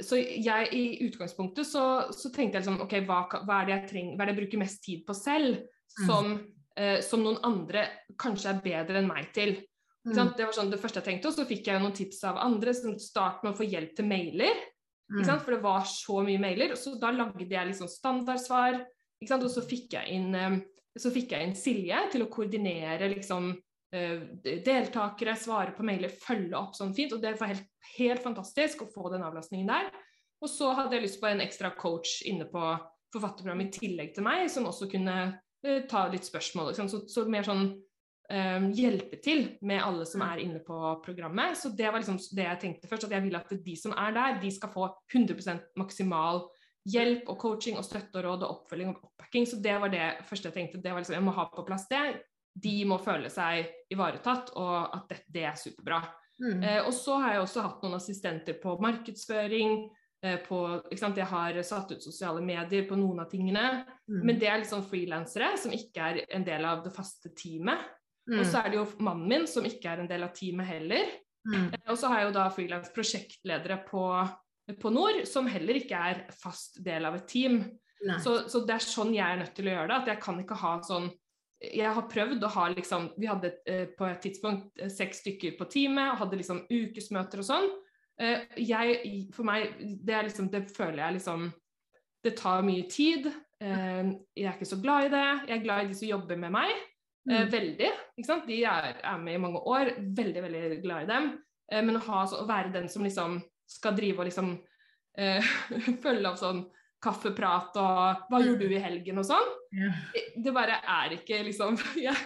så 0.00 0.18
jeg 0.20 0.68
i 0.76 0.84
utgangspunktet 1.08 1.66
så, 1.66 1.84
så 2.14 2.30
tenkte 2.30 2.58
jeg 2.58 2.64
liksom 2.64 2.84
OK, 2.84 2.94
hva, 3.08 3.24
hva, 3.42 3.60
er 3.60 3.66
det 3.66 3.74
jeg 3.74 3.88
trenger, 3.90 4.14
hva 4.14 4.24
er 4.24 4.30
det 4.30 4.34
jeg 4.34 4.40
bruker 4.44 4.62
mest 4.62 4.82
tid 4.84 5.02
på 5.06 5.16
selv, 5.18 5.58
mm. 5.98 6.04
som, 6.06 6.30
eh, 6.78 6.98
som 7.04 7.24
noen 7.24 7.40
andre 7.46 7.86
kanskje 8.20 8.54
er 8.54 8.62
bedre 8.64 9.02
enn 9.02 9.10
meg 9.10 9.32
til. 9.36 9.56
Mm. 10.06 10.14
Det 10.38 10.46
var 10.46 10.56
sånn 10.56 10.70
det 10.72 10.80
første 10.80 11.02
jeg 11.02 11.08
tenkte, 11.10 11.32
og 11.32 11.36
så 11.36 11.48
fikk 11.48 11.68
jeg 11.68 11.82
noen 11.82 11.96
tips 11.96 12.22
av 12.30 12.38
andre. 12.40 12.74
som 12.76 12.94
Start 13.02 13.42
med 13.44 13.52
å 13.52 13.58
få 13.58 13.68
hjelp 13.68 13.96
til 13.98 14.08
mailer, 14.08 14.62
mm. 15.12 15.24
for 15.26 15.56
det 15.56 15.62
var 15.66 15.84
så 15.90 16.22
mye 16.24 16.40
mailer. 16.40 16.76
Så 16.78 16.94
da 17.02 17.12
lagde 17.12 17.50
jeg 17.50 17.72
liksom 17.72 17.90
standardsvar, 17.90 18.80
og 19.26 19.50
så 19.52 19.66
fikk 19.66 19.98
jeg 19.98 20.16
inn 20.16 20.36
eh, 20.38 20.60
så 20.98 21.10
fikk 21.14 21.34
jeg 21.34 21.46
inn 21.46 21.58
Silje 21.58 21.98
til 22.10 22.24
å 22.24 22.30
koordinere 22.32 23.10
liksom, 23.12 23.52
deltakere, 23.90 25.34
svare 25.34 25.74
på 25.74 25.82
mailer, 25.86 26.12
følge 26.22 26.54
opp 26.58 26.76
sånn 26.78 26.94
fint. 26.94 27.14
Og 27.16 27.22
det 27.22 27.34
var 27.40 27.50
helt, 27.52 27.66
helt 27.96 28.22
fantastisk 28.22 28.84
å 28.84 28.90
få 28.92 29.10
den 29.14 29.24
avlastningen 29.26 29.70
der. 29.70 29.90
Og 30.40 30.48
så 30.48 30.70
hadde 30.76 30.96
jeg 30.96 31.04
lyst 31.04 31.20
på 31.20 31.28
en 31.28 31.42
ekstra 31.44 31.72
coach 31.76 32.20
inne 32.28 32.46
på 32.48 32.64
forfatterprogrammet 33.12 33.68
i 33.68 33.80
tillegg 33.82 34.14
til 34.16 34.24
meg, 34.24 34.46
som 34.52 34.68
også 34.70 34.88
kunne 34.90 35.16
uh, 35.34 35.80
ta 35.90 36.06
litt 36.12 36.28
spørsmål. 36.28 36.70
Liksom. 36.70 36.90
Så, 36.92 37.02
så, 37.10 37.26
mer 37.30 37.44
sånn 37.46 37.66
um, 37.74 38.70
hjelpe 38.76 39.18
til 39.24 39.44
med 39.66 39.82
alle 39.84 40.06
som 40.08 40.24
er 40.24 40.44
inne 40.44 40.62
på 40.64 40.78
programmet. 41.04 41.58
Så 41.58 41.74
det 41.76 41.90
var 41.90 42.00
liksom 42.00 42.20
det 42.38 42.46
jeg 42.46 42.62
tenkte 42.62 42.90
først, 42.90 43.08
at 43.08 43.18
jeg 43.18 43.26
ville 43.26 43.42
at 43.42 43.52
de 43.66 43.76
som 43.76 43.94
er 43.98 44.16
der, 44.16 44.40
de 44.40 44.54
skal 44.54 44.72
få 44.72 44.88
100% 45.12 45.76
maksimal 45.80 46.46
hjelp 46.88 47.28
og 47.28 47.36
coaching 47.42 47.76
og 47.76 47.84
støtte 47.84 48.22
og 48.22 48.24
råd 48.24 48.44
og 48.46 48.54
oppfølging 48.54 48.94
og 48.94 49.10
oppbacking. 49.10 49.50
Så 49.50 49.60
det 49.60 49.76
var 49.82 49.92
det 49.92 50.06
første 50.30 50.48
jeg 50.48 50.56
tenkte. 50.56 50.80
det 50.80 50.94
var 50.94 51.02
liksom, 51.02 51.18
Jeg 51.18 51.26
må 51.26 51.36
ha 51.36 51.50
på 51.52 51.66
plass 51.66 51.90
det 51.90 52.04
de 52.62 52.74
må 52.88 52.98
føle 53.02 53.30
seg 53.32 53.70
ivaretatt, 53.92 54.52
og 54.60 54.74
at 54.96 55.08
det, 55.10 55.22
det 55.32 55.46
er 55.48 55.58
superbra. 55.58 56.00
Mm. 56.40 56.62
Eh, 56.62 56.82
og 56.86 56.92
så 56.96 57.18
har 57.20 57.34
jeg 57.34 57.44
også 57.44 57.64
hatt 57.64 57.82
noen 57.84 57.98
assistenter 57.98 58.56
på 58.62 58.76
markedsføring. 58.82 59.80
Eh, 60.24 60.36
på, 60.44 60.58
jeg 60.92 61.26
har 61.30 61.62
satt 61.64 61.94
ut 61.94 62.04
sosiale 62.04 62.42
medier 62.44 62.84
på 62.88 62.98
noen 62.98 63.22
av 63.24 63.30
tingene. 63.32 63.84
Mm. 64.08 64.20
Men 64.20 64.40
det 64.40 64.50
er 64.50 64.62
liksom 64.62 64.84
frilansere 64.88 65.54
som 65.60 65.74
ikke 65.76 66.10
er 66.10 66.22
en 66.36 66.44
del 66.46 66.66
av 66.68 66.84
det 66.84 66.92
faste 66.96 67.32
teamet. 67.36 67.88
Mm. 68.30 68.38
Og 68.38 68.46
så 68.46 68.60
er 68.60 68.70
det 68.70 68.80
jo 68.80 68.86
mannen 69.02 69.28
min 69.28 69.48
som 69.50 69.66
ikke 69.66 69.90
er 69.90 70.02
en 70.02 70.10
del 70.10 70.24
av 70.26 70.34
teamet 70.36 70.68
heller. 70.68 71.12
Mm. 71.48 71.70
Eh, 71.72 71.86
og 71.88 71.98
så 72.00 72.12
har 72.12 72.22
jeg 72.22 72.30
jo 72.30 72.36
da 72.36 72.48
frilans 72.52 72.92
prosjektledere 72.94 73.80
på, 73.88 74.04
på 74.80 74.92
Nord 74.92 75.22
som 75.28 75.48
heller 75.50 75.80
ikke 75.80 76.02
er 76.10 76.26
fast 76.40 76.80
del 76.84 77.08
av 77.08 77.20
et 77.20 77.28
team. 77.30 77.62
Så, 78.00 78.48
så, 78.48 78.62
det 78.64 78.78
er 78.78 78.84
sånn 78.84 79.10
jeg 79.12 79.28
er 79.28 79.42
nødt 79.42 79.52
til 79.56 79.68
å 79.68 79.74
gjøre 79.74 79.88
det. 79.90 79.96
At 79.98 80.14
jeg 80.14 80.22
kan 80.24 80.38
ikke 80.40 80.56
ha 80.62 80.76
sånn 80.84 81.10
jeg 81.60 81.92
har 81.92 82.08
prøvd 82.08 82.44
å 82.44 82.50
ha 82.54 82.66
liksom 82.72 83.10
Vi 83.20 83.28
hadde 83.28 83.52
eh, 83.68 83.86
på 83.96 84.06
et 84.08 84.20
tidspunkt 84.24 84.80
eh, 84.80 84.90
seks 84.92 85.20
stykker 85.24 85.58
på 85.58 85.68
teamet 85.70 86.14
og 86.14 86.22
hadde 86.22 86.38
liksom 86.40 86.62
ukesmøter 86.70 87.42
og 87.42 87.46
sånn. 87.46 87.68
Eh, 88.20 88.46
jeg, 88.64 89.26
for 89.36 89.48
meg, 89.48 89.76
det 89.78 90.16
er 90.16 90.28
liksom 90.28 90.48
Det 90.52 90.64
føler 90.72 91.02
jeg 91.04 91.18
liksom 91.18 91.50
Det 92.24 92.34
tar 92.38 92.64
mye 92.64 92.86
tid. 92.90 93.28
Eh, 93.60 94.14
jeg 94.36 94.48
er 94.48 94.56
ikke 94.56 94.72
så 94.72 94.80
glad 94.80 95.08
i 95.08 95.12
det. 95.12 95.26
Jeg 95.50 95.58
er 95.58 95.66
glad 95.66 95.84
i 95.84 95.92
de 95.92 96.00
som 96.00 96.08
jobber 96.08 96.40
med 96.40 96.56
meg. 96.56 96.72
Eh, 97.28 97.44
mm. 97.44 97.52
Veldig. 97.52 97.92
ikke 98.16 98.28
sant? 98.28 98.48
De 98.48 98.62
er, 98.64 98.90
er, 99.04 99.20
med 99.20 99.36
i 99.36 99.44
mange 99.44 99.60
år. 99.60 99.94
Veldig, 100.16 100.42
veldig 100.48 100.82
glad 100.84 101.04
i 101.04 101.12
dem. 101.12 101.30
Eh, 101.72 101.84
men 101.84 102.00
å, 102.00 102.04
ha, 102.08 102.24
å 102.24 102.48
være 102.48 102.72
den 102.76 102.88
som 102.92 103.04
liksom 103.04 103.40
skal 103.70 103.94
drive 103.94 104.22
og 104.22 104.30
liksom 104.30 104.56
følge 106.04 106.30
opp 106.30 106.38
sånn 106.38 106.60
kaffeprat 107.02 107.76
og 107.80 108.26
'hva 108.28 108.42
gjorde 108.44 108.68
du 108.68 108.74
i 108.76 108.82
helgen?' 108.82 109.18
og 109.18 109.26
sånn. 109.26 109.50
Ja. 109.72 109.92
Det 110.36 110.52
bare 110.54 110.80
er 110.82 111.16
ikke 111.16 111.42
liksom 111.46 111.78
jeg, 112.06 112.16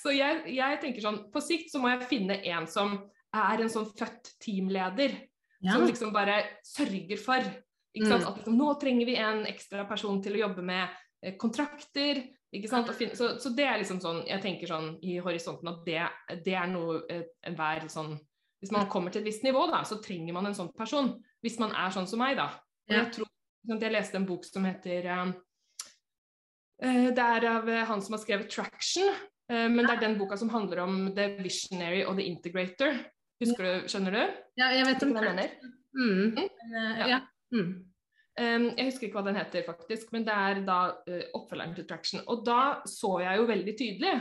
Så 0.00 0.12
jeg, 0.14 0.42
jeg, 0.54 0.80
tenker 0.80 1.02
sånn 1.02 1.18
På 1.32 1.40
sikt 1.42 1.72
så 1.72 1.80
må 1.82 1.90
jeg 1.90 2.06
finne 2.06 2.36
en 2.46 2.68
som 2.70 2.94
er 3.36 3.60
en 3.60 3.72
sånn 3.72 3.88
født 3.98 4.36
teamleder. 4.40 5.16
Ja. 5.60 5.74
Som 5.74 5.86
liksom 5.88 6.12
bare 6.14 6.38
sørger 6.64 7.18
for 7.20 7.42
ikke? 7.96 8.12
Mm. 8.12 8.22
at 8.22 8.38
liksom, 8.38 8.56
nå 8.56 8.74
trenger 8.80 9.08
vi 9.08 9.16
en 9.20 9.44
ekstra 9.48 9.84
person 9.88 10.22
til 10.22 10.36
å 10.36 10.42
jobbe 10.46 10.64
med 10.64 10.88
eh, 11.22 11.36
kontrakter. 11.40 12.22
Finne, 12.56 13.16
så, 13.18 13.34
så, 13.42 13.50
det 13.52 13.64
er 13.66 13.80
liksom 13.82 13.98
sånn 14.00 14.22
Jeg 14.24 14.40
tenker 14.40 14.70
sånn 14.70 14.94
i 15.04 15.18
horisonten 15.20 15.68
at 15.68 15.80
det, 15.84 16.04
det 16.46 16.54
er 16.56 16.70
noe 16.70 17.02
eh, 17.12 17.26
enhver 17.44 17.82
sånn 17.92 18.14
Hvis 18.62 18.70
man 18.72 18.86
kommer 18.88 19.12
til 19.12 19.20
et 19.20 19.28
visst 19.28 19.44
nivå, 19.44 19.66
da, 19.68 19.82
så 19.84 19.98
trenger 20.00 20.32
man 20.32 20.46
en 20.48 20.56
sånn 20.56 20.70
person. 20.72 21.10
Hvis 21.44 21.58
man 21.60 21.74
er 21.76 21.92
sånn 21.92 22.06
som 22.08 22.22
meg, 22.22 22.38
da. 22.38 22.46
Og 22.86 22.94
jeg 22.94 23.12
tror 23.14 23.32
jeg 23.66 23.92
leste 23.92 24.18
en 24.18 24.28
bok 24.28 24.44
som 24.46 24.66
heter 24.68 25.08
uh, 25.10 25.32
Det 27.10 27.24
er 27.24 27.48
av 27.50 27.68
eh, 27.68 27.82
han 27.88 28.02
som 28.04 28.14
har 28.14 28.22
skrevet 28.22 28.52
'Traction', 28.52 29.10
uh, 29.50 29.66
men 29.72 29.82
det 29.82 29.96
er 29.96 30.04
den 30.04 30.18
boka 30.20 30.38
som 30.38 30.52
handler 30.52 30.84
om 30.84 31.10
The 31.16 31.32
Visionary 31.42 32.04
og 32.04 32.16
The 32.20 32.28
Integrator. 32.30 33.02
Husker 33.42 33.66
du, 33.66 33.88
Skjønner 33.90 34.14
du? 34.14 34.22
Ja, 34.56 34.70
jeg 34.72 34.86
vet 34.86 35.02
om 35.02 35.12
det. 35.16 35.50
Mm. 35.96 36.06
Mm. 36.06 36.48
Uh, 36.70 37.02
ja. 37.10 37.20
Mm. 37.52 37.74
Um, 38.36 38.64
jeg 38.76 38.90
husker 38.90 39.06
ikke 39.08 39.16
hva 39.16 39.28
den 39.30 39.38
heter, 39.40 39.64
faktisk, 39.64 40.10
men 40.12 40.24
det 40.26 40.34
er 40.36 40.58
da 40.66 40.80
uh, 41.08 41.22
oppfølgeren 41.38 41.74
til 41.76 41.86
Traction. 41.88 42.20
Og 42.28 42.44
da 42.46 42.82
så 42.88 43.16
jeg 43.24 43.40
jo 43.40 43.48
veldig 43.48 43.74
tydelig 43.78 44.14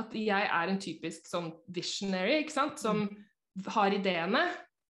at 0.00 0.14
jeg 0.14 0.46
er 0.46 0.70
en 0.70 0.80
typisk 0.82 1.26
sånn 1.30 1.52
visionary, 1.74 2.40
ikke 2.42 2.54
sant, 2.54 2.82
som 2.82 3.08
har 3.74 3.94
ideene. 3.94 4.42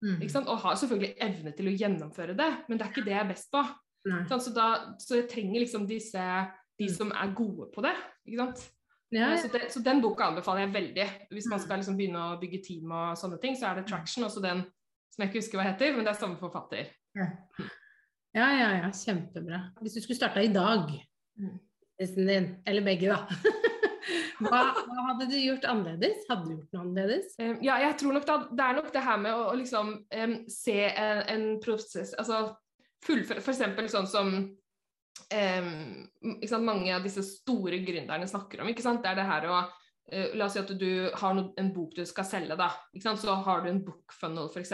Mm. 0.04 0.22
Ikke 0.22 0.30
sant? 0.32 0.48
Og 0.48 0.58
har 0.62 0.76
selvfølgelig 0.76 1.16
evne 1.26 1.52
til 1.58 1.68
å 1.68 1.78
gjennomføre 1.78 2.36
det, 2.38 2.50
men 2.70 2.78
det 2.78 2.86
er 2.86 2.92
ikke 2.92 3.06
det 3.06 3.14
jeg 3.16 3.24
er 3.26 3.30
best 3.34 3.52
på. 3.52 3.64
Så, 4.40 4.54
da, 4.56 4.68
så 5.00 5.16
jeg 5.18 5.30
trenger 5.30 5.60
liksom 5.60 5.88
disse 5.88 6.22
de 6.80 6.86
Mm. 6.86 6.94
som 6.96 7.12
er 7.12 7.34
gode 7.36 7.72
på 7.76 7.82
det. 7.82 7.96
ikke 8.28 8.38
sant? 8.46 8.70
Ja, 9.12 9.32
Eh, 9.34 9.38
Så, 9.42 9.48
det, 9.52 9.62
så 9.72 9.82
den 9.84 10.02
boka 10.02 10.24
anbefaler 10.28 10.66
jeg 10.68 10.74
veldig. 10.74 11.08
Hvis 11.32 11.48
man 11.50 11.60
Mm. 11.60 11.64
skal 11.66 11.78
liksom 11.80 11.98
begynne 11.98 12.20
å 12.20 12.40
bygge 12.40 12.62
team 12.68 12.92
og 12.92 13.18
sånne 13.18 13.42
ting, 13.42 13.56
så 13.56 13.72
er 13.72 13.76
det 13.82 13.88
Traction, 13.88 14.24
også 14.24 14.42
den 14.42 14.62
som 15.12 15.24
jeg 15.24 15.30
ikke 15.30 15.40
husker 15.42 15.58
hva 15.58 15.64
heter, 15.74 15.96
men 15.96 16.06
det 16.06 16.12
er 16.14 16.20
samme 16.20 16.38
forfatter. 16.38 16.86
ja, 18.36 18.50
ja, 18.54 18.70
ja, 18.84 18.90
kjempebra. 18.92 19.72
Hvis 19.82 19.94
du 19.96 20.02
skulle 20.02 20.18
starta 20.20 20.44
i 20.44 20.54
dag, 20.54 20.92
Mm. 21.40 21.60
din, 22.00 22.62
eller 22.68 22.82
begge, 22.84 23.08
da, 23.10 23.26
hva, 24.40 24.62
hva 24.88 25.06
hadde 25.10 25.28
du 25.32 25.36
gjort 25.40 25.66
annerledes? 25.70 26.24
Hadde 26.30 26.48
du 26.48 26.54
gjort 26.56 26.76
noe 26.76 26.86
annerledes? 26.86 27.34
Um, 27.42 27.58
Ja, 27.66 27.80
jeg 27.84 27.98
tror 28.02 28.16
nok 28.18 28.28
da, 28.30 28.38
det 28.52 28.68
er 28.68 28.78
nok 28.80 28.94
det 28.94 29.04
her 29.08 29.18
med 29.24 29.36
å, 29.36 29.48
å 29.52 29.58
liksom 29.58 29.92
um, 30.04 30.38
se 30.52 30.78
en, 30.90 31.24
en 31.34 31.48
prosess 31.64 32.14
Altså 32.18 32.44
fullføre 33.06 33.44
eksempel 33.44 33.90
sånn 33.92 34.08
som 34.10 34.32
um, 34.34 35.74
sant, 36.48 36.66
mange 36.66 36.94
av 36.96 37.04
disse 37.06 37.24
store 37.26 37.82
gründerne 37.86 38.30
snakker 38.30 38.64
om. 38.64 38.72
Det 38.74 39.12
er 39.12 39.20
det 39.20 39.28
her 39.28 39.52
å 39.52 39.66
La 40.08 40.46
oss 40.46 40.54
si 40.56 40.60
at 40.62 40.70
du 40.80 41.10
har 41.20 41.34
no, 41.36 41.50
en 41.60 41.74
bok 41.76 41.98
du 41.98 42.06
skal 42.08 42.24
selge, 42.24 42.56
da. 42.56 42.70
Så 43.04 43.34
har 43.44 43.66
du 43.66 43.68
en 43.68 43.82
book 43.84 44.14
funnel, 44.16 44.48
f.eks. 44.48 44.72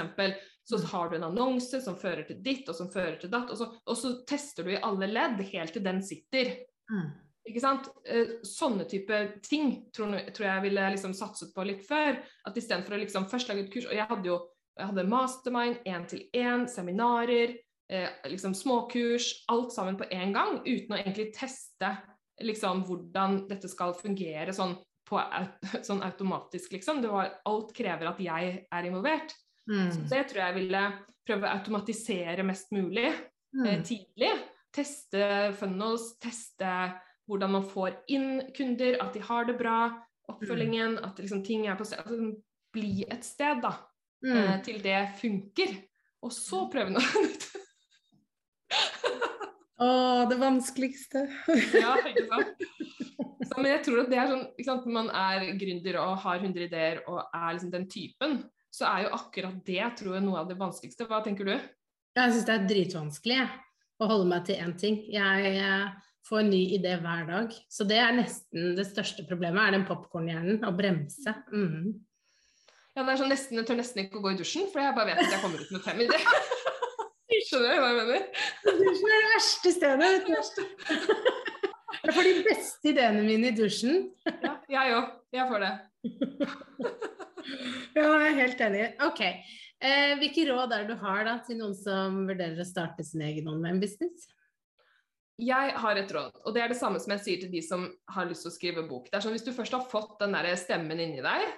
Så 0.63 0.77
Mm. 0.77 0.85
har 0.91 1.09
du 1.09 1.15
en 1.15 1.23
annonse 1.23 1.81
som 1.81 1.95
fører 1.97 2.21
til 2.27 2.37
ditt, 2.45 2.69
og 2.69 2.75
som 2.77 2.91
fører 2.93 3.17
til 3.19 3.31
datt. 3.33 3.49
Og 3.49 3.57
så, 3.57 3.65
og 3.81 3.97
så 3.97 4.11
tester 4.29 4.63
du 4.63 4.75
i 4.75 4.79
alle 4.79 5.09
ledd 5.09 5.41
helt 5.49 5.73
til 5.73 5.83
den 5.83 6.03
sitter. 6.05 6.53
Mm. 6.85 7.09
Ikke 7.45 7.60
sant? 7.60 7.89
Eh, 8.08 8.38
Sånne 8.47 8.86
type 8.88 9.41
ting 9.43 9.89
tror, 9.91 10.13
tror 10.32 10.47
jeg 10.47 10.62
ville 10.69 10.89
liksom 10.95 11.13
satset 11.17 11.53
på 11.56 11.65
litt 11.67 11.84
før. 11.88 12.21
At 12.47 12.56
istedenfor 12.58 12.95
å 12.95 13.01
liksom 13.03 13.27
først 13.32 13.49
lage 13.51 13.65
et 13.65 13.73
kurs 13.73 13.86
Og 13.89 13.93
jeg 13.97 14.08
hadde 14.10 14.29
jo 14.32 14.39
jeg 14.73 14.88
hadde 14.89 15.03
mastermind, 15.06 15.75
én-til-én, 15.86 16.63
seminarer, 16.67 17.51
eh, 17.93 18.08
liksom 18.25 18.56
småkurs, 18.58 19.43
alt 19.53 19.69
sammen 19.71 19.97
på 19.99 20.08
én 20.10 20.32
gang, 20.34 20.63
uten 20.65 20.95
å 20.95 20.97
egentlig 20.97 21.27
teste 21.36 21.91
liksom 22.41 22.82
hvordan 22.88 23.47
dette 23.47 23.69
skal 23.69 23.93
fungere 23.93 24.49
sånn, 24.51 24.73
på, 25.06 25.19
sånn 25.88 26.01
automatisk, 26.01 26.71
liksom. 26.73 27.03
Det 27.03 27.12
var, 27.12 27.36
alt 27.45 27.69
krever 27.77 28.10
at 28.10 28.17
jeg 28.25 28.65
er 28.71 28.84
involvert. 28.89 29.29
Så 29.67 29.99
Mm. 30.01 30.10
det 30.10 30.23
tror 30.32 30.41
jeg 30.41 30.56
ville 30.56 30.82
prøve 31.25 31.45
å 31.47 31.53
automatisere 31.60 32.43
mest 32.43 32.71
mulig 32.71 33.06
eh, 33.13 33.21
Mm. 33.53 33.84
tidlig. 33.86 34.32
Teste 34.73 35.53
funnels, 35.53 36.17
teste 36.19 36.95
hvordan 37.29 37.51
man 37.55 37.63
får 37.69 37.95
inn 38.12 38.41
kunder, 38.57 38.97
at 39.03 39.13
de 39.15 39.21
har 39.23 39.45
det 39.47 39.57
bra, 39.59 39.77
oppfølgingen, 40.31 40.97
at 41.03 41.17
liksom 41.19 41.43
ting 41.43 41.65
er 41.67 41.75
på 41.79 41.86
sted. 41.88 41.99
Altså, 42.03 42.31
bli 42.73 43.03
et 43.12 43.25
sted, 43.27 43.62
da, 43.63 43.73
eh, 44.25 44.31
Mm. 44.33 44.63
til 44.63 44.79
det 44.81 45.01
funker. 45.19 45.73
Og 46.23 46.31
så 46.31 46.63
prøve 46.71 46.93
noe 46.95 47.03
nytt. 47.23 47.49
Å, 49.83 49.88
det 50.29 50.38
vanskeligste. 50.39 51.25
ja, 51.83 51.95
ikke 52.07 52.23
sant? 52.29 52.63
Så, 53.43 53.57
men 53.59 53.67
jeg 53.73 53.81
tror 53.83 54.03
at 54.03 54.12
det 54.12 54.19
er 54.21 54.29
sånn 54.31 54.43
ikke 54.53 54.67
sant? 54.69 54.86
Når 54.88 54.95
man 54.95 55.09
er 55.12 55.45
gründer 55.59 55.97
og 55.99 56.21
har 56.23 56.39
100 56.39 56.67
ideer 56.69 57.01
og 57.12 57.19
er 57.36 57.49
liksom 57.57 57.73
den 57.73 57.88
typen, 57.91 58.38
så 58.73 58.88
er 58.89 59.03
jo 59.07 59.12
akkurat 59.17 59.59
det 59.67 59.83
tror 59.99 60.15
jeg, 60.15 60.23
noe 60.25 60.39
av 60.39 60.47
det 60.49 60.57
vanskeligste. 60.62 61.05
Hva 61.09 61.19
tenker 61.25 61.49
du? 61.51 61.53
Jeg 62.15 62.31
syns 62.33 62.47
det 62.47 62.55
er 62.55 62.67
dritvanskelig 62.69 63.36
jeg, 63.41 63.49
å 63.99 64.07
holde 64.09 64.29
meg 64.31 64.45
til 64.47 64.62
én 64.63 64.73
ting. 64.79 65.01
Jeg 65.12 65.51
eh, 65.59 65.91
får 66.27 66.41
en 66.41 66.51
ny 66.53 66.62
idé 66.77 66.95
hver 67.01 67.27
dag. 67.29 67.53
Så 67.71 67.88
det 67.88 67.99
er 67.99 68.15
nesten 68.15 68.73
det 68.77 68.86
største 68.89 69.25
problemet, 69.27 69.62
er 69.63 69.77
den 69.77 69.88
popkornhjernen. 69.88 70.62
Å 70.67 70.73
bremse. 70.75 71.36
Mm. 71.53 71.93
Ja, 72.93 73.01
det 73.01 73.09
er 73.15 73.21
sånn 73.23 73.31
nesten, 73.33 73.57
Jeg 73.57 73.67
tør 73.67 73.79
nesten 73.79 74.03
ikke 74.03 74.19
å 74.19 74.23
gå 74.23 74.36
i 74.36 74.39
dusjen, 74.39 74.67
for 74.71 74.83
jeg 74.83 74.95
bare 74.95 75.12
vet 75.12 75.23
at 75.23 75.33
jeg 75.33 75.41
kommer 75.43 75.63
ut 75.63 75.73
med 75.73 75.86
fem 75.86 76.03
ideer. 76.05 76.27
Skjønner 77.47 77.73
du 77.73 77.81
hva 77.81 77.89
jeg 77.89 77.97
mener? 77.97 78.27
Dusjen 78.67 79.09
er 79.09 79.23
det 79.25 79.31
verste 79.33 79.73
stedet. 79.73 80.12
vet 80.29 80.53
du. 80.59 80.63
Jeg 82.03 82.15
får 82.15 82.27
de 82.27 82.36
beste 82.45 82.91
ideene 82.91 83.25
mine 83.25 83.49
i 83.49 83.57
dusjen. 83.57 84.07
Ja, 84.43 84.57
jeg 84.69 84.95
òg. 84.99 85.12
Jeg 85.33 85.49
får 85.51 85.67
det. 85.67 85.73
Ja, 87.93 88.05
jeg 88.07 88.29
er 88.29 88.38
helt 88.38 88.62
enig. 88.63 88.83
Ok. 89.03 89.19
Eh, 89.83 90.13
hvilke 90.21 90.45
råd 90.47 90.71
er 90.71 90.86
det 90.86 90.95
du 90.95 91.01
har 91.03 91.25
da, 91.27 91.33
til 91.43 91.57
noen 91.59 91.73
som 91.75 92.21
vurderer 92.29 92.62
å 92.63 92.67
starte 92.67 93.03
sin 93.03 93.23
egen 93.25 93.49
online-business? 93.51 94.29
Jeg 95.43 95.73
har 95.84 95.99
et 95.99 96.12
råd, 96.15 96.38
og 96.45 96.53
det 96.56 96.62
er 96.63 96.71
det 96.71 96.77
samme 96.79 96.99
som 97.03 97.12
jeg 97.15 97.23
sier 97.25 97.41
til 97.43 97.51
de 97.51 97.62
som 97.65 97.86
har 98.15 98.27
lyst 98.29 98.45
til 98.45 98.51
å 98.51 98.56
skrive 98.56 98.84
bok. 98.88 99.10
Det 99.12 99.17
er 99.17 99.23
sånn 99.25 99.34
Hvis 99.36 99.43
du 99.47 99.51
først 99.56 99.73
har 99.75 99.84
fått 99.91 100.17
den 100.21 100.32
der 100.38 100.49
stemmen 100.62 100.99
inni 101.03 101.21
deg, 101.25 101.53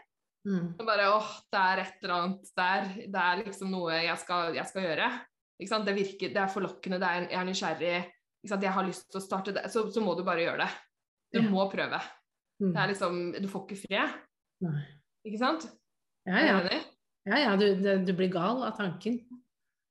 Mm. 0.46 0.76
og 0.78 0.86
bare 0.86 1.08
åh, 1.10 1.30
det 1.50 1.58
er 1.60 1.80
et 1.82 2.04
eller 2.04 2.14
annet 2.16 2.50
der, 2.56 2.84
det 3.10 3.22
er 3.22 3.40
liksom 3.48 3.72
noe 3.74 3.96
jeg 3.98 4.18
skal, 4.22 4.52
jeg 4.54 4.68
skal 4.70 4.84
gjøre. 4.86 5.08
Ikke 5.60 5.70
sant? 5.72 5.86
Det 5.88 5.96
virker, 5.98 6.30
det 6.36 6.38
er 6.38 6.52
forlokkende, 6.54 7.00
det 7.02 7.08
er, 7.10 7.24
jeg 7.32 7.40
er 7.40 7.48
nysgjerrig, 7.48 7.94
ikke 8.44 8.52
sant? 8.52 8.62
jeg 8.68 8.72
har 8.76 8.86
lyst 8.86 9.08
til 9.10 9.18
å 9.18 9.24
starte 9.26 9.56
det, 9.58 9.64
så, 9.74 9.88
så 9.90 10.04
må 10.06 10.14
du 10.16 10.22
bare 10.28 10.44
gjøre 10.46 10.60
det. 10.62 10.68
Du 11.34 11.40
Ja. 11.42 11.50
må 11.50 11.66
prøve. 11.74 11.98
Mm. 12.62 12.74
Det 12.76 12.78
er 12.84 12.88
liksom, 12.94 13.18
Du 13.42 13.48
får 13.50 13.66
ikke 13.66 13.80
fred, 13.88 14.14
Nei. 14.62 14.84
ikke 15.26 15.40
sant? 15.42 15.66
Ja, 16.28 16.36
Er 16.38 16.46
ja. 16.46 16.60
du 16.62 16.76
ja, 17.26 17.38
ja 17.42 17.56
du, 17.58 17.66
du, 17.82 18.06
du 18.06 18.14
blir 18.14 18.30
gal 18.30 18.62
av 18.70 18.78
tanken. 18.78 19.18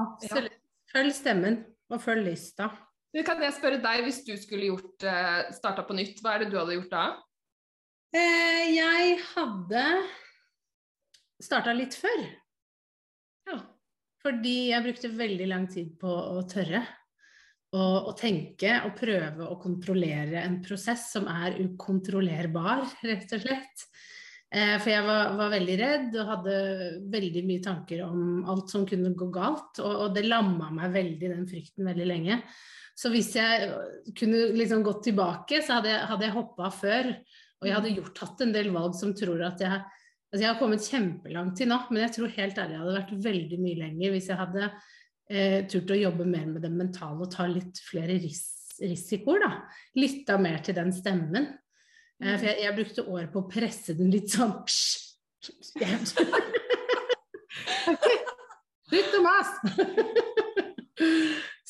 Absolutt. 0.00 0.56
Følg 0.90 1.14
stemmen, 1.14 1.60
og 1.92 2.00
følg 2.02 2.24
lista. 2.26 2.70
Du, 3.10 3.20
Kan 3.26 3.42
jeg 3.42 3.54
spørre 3.56 3.80
deg, 3.82 4.04
hvis 4.06 4.22
du 4.26 4.32
skulle 4.38 4.70
gjort 4.70 5.06
eh, 5.06 5.50
starta 5.54 5.84
på 5.86 5.94
nytt, 5.98 6.22
hva 6.22 6.34
er 6.34 6.44
det 6.44 6.52
du 6.52 6.58
hadde 6.58 6.76
gjort 6.78 6.92
da? 6.94 7.04
Eh, 8.14 8.64
jeg 8.74 9.18
hadde 9.32 9.84
starta 11.42 11.74
litt 11.74 11.94
før. 11.98 12.24
Ja. 13.50 13.58
Fordi 14.20 14.56
jeg 14.70 14.84
brukte 14.84 15.12
veldig 15.16 15.46
lang 15.50 15.68
tid 15.70 15.94
på 16.00 16.10
å 16.10 16.42
tørre. 16.50 16.82
Og, 17.70 18.10
og 18.10 18.14
tenke 18.18 18.80
og 18.82 18.96
prøve 18.98 19.46
å 19.46 19.58
kontrollere 19.62 20.42
en 20.42 20.58
prosess 20.64 21.12
som 21.14 21.28
er 21.30 21.60
ukontrollerbar, 21.62 22.82
rett 23.06 23.30
og 23.36 23.44
slett. 23.44 23.84
Eh, 24.50 24.76
for 24.82 24.90
jeg 24.90 25.06
var, 25.06 25.36
var 25.38 25.52
veldig 25.52 25.76
redd 25.78 26.16
og 26.18 26.30
hadde 26.32 26.54
veldig 27.12 27.42
mye 27.46 27.62
tanker 27.62 28.02
om 28.02 28.42
alt 28.50 28.72
som 28.72 28.86
kunne 28.88 29.12
gå 29.14 29.30
galt. 29.34 29.78
Og, 29.78 29.92
og 30.06 30.16
det 30.16 30.26
lamma 30.26 30.72
meg 30.74 30.96
veldig, 30.96 31.30
den 31.36 31.46
frykten, 31.50 31.86
veldig 31.86 32.08
lenge. 32.08 32.40
Så 32.98 33.12
hvis 33.12 33.30
jeg 33.38 33.70
kunne 34.18 34.50
liksom 34.58 34.82
gått 34.84 35.06
tilbake, 35.06 35.62
så 35.64 35.78
hadde 35.78 35.92
jeg, 35.92 36.02
hadde 36.10 36.26
jeg 36.26 36.36
hoppa 36.36 36.68
før. 36.74 37.12
Og 37.60 37.68
jeg 37.68 37.76
hadde 37.76 37.96
gjort 37.96 38.22
hatt 38.24 38.44
en 38.44 38.54
del 38.56 38.70
valg 38.74 38.96
som 38.98 39.16
tror 39.16 39.48
at 39.48 39.66
jeg 39.66 39.80
Altså 40.30 40.44
jeg 40.44 40.52
har 40.52 40.58
kommet 40.60 40.84
kjempelangt 40.86 41.56
til 41.58 41.66
nå, 41.66 41.76
men 41.90 42.04
jeg 42.04 42.12
tror 42.14 42.30
helt 42.36 42.58
ærlig 42.62 42.76
jeg 42.76 42.80
hadde 42.84 42.92
vært 42.94 43.24
veldig 43.24 43.56
mye 43.58 43.78
lenger 43.80 44.12
hvis 44.14 44.28
jeg 44.30 44.38
hadde 44.38 44.60
eh, 44.62 45.56
turt 45.66 45.90
å 45.90 45.96
jobbe 45.98 46.26
mer 46.30 46.44
med 46.52 46.62
det 46.62 46.70
mentale 46.70 47.26
og 47.26 47.32
ta 47.34 47.48
litt 47.50 47.80
flere 47.82 48.14
ris 48.22 48.44
risikoer, 48.80 49.42
da. 49.42 49.50
Lytta 49.98 50.38
mer 50.40 50.62
til 50.64 50.76
den 50.78 50.94
stemmen. 50.94 51.50
Eh, 52.20 52.36
for 52.36 52.46
jeg, 52.50 52.56
jeg 52.64 52.76
brukte 52.76 53.06
år 53.08 53.28
på 53.32 53.42
å 53.42 53.48
presse 53.50 53.96
den 53.96 54.10
litt 54.12 54.30
sånn 54.32 54.52
Slutt 58.90 59.14
å 59.16 59.20
mase! 59.24 59.60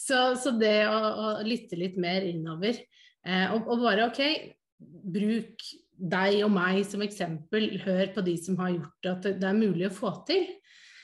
så, 0.07 0.35
så 0.41 0.51
det 0.59 0.89
å, 0.89 0.97
å, 0.97 1.29
lytte 1.47 1.79
litt 1.79 1.99
mer 2.01 2.27
innover, 2.27 2.81
eh, 3.23 3.53
og, 3.55 3.69
og 3.71 3.85
bare 3.85 4.09
OK, 4.09 4.23
bruk 4.81 5.63
deg 6.01 6.41
og 6.47 6.53
meg 6.55 6.81
som 6.89 7.05
eksempel, 7.05 7.77
hør 7.85 8.11
på 8.15 8.25
de 8.27 8.35
som 8.41 8.57
har 8.63 8.73
gjort 8.73 9.05
det, 9.05 9.13
at 9.13 9.29
det, 9.43 9.49
er 9.51 9.59
mulig 9.59 9.87
å 9.91 9.95
få 9.95 10.15
til. 10.29 10.49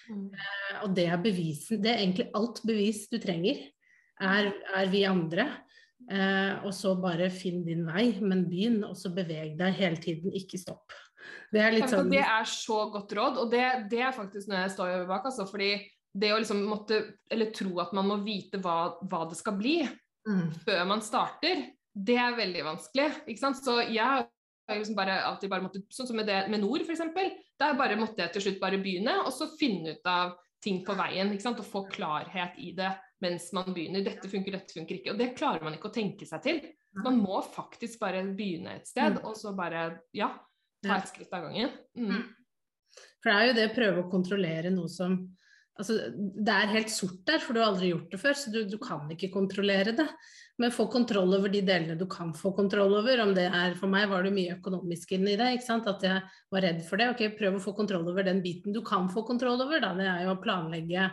Eh, 0.09 0.75
og 0.83 0.95
det 0.97 1.07
er 1.13 1.23
bevisen, 1.23 1.83
det 1.85 1.93
er 1.93 2.03
egentlig 2.03 2.31
alt 2.39 2.63
bevis 2.67 3.05
du 3.13 3.19
trenger, 3.23 3.61
er, 4.17 4.51
er 4.75 4.91
vi 4.91 5.05
andre. 5.07 5.51
Eh, 6.07 6.63
og 6.63 6.71
så 6.75 6.93
bare 7.03 7.27
finn 7.35 7.65
din 7.67 7.83
vei, 7.89 8.13
men 8.23 8.45
begynn, 8.47 8.83
og 8.87 8.95
så 8.99 9.11
beveg 9.15 9.57
deg 9.59 9.75
hele 9.75 9.99
tiden, 10.03 10.35
ikke 10.39 10.61
stopp. 10.61 10.95
Det 11.51 11.63
er 11.63 11.77
sånn 11.91 12.13
Det 12.13 12.23
er 12.23 12.47
så 12.47 12.85
godt 12.93 13.15
råd, 13.19 13.41
og 13.43 13.51
det, 13.51 13.65
det 13.91 14.05
er 14.07 14.15
faktisk 14.15 14.51
noe 14.51 14.63
jeg 14.63 14.75
står 14.77 15.07
bak. 15.09 15.27
Altså, 15.27 15.49
fordi 15.51 15.73
det 16.17 16.31
å 16.33 16.39
liksom 16.41 16.63
måtte, 16.69 17.01
eller 17.33 17.51
tro 17.55 17.75
at 17.83 17.93
man 17.97 18.07
må 18.09 18.21
vite 18.25 18.61
hva, 18.63 18.97
hva 19.03 19.25
det 19.29 19.39
skal 19.39 19.57
bli 19.59 19.81
mm, 19.83 20.63
før 20.63 20.87
man 20.89 21.03
starter, 21.05 21.67
det 21.97 22.17
er 22.21 22.39
veldig 22.39 22.65
vanskelig. 22.71 23.09
ikke 23.27 23.43
sant? 23.43 23.59
Så 23.59 23.81
jeg 23.83 24.05
har 24.05 24.27
liksom 24.71 24.97
bare 24.99 25.19
alltid 25.27 25.51
bare 25.51 25.67
måttet, 25.67 25.91
Sånn 25.95 26.09
som 26.09 26.19
med, 26.19 26.29
det, 26.31 26.45
med 26.53 26.63
Nord, 26.63 26.87
f.eks. 26.87 27.03
Der 27.57 27.79
bare 27.79 27.99
måtte 27.99 28.23
jeg 28.23 28.35
til 28.35 28.47
slutt 28.47 28.63
bare 28.63 28.81
begynne, 28.83 29.19
og 29.25 29.33
så 29.35 29.49
finne 29.59 29.97
ut 29.97 30.11
av 30.11 30.37
ting 30.63 30.83
på 30.87 30.97
veien. 30.99 31.33
ikke 31.33 31.49
sant? 31.49 31.63
Og 31.63 31.69
få 31.69 31.87
klarhet 31.91 32.57
i 32.63 32.73
det 32.77 32.95
mens 33.23 33.49
man 33.57 33.73
begynner. 33.73 34.05
Dette 34.05 34.29
funker, 34.29 34.53
dette 34.59 34.77
funker 34.77 34.99
ikke. 34.99 35.15
Og 35.15 35.21
det 35.21 35.35
klarer 35.39 35.65
man 35.65 35.77
ikke 35.77 35.91
å 35.91 35.95
tenke 35.95 36.29
seg 36.29 36.43
til. 36.45 36.61
Man 37.05 37.19
må 37.21 37.43
faktisk 37.45 38.01
bare 38.01 38.23
begynne 38.37 38.77
et 38.77 38.89
sted, 38.89 39.19
Mm. 39.19 39.25
og 39.29 39.37
så 39.37 39.55
bare 39.57 40.01
ja, 40.17 40.31
ta 40.85 40.97
et 40.97 41.09
skritt 41.09 41.33
av 41.33 41.49
gangen. 41.49 41.71
Mm. 41.97 42.23
For 43.21 43.31
det 43.31 43.37
er 43.37 43.47
jo 43.47 43.57
det 43.59 43.71
å 43.71 43.75
prøve 43.77 44.03
å 44.05 44.11
kontrollere 44.11 44.71
noe 44.71 44.89
som 44.89 45.37
Altså, 45.77 45.99
det 46.17 46.49
er 46.49 46.71
helt 46.73 46.89
sort 46.89 47.19
der, 47.29 47.37
for 47.37 47.53
du 47.53 47.61
har 47.61 47.69
aldri 47.69 47.91
gjort 47.91 48.09
det 48.15 48.19
før, 48.23 48.33
så 48.33 48.49
du, 48.49 48.63
du, 48.65 48.79
kan 48.81 49.11
ikke 49.13 49.29
kontrollere 49.29 49.93
det. 49.93 50.07
Men 50.57 50.73
få 50.73 50.87
kontroll 50.89 51.35
over 51.37 51.53
de 51.53 51.61
delene 51.61 51.99
du 52.01 52.07
kan 52.09 52.31
få 52.33 52.55
kontroll 52.57 52.95
over. 52.97 53.21
Om 53.21 53.35
det 53.37 53.45
er, 53.51 53.75
For 53.77 53.93
meg 53.93 54.09
var 54.09 54.25
det 54.25 54.33
mye 54.33 54.55
økonomisk 54.57 55.13
inni 55.13 55.35
det. 55.37 55.51
ikke 55.53 55.67
sant? 55.67 55.85
At 55.91 56.01
jeg 56.01 56.23
var 56.49 56.65
redd 56.65 56.81
for 56.87 56.97
det. 56.97 57.11
Ok, 57.13 57.21
prøv 57.37 57.59
å 57.59 57.61
få 57.61 57.75
kontroll 57.77 58.09
over 58.09 58.25
den 58.25 58.41
biten 58.41 58.73
du 58.73 58.81
kan 58.81 59.11
få 59.13 59.27
kontroll 59.29 59.61
over. 59.67 59.83
da, 59.85 59.93
Det 60.01 60.09
er 60.09 60.25
jo 60.25 60.33
å 60.33 60.41
planlegge, 60.41 61.11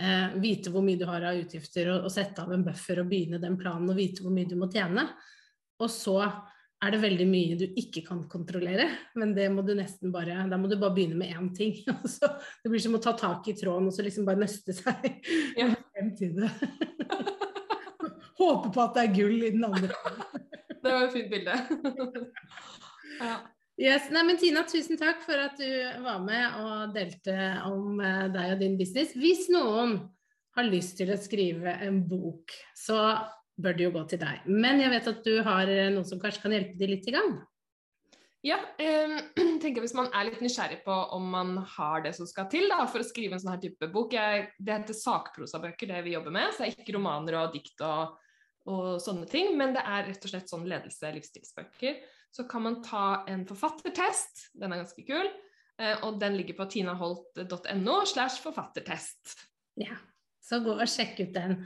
eh, 0.00 0.38
vite 0.42 0.72
hvor 0.72 0.84
mye 0.84 1.00
du 1.00 1.04
har 1.08 1.24
av 1.28 1.38
utgifter, 1.40 1.90
og, 1.92 2.08
og 2.08 2.14
sette 2.14 2.44
av 2.44 2.52
en 2.54 2.64
buffer 2.66 3.02
og 3.02 3.10
begynne 3.10 3.42
den 3.42 3.58
planen 3.60 3.90
og 3.90 3.98
vite 3.98 4.24
hvor 4.24 4.34
mye 4.34 4.48
du 4.48 4.56
må 4.60 4.70
tjene. 4.72 5.06
Og 5.82 5.90
så 5.90 6.18
er 6.82 6.94
det 6.94 7.02
veldig 7.02 7.26
mye 7.30 7.58
du 7.60 7.64
ikke 7.78 8.02
kan 8.06 8.24
kontrollere, 8.30 8.88
men 9.18 9.34
det 9.36 9.46
må 9.54 9.62
du 9.66 9.72
nesten 9.78 10.10
bare 10.14 10.48
Da 10.50 10.58
må 10.58 10.70
du 10.70 10.74
bare 10.80 10.94
begynne 10.96 11.20
med 11.20 11.34
én 11.34 11.52
ting. 11.54 11.76
Altså, 11.92 12.32
det 12.62 12.72
blir 12.72 12.82
som 12.82 12.98
å 12.98 13.02
ta 13.02 13.14
tak 13.18 13.48
i 13.48 13.56
tråden 13.58 13.88
og 13.90 13.94
så 13.94 14.04
liksom 14.06 14.26
bare 14.28 14.42
nøste 14.42 14.74
seg 14.76 15.08
ja. 15.60 15.70
frem 15.94 16.12
til 16.18 16.36
det. 16.40 16.50
Håpe 18.42 18.72
på 18.74 18.82
at 18.82 18.96
det 18.96 19.02
er 19.04 19.14
gull 19.14 19.42
i 19.46 19.52
den 19.54 19.64
andre. 19.68 19.94
det 20.82 20.90
var 20.90 21.04
et 21.06 21.14
fint 21.14 21.30
bilde. 21.30 21.58
ja. 23.20 23.36
Yes. 23.80 24.10
Nei, 24.12 24.22
men 24.28 24.36
Tina, 24.38 24.66
tusen 24.68 24.98
takk 25.00 25.22
for 25.24 25.40
at 25.40 25.56
du 25.56 25.68
var 26.04 26.20
med 26.24 26.58
og 26.60 26.96
delte 26.96 27.36
om 27.70 28.00
eh, 28.04 28.26
deg 28.34 28.56
og 28.56 28.60
din 28.60 28.76
business. 28.80 29.14
Hvis 29.16 29.48
noen 29.52 29.96
har 30.56 30.68
lyst 30.68 30.98
til 31.00 31.12
å 31.12 31.20
skrive 31.20 31.78
en 31.86 32.02
bok, 32.04 32.52
så 32.76 32.98
bør 33.62 33.78
det 33.78 33.86
jo 33.86 33.94
gå 33.94 34.02
til 34.10 34.20
deg. 34.20 34.44
Men 34.50 34.82
jeg 34.82 34.92
vet 34.92 35.08
at 35.14 35.24
du 35.24 35.32
har 35.46 35.70
noen 35.70 35.96
noe 35.96 36.08
som 36.08 36.20
kanskje 36.20 36.44
kan 36.44 36.54
hjelpe 36.56 36.76
de 36.80 36.90
litt 36.90 37.08
i 37.08 37.16
gang? 37.16 37.32
Ja, 38.42 38.58
eh, 38.82 39.16
tenker 39.62 39.84
hvis 39.84 39.94
man 39.96 40.10
er 40.12 40.26
litt 40.28 40.40
nysgjerrig 40.42 40.80
på 40.84 40.94
om 41.16 41.28
man 41.32 41.54
har 41.76 42.02
det 42.04 42.12
som 42.18 42.28
skal 42.28 42.48
til 42.52 42.68
da, 42.68 42.82
for 42.90 43.00
å 43.00 43.06
skrive 43.06 43.38
en 43.38 43.42
sånn 43.42 43.54
her 43.54 43.62
type 43.62 43.88
bok. 43.94 44.16
Jeg, 44.18 44.48
det 44.58 44.80
heter 44.80 44.98
sakprosabøker, 44.98 45.94
det 45.94 46.02
vi 46.08 46.16
jobber 46.16 46.34
med. 46.34 46.50
Så 46.50 46.64
det 46.64 46.70
er 46.72 46.82
ikke 46.82 46.96
romaner 46.98 47.38
og 47.40 47.54
dikt 47.54 47.84
og, 47.86 48.18
og 48.68 48.88
sånne 49.02 49.28
ting, 49.30 49.54
men 49.58 49.76
det 49.76 49.84
er 49.86 50.10
rett 50.10 50.26
og 50.26 50.34
slett 50.34 50.52
sånn 50.52 50.66
ledelse- 50.68 51.14
livsstilsbøker. 51.16 52.02
Så 52.32 52.46
kan 52.48 52.64
man 52.64 52.80
ta 52.84 53.22
en 53.28 53.44
forfattertest, 53.48 54.48
den 54.56 54.72
er 54.72 54.80
ganske 54.80 55.04
kul, 55.04 55.28
eh, 55.80 55.96
og 56.06 56.16
den 56.20 56.38
ligger 56.38 56.56
på 56.62 56.68
tinaholt.no 56.72 57.96
slash 58.08 58.40
forfattertest. 58.44 59.36
Ja, 59.80 59.98
så 60.40 60.62
gå 60.64 60.78
og 60.78 60.88
sjekk 60.88 61.20
ut 61.20 61.34
den. 61.36 61.58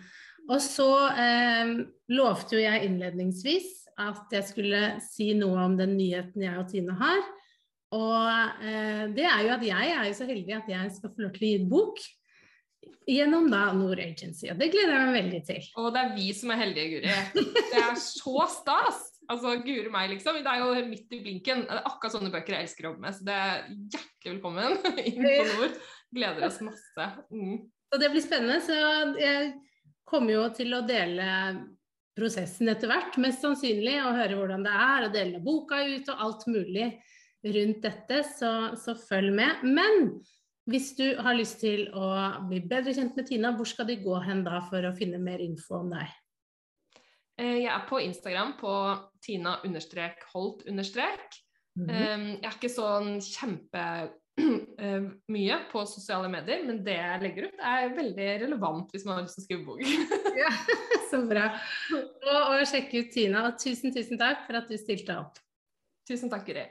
Og 0.47 0.61
så 0.63 0.91
eh, 1.15 1.73
lovte 2.15 2.59
jo 2.59 2.65
jeg 2.65 2.87
innledningsvis 2.87 3.87
at 4.03 4.35
jeg 4.35 4.45
skulle 4.47 4.83
si 5.03 5.33
noe 5.39 5.63
om 5.65 5.79
den 5.79 5.97
nyheten 5.97 6.45
jeg 6.45 6.61
og 6.61 6.69
Tine 6.71 6.99
har. 6.99 7.25
Og 7.97 8.67
eh, 8.67 9.07
det 9.15 9.27
er 9.27 9.43
jo 9.47 9.57
at 9.57 9.67
jeg 9.67 9.97
er 9.97 10.07
jo 10.11 10.15
så 10.19 10.29
heldig 10.29 10.55
at 10.59 10.71
jeg 10.71 10.95
skal 10.99 11.13
få 11.15 11.27
lov 11.27 11.35
til 11.35 11.47
å 11.47 11.51
gi 11.51 11.59
ut 11.63 11.69
bok. 11.71 12.07
Gjennom 13.07 13.47
da 13.51 13.69
Nord 13.75 14.01
Agency, 14.03 14.49
og 14.51 14.59
det 14.59 14.73
gleder 14.73 14.97
jeg 14.97 15.07
meg 15.07 15.17
veldig 15.17 15.41
til. 15.47 15.67
Og 15.79 15.93
det 15.95 16.01
er 16.03 16.15
vi 16.17 16.27
som 16.35 16.51
er 16.51 16.59
heldige, 16.59 16.97
Guri. 16.97 17.45
Det 17.71 17.79
er 17.79 18.01
så 18.03 18.47
stas! 18.51 19.05
Altså, 19.33 19.55
Guri 19.65 19.91
meg, 19.93 20.11
liksom. 20.15 20.41
Det 20.45 20.53
er 20.53 20.63
jo 20.63 20.89
midt 20.89 21.15
i 21.15 21.23
blinken. 21.23 21.65
Det 21.67 21.79
er 21.79 21.89
akkurat 21.89 22.17
sånne 22.17 22.33
bøker 22.35 22.57
jeg 22.57 22.67
elsker 22.67 22.87
å 22.87 22.91
jobbe 22.93 23.05
med. 23.07 23.17
Så 23.17 23.27
det 23.27 23.39
er 23.47 23.65
hjertelig 23.97 24.35
velkommen 24.35 24.77
inn 25.07 25.23
på 25.23 25.47
Nord. 25.53 25.81
Gleder 26.17 26.47
oss 26.49 26.61
masse. 26.65 27.09
Mm. 27.35 27.57
Så 27.91 28.03
det 28.03 28.13
blir 28.13 28.25
spennende. 28.25 28.61
Så 28.65 28.77
jeg 29.21 29.51
kommer 30.07 30.37
jo 30.37 30.45
til 30.57 30.77
å 30.77 30.85
dele 30.87 31.27
prosessen 32.17 32.71
etter 32.73 32.89
hvert, 32.89 33.19
mest 33.21 33.43
sannsynlig, 33.45 33.99
og 34.01 34.17
høre 34.17 34.39
hvordan 34.39 34.65
det 34.65 34.73
er, 34.73 35.05
og 35.05 35.15
dele 35.15 35.43
boka 35.45 35.83
ut 35.85 36.09
og 36.15 36.23
alt 36.27 36.47
mulig 36.49 36.89
rundt 37.47 37.83
dette, 37.85 38.23
så, 38.25 38.53
så, 38.81 38.97
følg 38.97 39.35
med. 39.37 39.65
Men 39.67 40.17
hvis 40.71 40.95
du 40.99 41.05
har 41.23 41.37
lyst 41.37 41.61
til 41.63 41.87
å 41.95 42.09
bli 42.49 42.63
bedre 42.67 42.95
kjent 42.97 43.19
med 43.19 43.29
Tina, 43.29 43.53
hvor 43.55 43.69
skal 43.69 43.89
de 43.91 44.01
gå 44.03 44.17
hen 44.25 44.43
da 44.47 44.63
for 44.71 44.87
å 44.89 44.95
finne 44.97 45.21
mer 45.23 45.45
info 45.45 45.83
om 45.83 45.93
deg? 45.93 46.15
Eh, 47.39 47.59
jeg 47.63 47.73
er 47.73 47.89
på 47.89 48.01
Instagram 48.01 48.57
på 48.61 48.73
tina-holt-. 49.23 50.63
Mm 51.77 51.91
-hmm. 51.91 52.27
Jeg 52.43 52.45
er 52.45 52.55
ikke 52.57 52.69
sånn 52.69 53.21
kjempe 53.21 54.11
Eh, 54.79 55.63
på 55.73 55.87
sosiale 55.87 56.29
medier, 56.29 56.65
men 56.67 56.85
det 56.85 56.93
jeg 56.93 57.23
legger 57.23 57.47
ut, 57.49 57.61
er 57.65 57.95
veldig 57.97 58.27
relevant 58.43 58.91
hvis 58.93 59.07
man 59.07 59.17
har 59.17 59.23
lyst 59.25 59.39
til 59.39 59.43
å 59.43 59.47
skrive 59.47 59.65
bok. 59.65 59.81
ja, 60.43 60.51
så 61.11 61.23
bra. 61.27 61.47
Og, 61.97 62.43
og 62.53 62.67
sjekk 62.69 62.93
ut 62.93 63.11
Tina. 63.15 63.47
Og 63.49 63.57
tusen, 63.59 63.95
tusen 63.95 64.21
takk 64.21 64.45
for 64.47 64.61
at 64.61 64.69
du 64.69 64.77
stilte 64.77 65.17
opp. 65.17 65.41
Tusen 66.09 66.31
takk, 66.31 66.45
Guri. 66.47 66.67